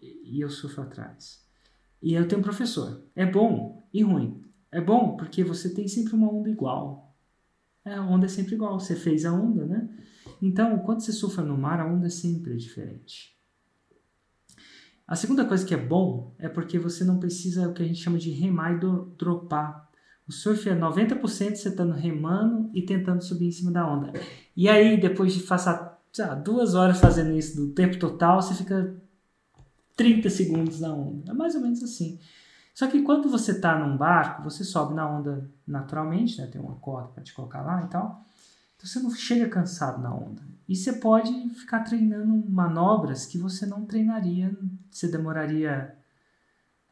e 0.00 0.40
eu 0.40 0.50
surfo 0.50 0.82
atrás. 0.82 1.42
E 2.02 2.12
eu 2.12 2.28
tenho 2.28 2.40
um 2.40 2.44
professor. 2.44 3.00
É 3.14 3.24
bom 3.24 3.88
e 3.92 4.02
ruim. 4.02 4.42
É 4.70 4.80
bom 4.80 5.16
porque 5.16 5.42
você 5.42 5.70
tem 5.70 5.88
sempre 5.88 6.14
uma 6.14 6.30
onda 6.30 6.50
igual. 6.50 7.05
É, 7.86 7.94
a 7.94 8.02
onda 8.02 8.26
é 8.26 8.28
sempre 8.28 8.56
igual. 8.56 8.78
Você 8.78 8.96
fez 8.96 9.24
a 9.24 9.32
onda, 9.32 9.64
né? 9.64 9.88
Então, 10.42 10.76
quando 10.80 11.00
você 11.00 11.12
surfa 11.12 11.40
no 11.40 11.56
mar, 11.56 11.80
a 11.80 11.86
onda 11.86 12.08
é 12.08 12.10
sempre 12.10 12.56
diferente. 12.56 13.36
A 15.06 15.14
segunda 15.14 15.44
coisa 15.44 15.64
que 15.64 15.72
é 15.72 15.76
bom 15.76 16.34
é 16.36 16.48
porque 16.48 16.80
você 16.80 17.04
não 17.04 17.20
precisa 17.20 17.68
o 17.68 17.72
que 17.72 17.82
a 17.82 17.86
gente 17.86 18.02
chama 18.02 18.18
de 18.18 18.30
remar 18.30 18.74
e 18.74 18.80
do, 18.80 19.14
dropar. 19.16 19.88
O 20.26 20.32
surf 20.32 20.68
é 20.68 20.76
90% 20.76 21.20
você 21.20 21.44
estando 21.52 21.92
remando 21.92 22.68
e 22.74 22.82
tentando 22.82 23.22
subir 23.22 23.46
em 23.46 23.52
cima 23.52 23.70
da 23.70 23.88
onda. 23.88 24.12
E 24.56 24.68
aí, 24.68 25.00
depois 25.00 25.32
de 25.32 25.44
passar 25.44 26.02
lá, 26.18 26.34
duas 26.34 26.74
horas 26.74 26.98
fazendo 26.98 27.38
isso 27.38 27.54
do 27.54 27.72
tempo 27.72 28.00
total, 28.00 28.42
você 28.42 28.52
fica 28.52 29.00
30 29.96 30.28
segundos 30.28 30.80
na 30.80 30.92
onda. 30.92 31.30
É 31.30 31.34
mais 31.34 31.54
ou 31.54 31.60
menos 31.60 31.80
assim. 31.84 32.18
Só 32.76 32.86
que 32.88 33.00
quando 33.00 33.30
você 33.30 33.52
está 33.52 33.78
num 33.78 33.96
barco, 33.96 34.42
você 34.42 34.62
sobe 34.62 34.92
na 34.92 35.08
onda 35.08 35.50
naturalmente, 35.66 36.38
né? 36.38 36.46
tem 36.46 36.60
uma 36.60 36.74
corda 36.74 37.08
para 37.08 37.22
te 37.22 37.32
colocar 37.32 37.62
lá 37.62 37.82
e 37.82 37.88
tal. 37.88 38.22
Então 38.76 38.86
você 38.86 39.00
não 39.00 39.10
chega 39.14 39.48
cansado 39.48 40.02
na 40.02 40.14
onda. 40.14 40.42
E 40.68 40.76
você 40.76 40.92
pode 40.92 41.32
ficar 41.54 41.80
treinando 41.80 42.44
manobras 42.50 43.24
que 43.24 43.38
você 43.38 43.64
não 43.64 43.86
treinaria, 43.86 44.54
você 44.90 45.08
demoraria, 45.08 45.96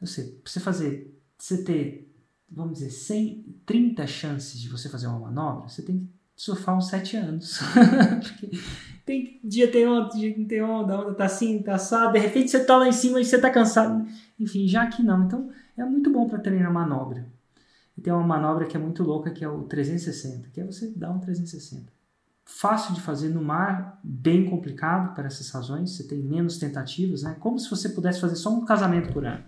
eu 0.01 0.07
sei, 0.07 0.41
você 0.43 0.59
fazer, 0.59 1.21
você 1.37 1.63
ter, 1.63 2.11
vamos 2.49 2.79
dizer, 2.79 2.89
100, 2.89 3.61
30 3.63 4.07
chances 4.07 4.59
de 4.59 4.67
você 4.67 4.89
fazer 4.89 5.05
uma 5.05 5.19
manobra, 5.19 5.69
você 5.69 5.83
tem 5.83 5.99
que 5.99 6.09
surfar 6.35 6.75
uns 6.75 6.87
7 6.87 7.15
anos. 7.15 7.59
Porque 8.27 8.59
tem 9.05 9.39
dia 9.43 9.71
tem 9.71 9.87
onda, 9.87 10.09
dia 10.09 10.47
tem 10.47 10.63
onda, 10.63 10.95
a 10.95 11.01
onda 11.01 11.13
tá 11.13 11.25
assim, 11.25 11.61
tá 11.61 11.75
assado, 11.75 12.13
de 12.13 12.17
repente 12.17 12.49
você 12.49 12.65
tá 12.65 12.75
lá 12.75 12.87
em 12.87 12.91
cima 12.91 13.21
e 13.21 13.25
você 13.25 13.37
tá 13.37 13.51
cansado. 13.51 14.03
Enfim, 14.39 14.67
já 14.67 14.87
que 14.87 15.03
não. 15.03 15.25
Então 15.25 15.51
é 15.77 15.83
muito 15.85 16.11
bom 16.11 16.27
para 16.27 16.39
treinar 16.39 16.71
manobra. 16.71 17.27
E 17.97 18.01
tem 18.01 18.11
uma 18.11 18.25
manobra 18.25 18.65
que 18.65 18.75
é 18.75 18.79
muito 18.79 19.03
louca 19.03 19.31
que 19.31 19.43
é 19.43 19.49
o 19.49 19.63
360, 19.63 20.49
que 20.49 20.59
é 20.59 20.65
você 20.65 20.91
dar 20.95 21.11
um 21.11 21.19
360. 21.19 21.93
Fácil 22.43 22.93
de 22.93 23.01
fazer 23.01 23.29
no 23.29 23.43
mar, 23.43 23.99
bem 24.03 24.49
complicado 24.49 25.15
para 25.15 25.27
essas 25.27 25.49
razões, 25.49 25.91
você 25.95 26.03
tem 26.03 26.19
menos 26.19 26.57
tentativas, 26.57 27.23
né? 27.23 27.35
Como 27.39 27.57
se 27.57 27.69
você 27.69 27.89
pudesse 27.89 28.21
fazer 28.21 28.35
só 28.35 28.53
um 28.53 28.65
casamento 28.65 29.11
por 29.11 29.25
ano. 29.25 29.43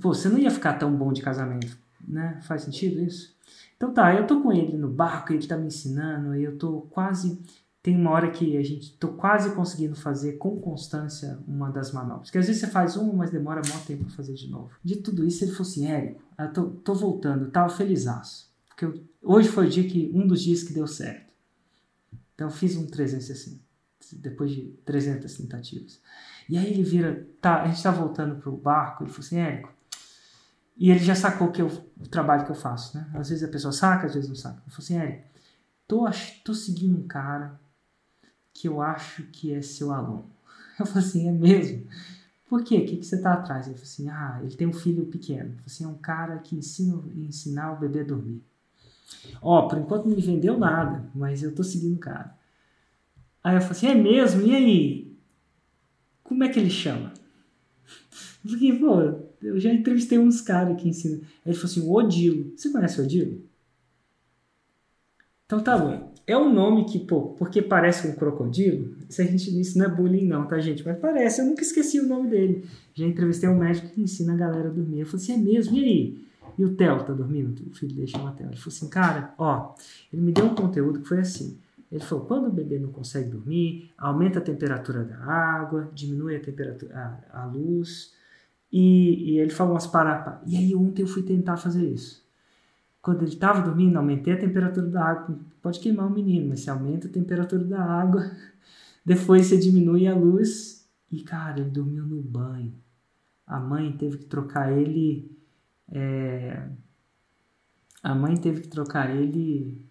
Pô, 0.00 0.12
você 0.12 0.28
não 0.28 0.38
ia 0.38 0.50
ficar 0.50 0.74
tão 0.74 0.94
bom 0.94 1.12
de 1.12 1.22
casamento, 1.22 1.76
né? 2.06 2.40
Faz 2.42 2.62
sentido 2.62 3.00
isso? 3.00 3.34
Então 3.76 3.92
tá, 3.92 4.14
eu 4.14 4.26
tô 4.26 4.42
com 4.42 4.52
ele 4.52 4.76
no 4.76 4.88
barco, 4.88 5.32
ele 5.32 5.46
tá 5.46 5.56
me 5.56 5.66
ensinando, 5.66 6.34
eu 6.34 6.56
tô 6.58 6.82
quase 6.90 7.42
tem 7.84 7.94
uma 7.94 8.12
hora 8.12 8.30
que 8.30 8.56
a 8.56 8.62
gente 8.62 8.96
tô 8.96 9.08
quase 9.08 9.54
conseguindo 9.54 9.94
fazer 9.94 10.38
com 10.38 10.58
constância 10.58 11.38
uma 11.46 11.70
das 11.70 11.92
manobras. 11.92 12.28
Porque 12.28 12.38
às 12.38 12.46
vezes 12.46 12.62
você 12.62 12.66
faz 12.68 12.96
uma, 12.96 13.12
mas 13.12 13.30
demora 13.30 13.60
muito 13.60 13.86
tempo 13.86 14.04
para 14.04 14.14
fazer 14.14 14.32
de 14.32 14.48
novo. 14.48 14.70
De 14.82 14.96
tudo 14.96 15.22
isso, 15.22 15.44
ele 15.44 15.50
falou 15.52 15.70
assim: 15.70 15.86
Érico, 15.86 16.22
eu 16.38 16.50
tô, 16.50 16.64
tô 16.70 16.94
voltando, 16.94 17.50
tava 17.50 17.68
felizaço. 17.68 18.50
Porque 18.68 18.86
eu, 18.86 19.04
hoje 19.22 19.50
foi 19.50 19.66
o 19.66 19.68
dia 19.68 19.86
que, 19.86 20.10
um 20.14 20.26
dos 20.26 20.40
dias 20.40 20.62
que 20.62 20.72
deu 20.72 20.86
certo. 20.86 21.30
Então 22.34 22.46
eu 22.46 22.50
fiz 22.50 22.74
um 22.74 22.86
360, 22.86 23.60
depois 24.14 24.50
de 24.50 24.62
300 24.86 25.34
tentativas. 25.34 26.00
E 26.48 26.56
aí 26.56 26.72
ele 26.72 26.82
vira, 26.82 27.28
tá, 27.38 27.64
a 27.64 27.68
gente 27.68 27.82
tá 27.82 27.90
voltando 27.90 28.36
pro 28.36 28.56
barco, 28.56 29.04
ele 29.04 29.10
falou 29.10 29.26
assim: 29.26 29.36
Érico. 29.36 29.70
E 30.78 30.90
ele 30.90 31.00
já 31.00 31.14
sacou 31.14 31.52
que 31.52 31.60
eu, 31.60 31.66
o 32.00 32.08
trabalho 32.08 32.46
que 32.46 32.50
eu 32.50 32.56
faço, 32.56 32.96
né? 32.96 33.10
Às 33.12 33.28
vezes 33.28 33.44
a 33.44 33.48
pessoa 33.48 33.72
saca, 33.72 34.06
às 34.06 34.14
vezes 34.14 34.26
não 34.26 34.36
saca. 34.36 34.62
Ele 34.64 34.70
falou 34.70 34.84
assim: 34.84 34.96
Érico, 34.96 35.28
tô, 35.86 36.06
tô 36.42 36.54
seguindo 36.54 36.98
um 36.98 37.06
cara 37.06 37.62
que 38.54 38.68
eu 38.68 38.80
acho 38.80 39.24
que 39.24 39.52
é 39.52 39.60
seu 39.60 39.92
aluno. 39.92 40.30
Eu 40.78 40.86
falei 40.86 41.06
assim, 41.06 41.28
é 41.28 41.32
mesmo? 41.32 41.86
Por 42.48 42.62
quê? 42.64 42.78
O 42.78 42.86
que, 42.86 42.96
que 42.96 43.06
você 43.06 43.16
está 43.16 43.34
atrás? 43.34 43.66
Ele 43.66 43.74
falou 43.74 43.88
assim, 43.88 44.08
ah, 44.08 44.40
ele 44.42 44.54
tem 44.56 44.66
um 44.66 44.72
filho 44.72 45.06
pequeno. 45.06 45.50
Eu 45.50 45.56
falei 45.56 45.66
assim, 45.66 45.84
é 45.84 45.88
um 45.88 45.98
cara 45.98 46.38
que 46.38 46.56
ensina 46.56 47.02
ensinar 47.16 47.72
o 47.72 47.80
bebê 47.80 48.00
a 48.00 48.04
dormir. 48.04 48.42
Ó, 49.42 49.68
por 49.68 49.78
enquanto 49.78 50.06
não 50.06 50.16
me 50.16 50.22
vendeu 50.22 50.58
nada, 50.58 51.08
mas 51.14 51.42
eu 51.42 51.54
tô 51.54 51.62
seguindo 51.62 51.96
o 51.96 52.00
cara. 52.00 52.36
Aí 53.42 53.56
eu 53.56 53.60
falei 53.60 53.76
assim, 53.76 53.86
é 53.88 53.94
mesmo? 53.94 54.42
E 54.42 54.54
aí? 54.54 55.18
Como 56.22 56.42
é 56.44 56.48
que 56.48 56.58
ele 56.58 56.70
chama? 56.70 57.12
Porque, 58.42 58.72
pô, 58.72 59.00
eu 59.42 59.58
já 59.60 59.72
entrevistei 59.72 60.18
uns 60.18 60.40
caras 60.40 60.80
que 60.80 60.88
ensinam. 60.88 61.20
Ele 61.44 61.54
falou 61.54 61.70
assim, 61.70 61.80
o 61.80 61.92
Odilo. 61.92 62.52
Você 62.56 62.70
conhece 62.70 63.00
o 63.00 63.04
Odilo? 63.04 63.42
Então 65.46 65.62
tá 65.62 65.76
bom. 65.76 66.13
É 66.26 66.36
um 66.36 66.52
nome 66.52 66.86
que, 66.86 66.98
pô, 66.98 67.34
porque 67.38 67.60
parece 67.60 68.08
um 68.08 68.14
crocodilo, 68.14 68.96
isso, 69.08 69.20
a 69.20 69.24
gente, 69.24 69.60
isso 69.60 69.78
não 69.78 69.84
é 69.84 69.88
bullying 69.88 70.26
não, 70.26 70.46
tá, 70.46 70.58
gente? 70.58 70.82
Mas 70.84 70.98
parece, 70.98 71.42
eu 71.42 71.46
nunca 71.46 71.62
esqueci 71.62 72.00
o 72.00 72.06
nome 72.06 72.30
dele. 72.30 72.64
Já 72.94 73.06
entrevistei 73.06 73.48
um 73.48 73.58
médico 73.58 73.88
que 73.88 74.00
ensina 74.00 74.32
a 74.32 74.36
galera 74.36 74.68
a 74.68 74.72
dormir. 74.72 75.00
Eu 75.00 75.06
falei 75.06 75.22
assim, 75.22 75.34
é 75.34 75.36
mesmo? 75.36 75.76
E 75.76 75.84
aí? 75.84 76.24
E 76.56 76.64
o 76.64 76.74
Theo 76.74 77.04
tá 77.04 77.12
dormindo? 77.12 77.62
O 77.70 77.74
filho 77.74 77.94
dele 77.94 78.06
chama 78.06 78.32
Theo. 78.32 78.46
Ele 78.46 78.56
falou 78.56 78.74
assim, 78.74 78.88
cara, 78.88 79.34
ó, 79.36 79.74
ele 80.10 80.22
me 80.22 80.32
deu 80.32 80.46
um 80.46 80.54
conteúdo 80.54 81.00
que 81.00 81.08
foi 81.08 81.20
assim. 81.20 81.58
Ele 81.92 82.02
falou, 82.02 82.24
quando 82.24 82.46
o 82.46 82.52
bebê 82.52 82.78
não 82.78 82.90
consegue 82.90 83.28
dormir, 83.28 83.90
aumenta 83.98 84.38
a 84.38 84.42
temperatura 84.42 85.04
da 85.04 85.18
água, 85.18 85.90
diminui 85.92 86.36
a 86.36 86.40
temperatura, 86.40 87.22
a, 87.32 87.42
a 87.42 87.46
luz, 87.46 88.14
e, 88.72 89.32
e 89.32 89.38
ele 89.38 89.50
falou 89.50 89.74
umas 89.74 89.86
paradas. 89.86 90.38
E 90.46 90.56
aí 90.56 90.74
ontem 90.74 91.02
eu 91.02 91.08
fui 91.08 91.22
tentar 91.22 91.58
fazer 91.58 91.86
isso 91.86 92.23
quando 93.04 93.20
ele 93.20 93.34
estava 93.34 93.60
dormindo, 93.60 93.98
aumentei 93.98 94.32
a 94.32 94.38
temperatura 94.38 94.86
da 94.86 95.04
água. 95.04 95.38
Pode 95.60 95.78
queimar 95.78 96.06
o 96.06 96.10
menino, 96.10 96.48
mas 96.48 96.60
você 96.60 96.70
aumenta 96.70 97.06
a 97.06 97.10
temperatura 97.10 97.62
da 97.62 97.84
água, 97.84 98.30
depois 99.04 99.44
você 99.44 99.58
diminui 99.58 100.08
a 100.08 100.14
luz. 100.14 100.88
E, 101.12 101.20
cara, 101.20 101.60
ele 101.60 101.68
dormiu 101.68 102.02
no 102.06 102.22
banho. 102.22 102.72
A 103.46 103.60
mãe 103.60 103.92
teve 103.92 104.16
que 104.16 104.24
trocar 104.24 104.72
ele. 104.72 105.30
É... 105.92 106.66
A 108.02 108.14
mãe 108.14 108.38
teve 108.38 108.62
que 108.62 108.68
trocar 108.68 109.14
ele 109.14 109.86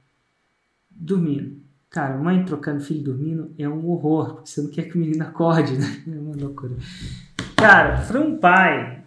dormindo. 0.89 1.61
Cara, 1.91 2.17
mãe 2.17 2.43
trocando 2.43 2.81
filho 2.81 3.03
dormindo 3.03 3.53
é 3.59 3.69
um 3.69 3.87
horror, 3.89 4.33
porque 4.33 4.49
você 4.49 4.61
não 4.63 4.71
quer 4.71 4.89
que 4.89 4.97
o 4.97 4.99
menino 4.99 5.23
acorde, 5.23 5.77
né? 5.77 5.85
É 6.11 6.19
uma 6.19 6.35
loucura. 6.35 6.75
Cara, 7.55 8.03
para 8.07 8.19
um 8.19 8.39
pai 8.39 9.02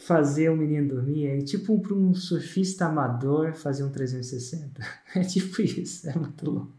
fazer 0.00 0.48
o 0.48 0.56
menino 0.56 0.88
dormir 0.88 1.26
é 1.26 1.38
tipo 1.42 1.78
para 1.78 1.94
um 1.94 2.14
surfista 2.14 2.86
amador 2.86 3.54
fazer 3.54 3.84
um 3.84 3.90
360. 3.90 4.80
É 5.14 5.20
tipo 5.22 5.60
isso, 5.60 6.08
é 6.08 6.14
muito 6.14 6.50
louco. 6.50 6.72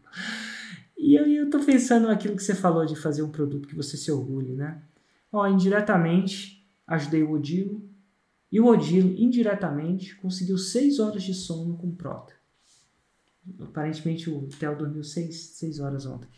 E 0.96 1.14
eu, 1.14 1.26
eu 1.26 1.50
tô 1.50 1.60
pensando 1.60 2.08
naquilo 2.08 2.36
que 2.36 2.42
você 2.42 2.54
falou 2.54 2.84
de 2.84 2.96
fazer 2.96 3.22
um 3.22 3.30
produto 3.30 3.68
que 3.68 3.74
você 3.74 3.96
se 3.96 4.10
orgulhe, 4.10 4.54
né? 4.54 4.82
Ó, 5.30 5.46
indiretamente 5.46 6.66
ajudei 6.86 7.22
o 7.22 7.32
Odilo 7.32 7.82
e 8.50 8.60
o 8.60 8.66
Odilo, 8.66 9.14
indiretamente, 9.16 10.14
conseguiu 10.16 10.58
6 10.58 10.98
horas 10.98 11.22
de 11.22 11.34
sono 11.34 11.76
com 11.76 11.90
prota. 11.90 12.34
Aparentemente 13.60 14.30
o 14.30 14.48
Theo 14.58 14.76
dormiu 14.76 15.02
6 15.02 15.80
horas 15.80 16.06
ontem. 16.06 16.28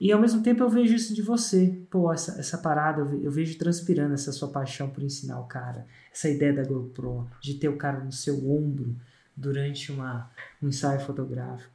E 0.00 0.12
ao 0.12 0.20
mesmo 0.20 0.42
tempo 0.42 0.62
eu 0.62 0.68
vejo 0.68 0.94
isso 0.94 1.12
de 1.12 1.22
você. 1.22 1.84
Pô, 1.90 2.12
essa, 2.12 2.38
essa 2.38 2.58
parada, 2.58 3.00
eu 3.00 3.30
vejo 3.30 3.58
transpirando 3.58 4.14
essa 4.14 4.30
sua 4.30 4.48
paixão 4.48 4.88
por 4.88 5.02
ensinar 5.02 5.40
o 5.40 5.46
cara. 5.46 5.86
Essa 6.12 6.28
ideia 6.28 6.52
da 6.52 6.64
GoPro, 6.64 7.28
de 7.40 7.54
ter 7.54 7.68
o 7.68 7.76
cara 7.76 8.04
no 8.04 8.12
seu 8.12 8.48
ombro 8.48 8.94
durante 9.36 9.90
uma, 9.90 10.30
um 10.62 10.68
ensaio 10.68 11.00
fotográfico. 11.00 11.72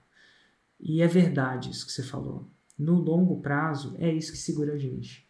E 0.80 1.02
é 1.02 1.08
verdade 1.08 1.70
isso 1.70 1.86
que 1.86 1.92
você 1.92 2.04
falou. 2.04 2.48
No 2.78 2.96
longo 2.96 3.42
prazo, 3.42 3.96
é 4.00 4.12
isso 4.12 4.32
que 4.32 4.38
segura 4.38 4.74
a 4.74 4.78
gente. 4.78 5.28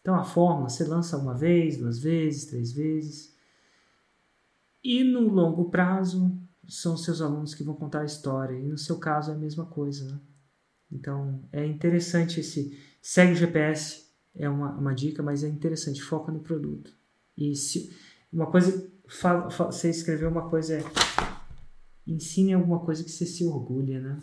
Então 0.00 0.14
a 0.14 0.24
forma, 0.24 0.68
você 0.68 0.84
lança 0.84 1.16
uma 1.16 1.34
vez, 1.34 1.76
duas 1.76 1.98
vezes, 1.98 2.46
três 2.46 2.72
vezes. 2.72 3.34
E 4.82 5.02
no 5.02 5.28
longo 5.28 5.70
prazo, 5.70 6.36
são 6.68 6.96
seus 6.96 7.20
alunos 7.20 7.54
que 7.54 7.64
vão 7.64 7.74
contar 7.74 8.00
a 8.00 8.04
história. 8.04 8.58
E 8.58 8.68
no 8.68 8.76
seu 8.76 8.98
caso 8.98 9.30
é 9.30 9.34
a 9.34 9.38
mesma 9.38 9.64
coisa, 9.66 10.10
né? 10.10 10.20
Então 10.94 11.42
é 11.52 11.66
interessante 11.66 12.40
esse. 12.40 12.78
Segue 13.02 13.32
o 13.32 13.36
GPS, 13.36 14.04
é 14.34 14.48
uma, 14.48 14.70
uma 14.70 14.94
dica, 14.94 15.22
mas 15.22 15.42
é 15.42 15.48
interessante, 15.48 16.02
foca 16.02 16.30
no 16.30 16.40
produto. 16.40 16.92
E 17.36 17.54
se 17.56 17.94
uma 18.32 18.46
coisa. 18.46 18.92
Fala, 19.06 19.50
fala, 19.50 19.70
você 19.70 19.90
escreveu 19.90 20.30
uma 20.30 20.48
coisa 20.48 20.78
é. 20.78 20.84
Ensine 22.06 22.54
alguma 22.54 22.80
coisa 22.80 23.02
que 23.02 23.10
você 23.10 23.26
se 23.26 23.44
orgulha, 23.44 24.00
né? 24.00 24.18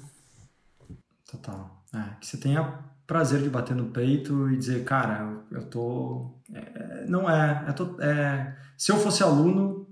Total. 1.29 1.83
É, 1.93 2.15
que 2.19 2.27
você 2.27 2.37
tenha 2.37 2.83
prazer 3.05 3.41
de 3.41 3.49
bater 3.49 3.75
no 3.75 3.89
peito 3.89 4.49
e 4.49 4.57
dizer, 4.57 4.83
cara, 4.83 5.43
eu, 5.51 5.59
eu 5.59 5.65
tô. 5.65 6.31
É, 6.53 7.05
não 7.07 7.29
é, 7.29 7.65
é, 7.67 7.73
tô, 7.73 7.99
é. 8.01 8.57
Se 8.77 8.91
eu 8.91 8.97
fosse 8.97 9.23
aluno, 9.23 9.87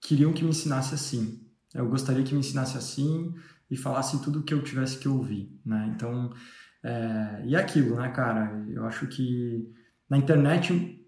queriam 0.00 0.32
que 0.32 0.42
me 0.42 0.50
ensinasse 0.50 0.94
assim. 0.94 1.40
Eu 1.72 1.88
gostaria 1.88 2.22
que 2.22 2.32
me 2.32 2.40
ensinasse 2.40 2.76
assim 2.76 3.34
e 3.74 3.76
falasse 3.76 4.22
tudo 4.22 4.38
o 4.38 4.42
que 4.42 4.54
eu 4.54 4.62
tivesse 4.62 4.98
que 4.98 5.08
ouvir, 5.08 5.52
né? 5.66 5.92
Então, 5.94 6.32
é, 6.82 7.42
e 7.44 7.54
é 7.54 7.58
aquilo, 7.58 7.96
né, 7.96 8.08
cara? 8.10 8.64
Eu 8.68 8.86
acho 8.86 9.06
que 9.08 9.68
na 10.08 10.16
internet, 10.16 11.04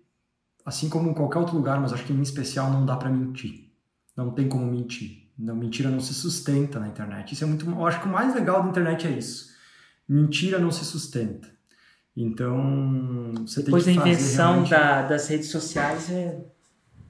assim 0.64 0.88
como 0.88 1.08
em 1.08 1.14
qualquer 1.14 1.38
outro 1.38 1.56
lugar, 1.56 1.80
mas 1.80 1.92
acho 1.92 2.04
que 2.04 2.12
em 2.12 2.20
especial 2.20 2.70
não 2.70 2.84
dá 2.84 2.96
para 2.96 3.08
mentir. 3.08 3.70
Não 4.16 4.32
tem 4.32 4.48
como 4.48 4.66
mentir. 4.66 5.30
Não, 5.38 5.54
mentira 5.54 5.90
não 5.90 6.00
se 6.00 6.14
sustenta 6.14 6.80
na 6.80 6.88
internet. 6.88 7.32
Isso 7.32 7.44
é 7.44 7.46
muito. 7.46 7.68
Eu 7.68 7.86
acho 7.86 8.00
que 8.00 8.08
o 8.08 8.12
mais 8.12 8.34
legal 8.34 8.62
da 8.62 8.70
internet 8.70 9.06
é 9.06 9.10
isso. 9.10 9.54
Mentira 10.08 10.58
não 10.58 10.70
se 10.70 10.84
sustenta. 10.84 11.48
Então, 12.16 13.32
você 13.46 13.62
Depois 13.62 13.84
tem 13.84 13.94
que 13.94 14.00
da 14.00 14.08
invenção 14.08 14.64
realmente... 14.64 14.70
da, 14.70 15.02
das 15.02 15.28
redes 15.28 15.50
sociais 15.50 16.10
é. 16.10 16.42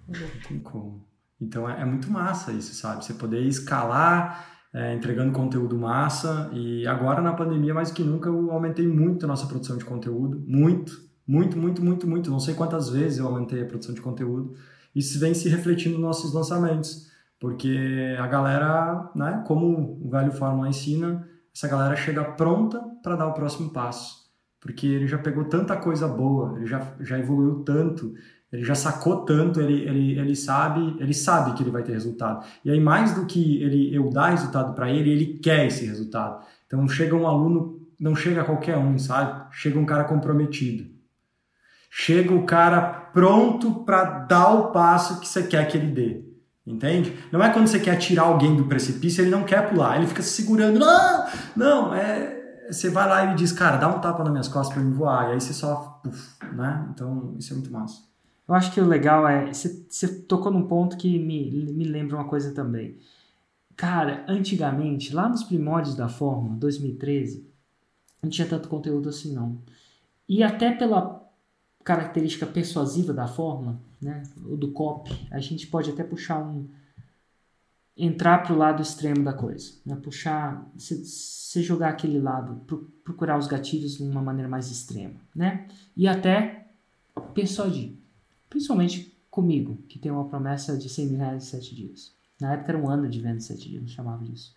Não 0.09 0.41
tem 0.49 0.59
como. 0.59 1.07
Então 1.41 1.69
é, 1.69 1.81
é 1.81 1.85
muito 1.85 2.11
massa 2.11 2.53
isso, 2.53 2.75
sabe? 2.75 3.05
Você 3.05 3.15
poder 3.15 3.43
escalar 3.43 4.56
é, 4.77 4.95
entregando 4.95 5.33
conteúdo 5.33 5.75
massa. 5.79 6.51
E 6.53 6.87
agora 6.87 7.23
na 7.23 7.33
pandemia, 7.33 7.73
mais 7.73 7.91
que 7.91 8.03
nunca, 8.03 8.29
eu 8.29 8.51
aumentei 8.51 8.87
muito 8.87 9.25
a 9.25 9.29
nossa 9.29 9.47
produção 9.47 9.79
de 9.79 9.85
conteúdo. 9.87 10.45
Muito, 10.47 11.01
muito, 11.27 11.57
muito, 11.57 11.83
muito, 11.83 12.07
muito. 12.07 12.31
Não 12.31 12.39
sei 12.39 12.53
quantas 12.53 12.91
vezes 12.91 13.19
eu 13.19 13.27
aumentei 13.27 13.63
a 13.63 13.65
produção 13.65 13.95
de 13.95 14.03
conteúdo. 14.03 14.55
Isso 14.95 15.19
vem 15.19 15.33
se 15.33 15.49
refletindo 15.49 15.95
nos 15.95 16.03
nossos 16.03 16.35
lançamentos. 16.35 17.11
Porque 17.41 18.17
a 18.19 18.27
galera, 18.27 19.11
né, 19.15 19.43
como 19.47 19.99
o 20.03 20.11
velho 20.11 20.33
Fórmula 20.33 20.69
ensina, 20.69 21.27
essa 21.55 21.69
galera 21.69 21.97
chega 21.97 22.23
pronta 22.23 22.79
para 23.03 23.17
dar 23.17 23.29
o 23.29 23.33
próximo 23.33 23.71
passo. 23.71 24.27
Porque 24.61 24.87
ele 24.87 25.07
já 25.07 25.17
pegou 25.17 25.45
tanta 25.45 25.75
coisa 25.77 26.07
boa, 26.07 26.55
ele 26.57 26.67
já, 26.67 26.95
já 27.01 27.19
evoluiu 27.19 27.63
tanto, 27.63 28.13
ele 28.53 28.65
já 28.65 28.75
sacou 28.75 29.25
tanto, 29.25 29.61
ele, 29.61 29.83
ele, 29.83 30.19
ele 30.19 30.37
sabe, 30.37 30.97
ele 31.01 31.13
sabe 31.13 31.55
que 31.55 31.63
ele 31.63 31.71
vai 31.71 31.83
ter 31.83 31.93
resultado. 31.93 32.45
E 32.65 32.71
aí 32.71 32.81
mais 32.81 33.15
do 33.15 33.27
que 33.27 33.63
ele 33.63 33.95
eu 33.95 34.09
dar 34.11 34.31
resultado 34.31 34.75
para 34.75 34.91
ele, 34.91 35.11
ele 35.11 35.39
quer 35.39 35.67
esse 35.67 35.85
resultado. 35.85 36.45
Então 36.67 36.89
chega 36.89 37.15
um 37.15 37.27
aluno, 37.27 37.81
não 37.99 38.15
chega 38.15 38.45
qualquer 38.45 38.77
um, 38.77 38.99
sabe? 38.99 39.47
Chega 39.51 39.79
um 39.79 39.87
cara 39.87 40.05
comprometido. 40.05 40.87
Chega 41.91 42.35
o 42.35 42.45
cara 42.45 42.83
pronto 43.13 43.85
para 43.85 44.05
dar 44.05 44.51
o 44.51 44.71
passo 44.71 45.21
que 45.21 45.29
você 45.29 45.43
quer 45.43 45.67
que 45.67 45.77
ele 45.77 45.93
dê. 45.93 46.25
Entende? 46.67 47.17
Não 47.31 47.43
é 47.43 47.51
quando 47.51 47.69
você 47.69 47.79
quer 47.79 47.97
tirar 47.97 48.25
alguém 48.25 48.57
do 48.57 48.67
precipício, 48.67 49.23
ele 49.23 49.31
não 49.31 49.45
quer 49.45 49.69
pular, 49.71 49.97
ele 49.97 50.07
fica 50.09 50.21
se 50.21 50.31
segurando. 50.31 50.81
Não, 50.81 51.27
não, 51.57 51.95
é 51.95 52.37
você 52.71 52.91
vai 52.91 53.09
lá 53.09 53.25
e 53.27 53.35
diz, 53.35 53.53
cara, 53.53 53.77
dá 53.77 53.89
um 53.89 54.01
tapa 54.01 54.23
nas 54.23 54.33
minhas 54.33 54.49
costas 54.49 54.75
para 54.75 54.83
me 54.83 54.93
voar. 54.93 55.29
E 55.29 55.33
aí 55.33 55.41
você 55.41 55.53
só, 55.53 56.03
né? 56.53 56.89
Então, 56.91 57.35
isso 57.39 57.53
é 57.53 57.57
muito 57.57 57.73
massa. 57.73 58.03
Eu 58.49 58.55
acho 58.55 58.73
que 58.73 58.81
o 58.81 58.87
legal 58.87 59.27
é. 59.29 59.53
Você 59.53 60.23
tocou 60.23 60.53
num 60.53 60.67
ponto 60.67 60.97
que 60.97 61.19
me, 61.19 61.51
me 61.51 61.85
lembra 61.85 62.17
uma 62.17 62.29
coisa 62.29 62.53
também. 62.55 62.99
Cara, 63.77 64.25
antigamente, 64.29 65.15
lá 65.15 65.29
nos 65.29 65.43
primórdios 65.43 65.95
da 65.95 66.09
Fórmula, 66.09 66.57
2013, 66.57 67.47
não 68.23 68.31
tinha 68.31 68.49
tanto 68.49 68.69
conteúdo 68.69 69.09
assim 69.09 69.35
não. 69.35 69.59
E 70.29 70.43
até 70.43 70.73
pela 70.73 71.23
característica 71.85 72.47
persuasiva 72.47 73.13
da 73.13 73.29
Fórmula, 73.29 73.79
né, 74.01 74.23
o 74.45 74.57
do 74.57 74.73
COP, 74.73 75.11
a 75.31 75.39
gente 75.39 75.67
pode 75.67 75.91
até 75.91 76.03
puxar 76.03 76.41
um, 76.41 76.67
entrar 77.97 78.43
para 78.43 78.53
o 78.53 78.59
lado 78.59 78.83
extremo 78.83 79.23
da 79.25 79.33
coisa, 79.33 79.73
né? 79.85 79.97
puxar, 79.97 80.69
se, 80.77 81.63
jogar 81.63 81.89
aquele 81.89 82.21
lado, 82.21 82.61
procurar 83.03 83.39
os 83.39 83.47
gatilhos 83.47 83.97
de 83.97 84.03
uma 84.03 84.21
maneira 84.21 84.49
mais 84.49 84.71
extrema, 84.71 85.15
né? 85.35 85.67
E 85.97 86.07
até 86.07 86.67
persuadir, 87.33 87.95
principalmente 88.49 89.17
comigo, 89.31 89.79
que 89.89 89.99
tem 89.99 90.11
uma 90.11 90.29
promessa 90.29 90.77
de 90.77 90.89
100 90.89 91.07
mil 91.07 91.19
reais 91.19 91.45
em 91.45 91.47
7 91.47 91.75
dias. 91.75 92.15
Na 92.41 92.55
época 92.55 92.73
era 92.73 92.79
um 92.79 92.89
ano 92.89 93.09
de 93.09 93.21
venda 93.21 93.37
em 93.37 93.41
7 93.41 93.69
dias, 93.69 93.83
não 93.83 93.89
chamava 93.89 94.25
disso. 94.25 94.55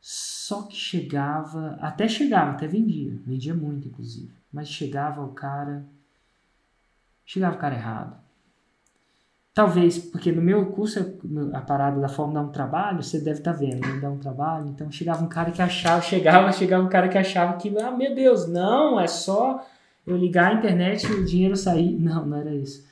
Só 0.00 0.62
que 0.62 0.76
chegava, 0.76 1.78
até 1.80 2.08
chegava, 2.08 2.52
até 2.52 2.66
vendia, 2.66 3.16
vendia 3.24 3.54
muito 3.54 3.88
inclusive, 3.88 4.32
mas 4.52 4.68
chegava 4.68 5.24
o 5.24 5.32
cara, 5.32 5.86
chegava 7.24 7.56
o 7.56 7.58
cara 7.58 7.74
errado 7.74 8.22
Talvez, 9.54 9.98
porque 9.98 10.32
no 10.32 10.40
meu 10.40 10.64
curso, 10.72 11.18
a 11.52 11.60
parada 11.60 12.00
da 12.00 12.08
forma 12.08 12.32
dá 12.32 12.40
um 12.40 12.48
trabalho, 12.48 13.02
você 13.02 13.18
deve 13.20 13.40
estar 13.40 13.52
tá 13.52 13.58
vendo, 13.58 13.86
né? 13.86 14.00
dá 14.00 14.08
um 14.08 14.16
trabalho. 14.16 14.68
Então 14.68 14.90
chegava 14.90 15.22
um 15.22 15.28
cara 15.28 15.50
que 15.50 15.60
achava, 15.60 16.00
chegava, 16.00 16.50
chegava 16.52 16.82
um 16.82 16.88
cara 16.88 17.06
que 17.06 17.18
achava 17.18 17.58
que, 17.58 17.68
ah, 17.78 17.90
meu 17.90 18.14
Deus, 18.14 18.48
não, 18.48 18.98
é 18.98 19.06
só 19.06 19.62
eu 20.06 20.16
ligar 20.16 20.52
a 20.52 20.58
internet 20.58 21.06
e 21.06 21.12
o 21.12 21.24
dinheiro 21.24 21.56
sair. 21.56 21.98
Não, 21.98 22.26
não 22.26 22.36
era 22.36 22.54
isso. 22.54 22.84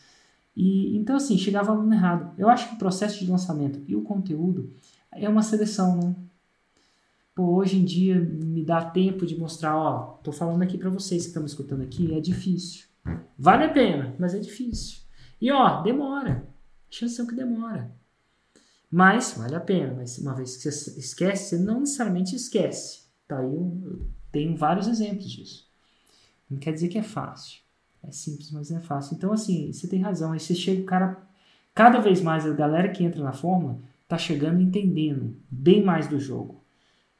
E 0.56 0.96
então 0.96 1.16
assim, 1.16 1.38
chegava 1.38 1.72
aluno 1.72 1.92
errado. 1.92 2.34
Eu 2.38 2.48
acho 2.48 2.68
que 2.68 2.74
o 2.74 2.78
processo 2.78 3.24
de 3.24 3.30
lançamento 3.30 3.80
e 3.86 3.96
o 3.96 4.02
conteúdo 4.02 4.72
é 5.12 5.28
uma 5.28 5.42
seleção, 5.42 5.96
né? 5.96 6.14
Pô, 7.34 7.54
hoje 7.54 7.78
em 7.78 7.84
dia 7.84 8.20
me 8.20 8.64
dá 8.64 8.84
tempo 8.84 9.24
de 9.24 9.38
mostrar, 9.38 9.76
ó, 9.76 10.18
tô 10.22 10.32
falando 10.32 10.62
aqui 10.62 10.76
para 10.76 10.90
vocês 10.90 11.22
que 11.22 11.28
estão 11.28 11.42
me 11.42 11.48
escutando 11.48 11.82
aqui, 11.82 12.12
é 12.12 12.20
difícil. 12.20 12.86
Vale 13.38 13.64
a 13.64 13.68
pena, 13.68 14.14
mas 14.18 14.34
é 14.34 14.38
difícil. 14.38 15.00
E 15.40 15.50
ó, 15.50 15.82
demora. 15.82 16.46
Chance 16.90 17.24
que 17.26 17.34
demora. 17.34 17.90
Mas 18.90 19.34
vale 19.38 19.54
a 19.54 19.60
pena. 19.60 19.94
Mas 19.94 20.18
uma 20.18 20.34
vez 20.34 20.56
que 20.56 20.70
você 20.70 20.98
esquece, 20.98 21.56
você 21.56 21.62
não 21.62 21.80
necessariamente 21.80 22.34
esquece. 22.34 23.04
Tá 23.26 23.38
aí 23.38 23.46
eu 23.46 24.10
tenho 24.32 24.56
vários 24.56 24.88
exemplos 24.88 25.30
disso. 25.30 25.69
Não 26.50 26.58
quer 26.58 26.72
dizer 26.72 26.88
que 26.88 26.98
é 26.98 27.02
fácil. 27.02 27.60
É 28.02 28.10
simples, 28.10 28.50
mas 28.50 28.70
não 28.70 28.78
é 28.78 28.80
fácil. 28.80 29.14
Então, 29.14 29.32
assim, 29.32 29.72
você 29.72 29.86
tem 29.86 30.00
razão. 30.00 30.32
Aí 30.32 30.40
você 30.40 30.54
chega, 30.54 30.82
o 30.82 30.86
cara. 30.86 31.28
Cada 31.74 32.00
vez 32.00 32.20
mais 32.20 32.44
a 32.44 32.52
galera 32.52 32.88
que 32.88 33.04
entra 33.04 33.22
na 33.22 33.32
fórmula 33.32 33.78
tá 34.08 34.18
chegando 34.18 34.60
entendendo 34.60 35.36
bem 35.48 35.84
mais 35.84 36.08
do 36.08 36.18
jogo. 36.18 36.64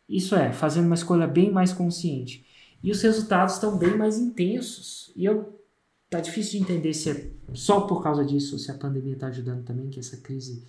Isso 0.08 0.34
é, 0.34 0.52
fazendo 0.52 0.86
uma 0.86 0.96
escolha 0.96 1.26
bem 1.26 1.52
mais 1.52 1.72
consciente. 1.72 2.44
E 2.82 2.90
os 2.90 3.00
resultados 3.00 3.54
estão 3.54 3.78
bem 3.78 3.96
mais 3.96 4.18
intensos. 4.18 5.12
E 5.14 5.24
eu 5.24 5.60
tá 6.08 6.18
difícil 6.18 6.58
de 6.58 6.64
entender 6.64 6.92
se 6.92 7.10
é 7.10 7.30
só 7.54 7.82
por 7.82 8.02
causa 8.02 8.24
disso, 8.24 8.58
se 8.58 8.70
a 8.70 8.74
pandemia 8.74 9.14
está 9.14 9.28
ajudando 9.28 9.64
também, 9.64 9.88
que 9.88 10.00
essa 10.00 10.16
crise 10.16 10.64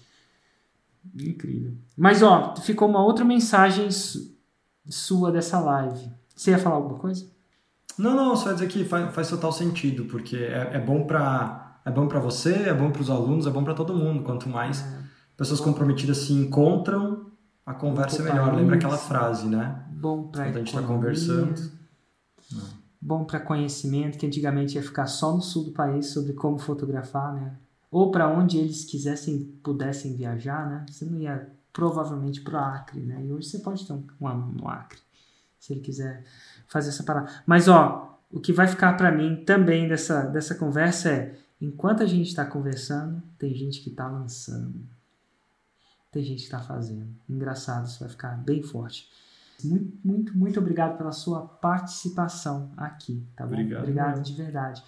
incrível. 1.15 1.73
Mas 1.97 2.21
ó, 2.21 2.55
ficou 2.57 2.87
uma 2.87 3.03
outra 3.03 3.25
mensagem 3.25 3.89
sua 4.87 5.31
dessa 5.31 5.59
live. 5.59 6.11
Você 6.35 6.51
ia 6.51 6.59
falar 6.59 6.75
alguma 6.75 6.99
coisa? 6.99 7.30
Não, 7.97 8.15
não, 8.15 8.35
só 8.35 8.51
dizer 8.53 8.67
que 8.67 8.83
faz, 8.85 9.13
faz 9.13 9.29
total 9.29 9.51
sentido, 9.51 10.05
porque 10.05 10.37
é, 10.37 10.71
é 10.73 10.79
bom 10.79 11.03
para 11.05 11.79
é 11.83 11.89
bom 11.91 12.07
para 12.07 12.19
você, 12.19 12.53
é 12.53 12.73
bom 12.73 12.91
para 12.91 13.01
os 13.01 13.09
alunos, 13.09 13.47
é 13.47 13.49
bom 13.49 13.63
para 13.63 13.73
todo 13.73 13.93
mundo. 13.95 14.23
Quanto 14.23 14.47
mais 14.47 14.81
é. 14.81 14.99
pessoas 15.35 15.59
comprometidas 15.59 16.19
se 16.19 16.33
encontram, 16.33 17.31
a 17.65 17.73
conversa 17.73 18.21
é 18.21 18.25
melhor. 18.25 18.53
Lembra 18.53 18.75
aquela 18.75 18.97
frase, 18.97 19.47
né? 19.47 19.83
Bom 19.89 20.27
para 20.27 20.43
a 20.43 20.51
gente 20.51 20.67
está 20.67 20.81
conversando. 20.81 21.59
Não 22.51 22.81
bom 23.01 23.25
para 23.25 23.39
conhecimento, 23.39 24.17
que 24.17 24.27
antigamente 24.27 24.75
ia 24.75 24.83
ficar 24.83 25.07
só 25.07 25.33
no 25.33 25.41
sul 25.41 25.65
do 25.65 25.71
país 25.71 26.07
sobre 26.07 26.33
como 26.33 26.59
fotografar, 26.59 27.33
né? 27.33 27.57
Ou 27.89 28.11
para 28.11 28.29
onde 28.29 28.57
eles 28.57 28.85
quisessem, 28.85 29.59
pudessem 29.63 30.15
viajar, 30.15 30.69
né? 30.69 30.85
Você 30.87 31.03
não 31.03 31.17
ia 31.17 31.49
provavelmente 31.73 32.41
para 32.41 32.53
o 32.53 32.63
Acre, 32.63 33.01
né? 33.01 33.25
E 33.25 33.33
hoje 33.33 33.49
você 33.49 33.59
pode 33.59 33.85
ter 33.85 33.93
um, 33.93 34.05
um 34.19 34.27
aluno 34.27 34.53
no 34.53 34.67
Acre, 34.67 34.99
se 35.59 35.73
ele 35.73 35.81
quiser 35.81 36.23
fazer 36.71 36.89
essa 36.89 37.03
parada. 37.03 37.29
Mas 37.45 37.67
ó, 37.67 38.17
o 38.31 38.39
que 38.39 38.53
vai 38.53 38.67
ficar 38.67 38.93
para 38.93 39.11
mim 39.11 39.43
também 39.45 39.87
dessa, 39.87 40.23
dessa 40.23 40.55
conversa 40.55 41.09
é, 41.09 41.35
enquanto 41.59 42.01
a 42.01 42.05
gente 42.05 42.29
está 42.29 42.45
conversando, 42.45 43.21
tem 43.37 43.53
gente 43.53 43.81
que 43.81 43.89
está 43.89 44.07
lançando. 44.07 44.81
Tem 46.11 46.23
gente 46.23 46.37
que 46.37 46.45
está 46.45 46.59
fazendo. 46.59 47.07
Engraçado, 47.29 47.87
isso 47.87 47.99
vai 47.99 48.09
ficar 48.09 48.37
bem 48.37 48.63
forte. 48.63 49.09
Muito, 49.63 49.97
muito, 50.03 50.37
muito 50.37 50.59
obrigado 50.59 50.97
pela 50.97 51.11
sua 51.11 51.41
participação 51.41 52.71
aqui, 52.77 53.23
tá 53.35 53.45
bom? 53.45 53.53
Obrigado. 53.53 53.81
Obrigado 53.81 54.21
de 54.23 54.33
verdade. 54.33 54.83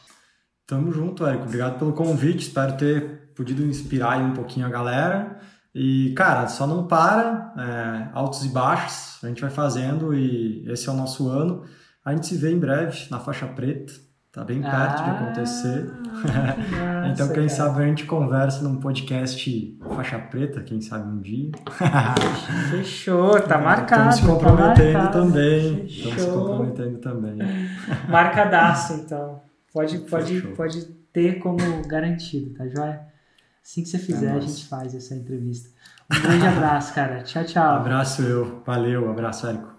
Tamo 0.65 0.91
junto, 0.91 1.25
Érico. 1.25 1.43
Obrigado 1.43 1.77
pelo 1.77 1.93
convite. 1.93 2.47
Espero 2.47 2.77
ter 2.77 3.31
podido 3.35 3.65
inspirar 3.65 4.19
um 4.19 4.33
pouquinho 4.33 4.65
a 4.65 4.69
galera. 4.69 5.39
E, 5.73 6.13
cara, 6.15 6.47
só 6.47 6.67
não 6.67 6.85
para, 6.85 7.53
é, 7.57 8.09
altos 8.13 8.45
e 8.45 8.49
baixos, 8.49 9.23
a 9.23 9.27
gente 9.27 9.41
vai 9.41 9.49
fazendo 9.49 10.13
e 10.13 10.63
esse 10.69 10.87
é 10.87 10.91
o 10.91 10.95
nosso 10.95 11.27
ano. 11.27 11.63
A 12.05 12.11
gente 12.11 12.27
se 12.27 12.37
vê 12.37 12.51
em 12.51 12.59
breve 12.59 13.07
na 13.09 13.19
faixa 13.19 13.47
preta. 13.47 13.93
Tá 14.31 14.43
bem 14.43 14.61
perto 14.63 14.75
ah, 14.75 15.03
de 15.03 15.09
acontecer. 15.11 15.85
Nossa, 15.85 17.07
então, 17.13 17.27
quem 17.27 17.47
cara. 17.47 17.49
sabe 17.49 17.83
a 17.83 17.85
gente 17.85 18.05
conversa 18.05 18.63
num 18.63 18.79
podcast 18.79 19.77
faixa 19.95 20.17
preta, 20.17 20.63
quem 20.63 20.81
sabe 20.81 21.07
um 21.07 21.21
dia. 21.21 21.51
Fechou, 22.71 23.39
tá 23.47 23.59
marcado. 23.59 24.09
Estamos 24.09 24.15
se 24.15 24.21
tá 24.21 24.27
comprometendo 24.27 24.93
tá 24.93 25.07
também. 25.09 25.85
Estamos 25.85 26.21
se 26.21 26.31
comprometendo 26.31 26.97
também. 26.97 27.37
Marcadaço, 28.09 28.93
então. 28.93 29.39
Pode, 29.71 29.99
pode, 29.99 30.41
pode 30.55 30.83
ter 31.13 31.37
como 31.37 31.57
garantido, 31.87 32.55
tá 32.55 32.67
joia? 32.67 33.12
Assim 33.63 33.81
que 33.81 33.89
você 33.89 33.97
fizer, 33.97 34.27
é 34.27 34.37
a 34.37 34.39
gente 34.39 34.65
faz 34.67 34.93
essa 34.93 35.15
entrevista. 35.15 35.69
Um 36.11 36.21
grande 36.21 36.45
abraço, 36.45 36.93
cara. 36.93 37.23
Tchau, 37.23 37.45
tchau. 37.45 37.75
Abraço 37.77 38.21
eu. 38.21 38.61
Valeu, 38.65 39.09
abraço, 39.09 39.47
Érico. 39.47 39.72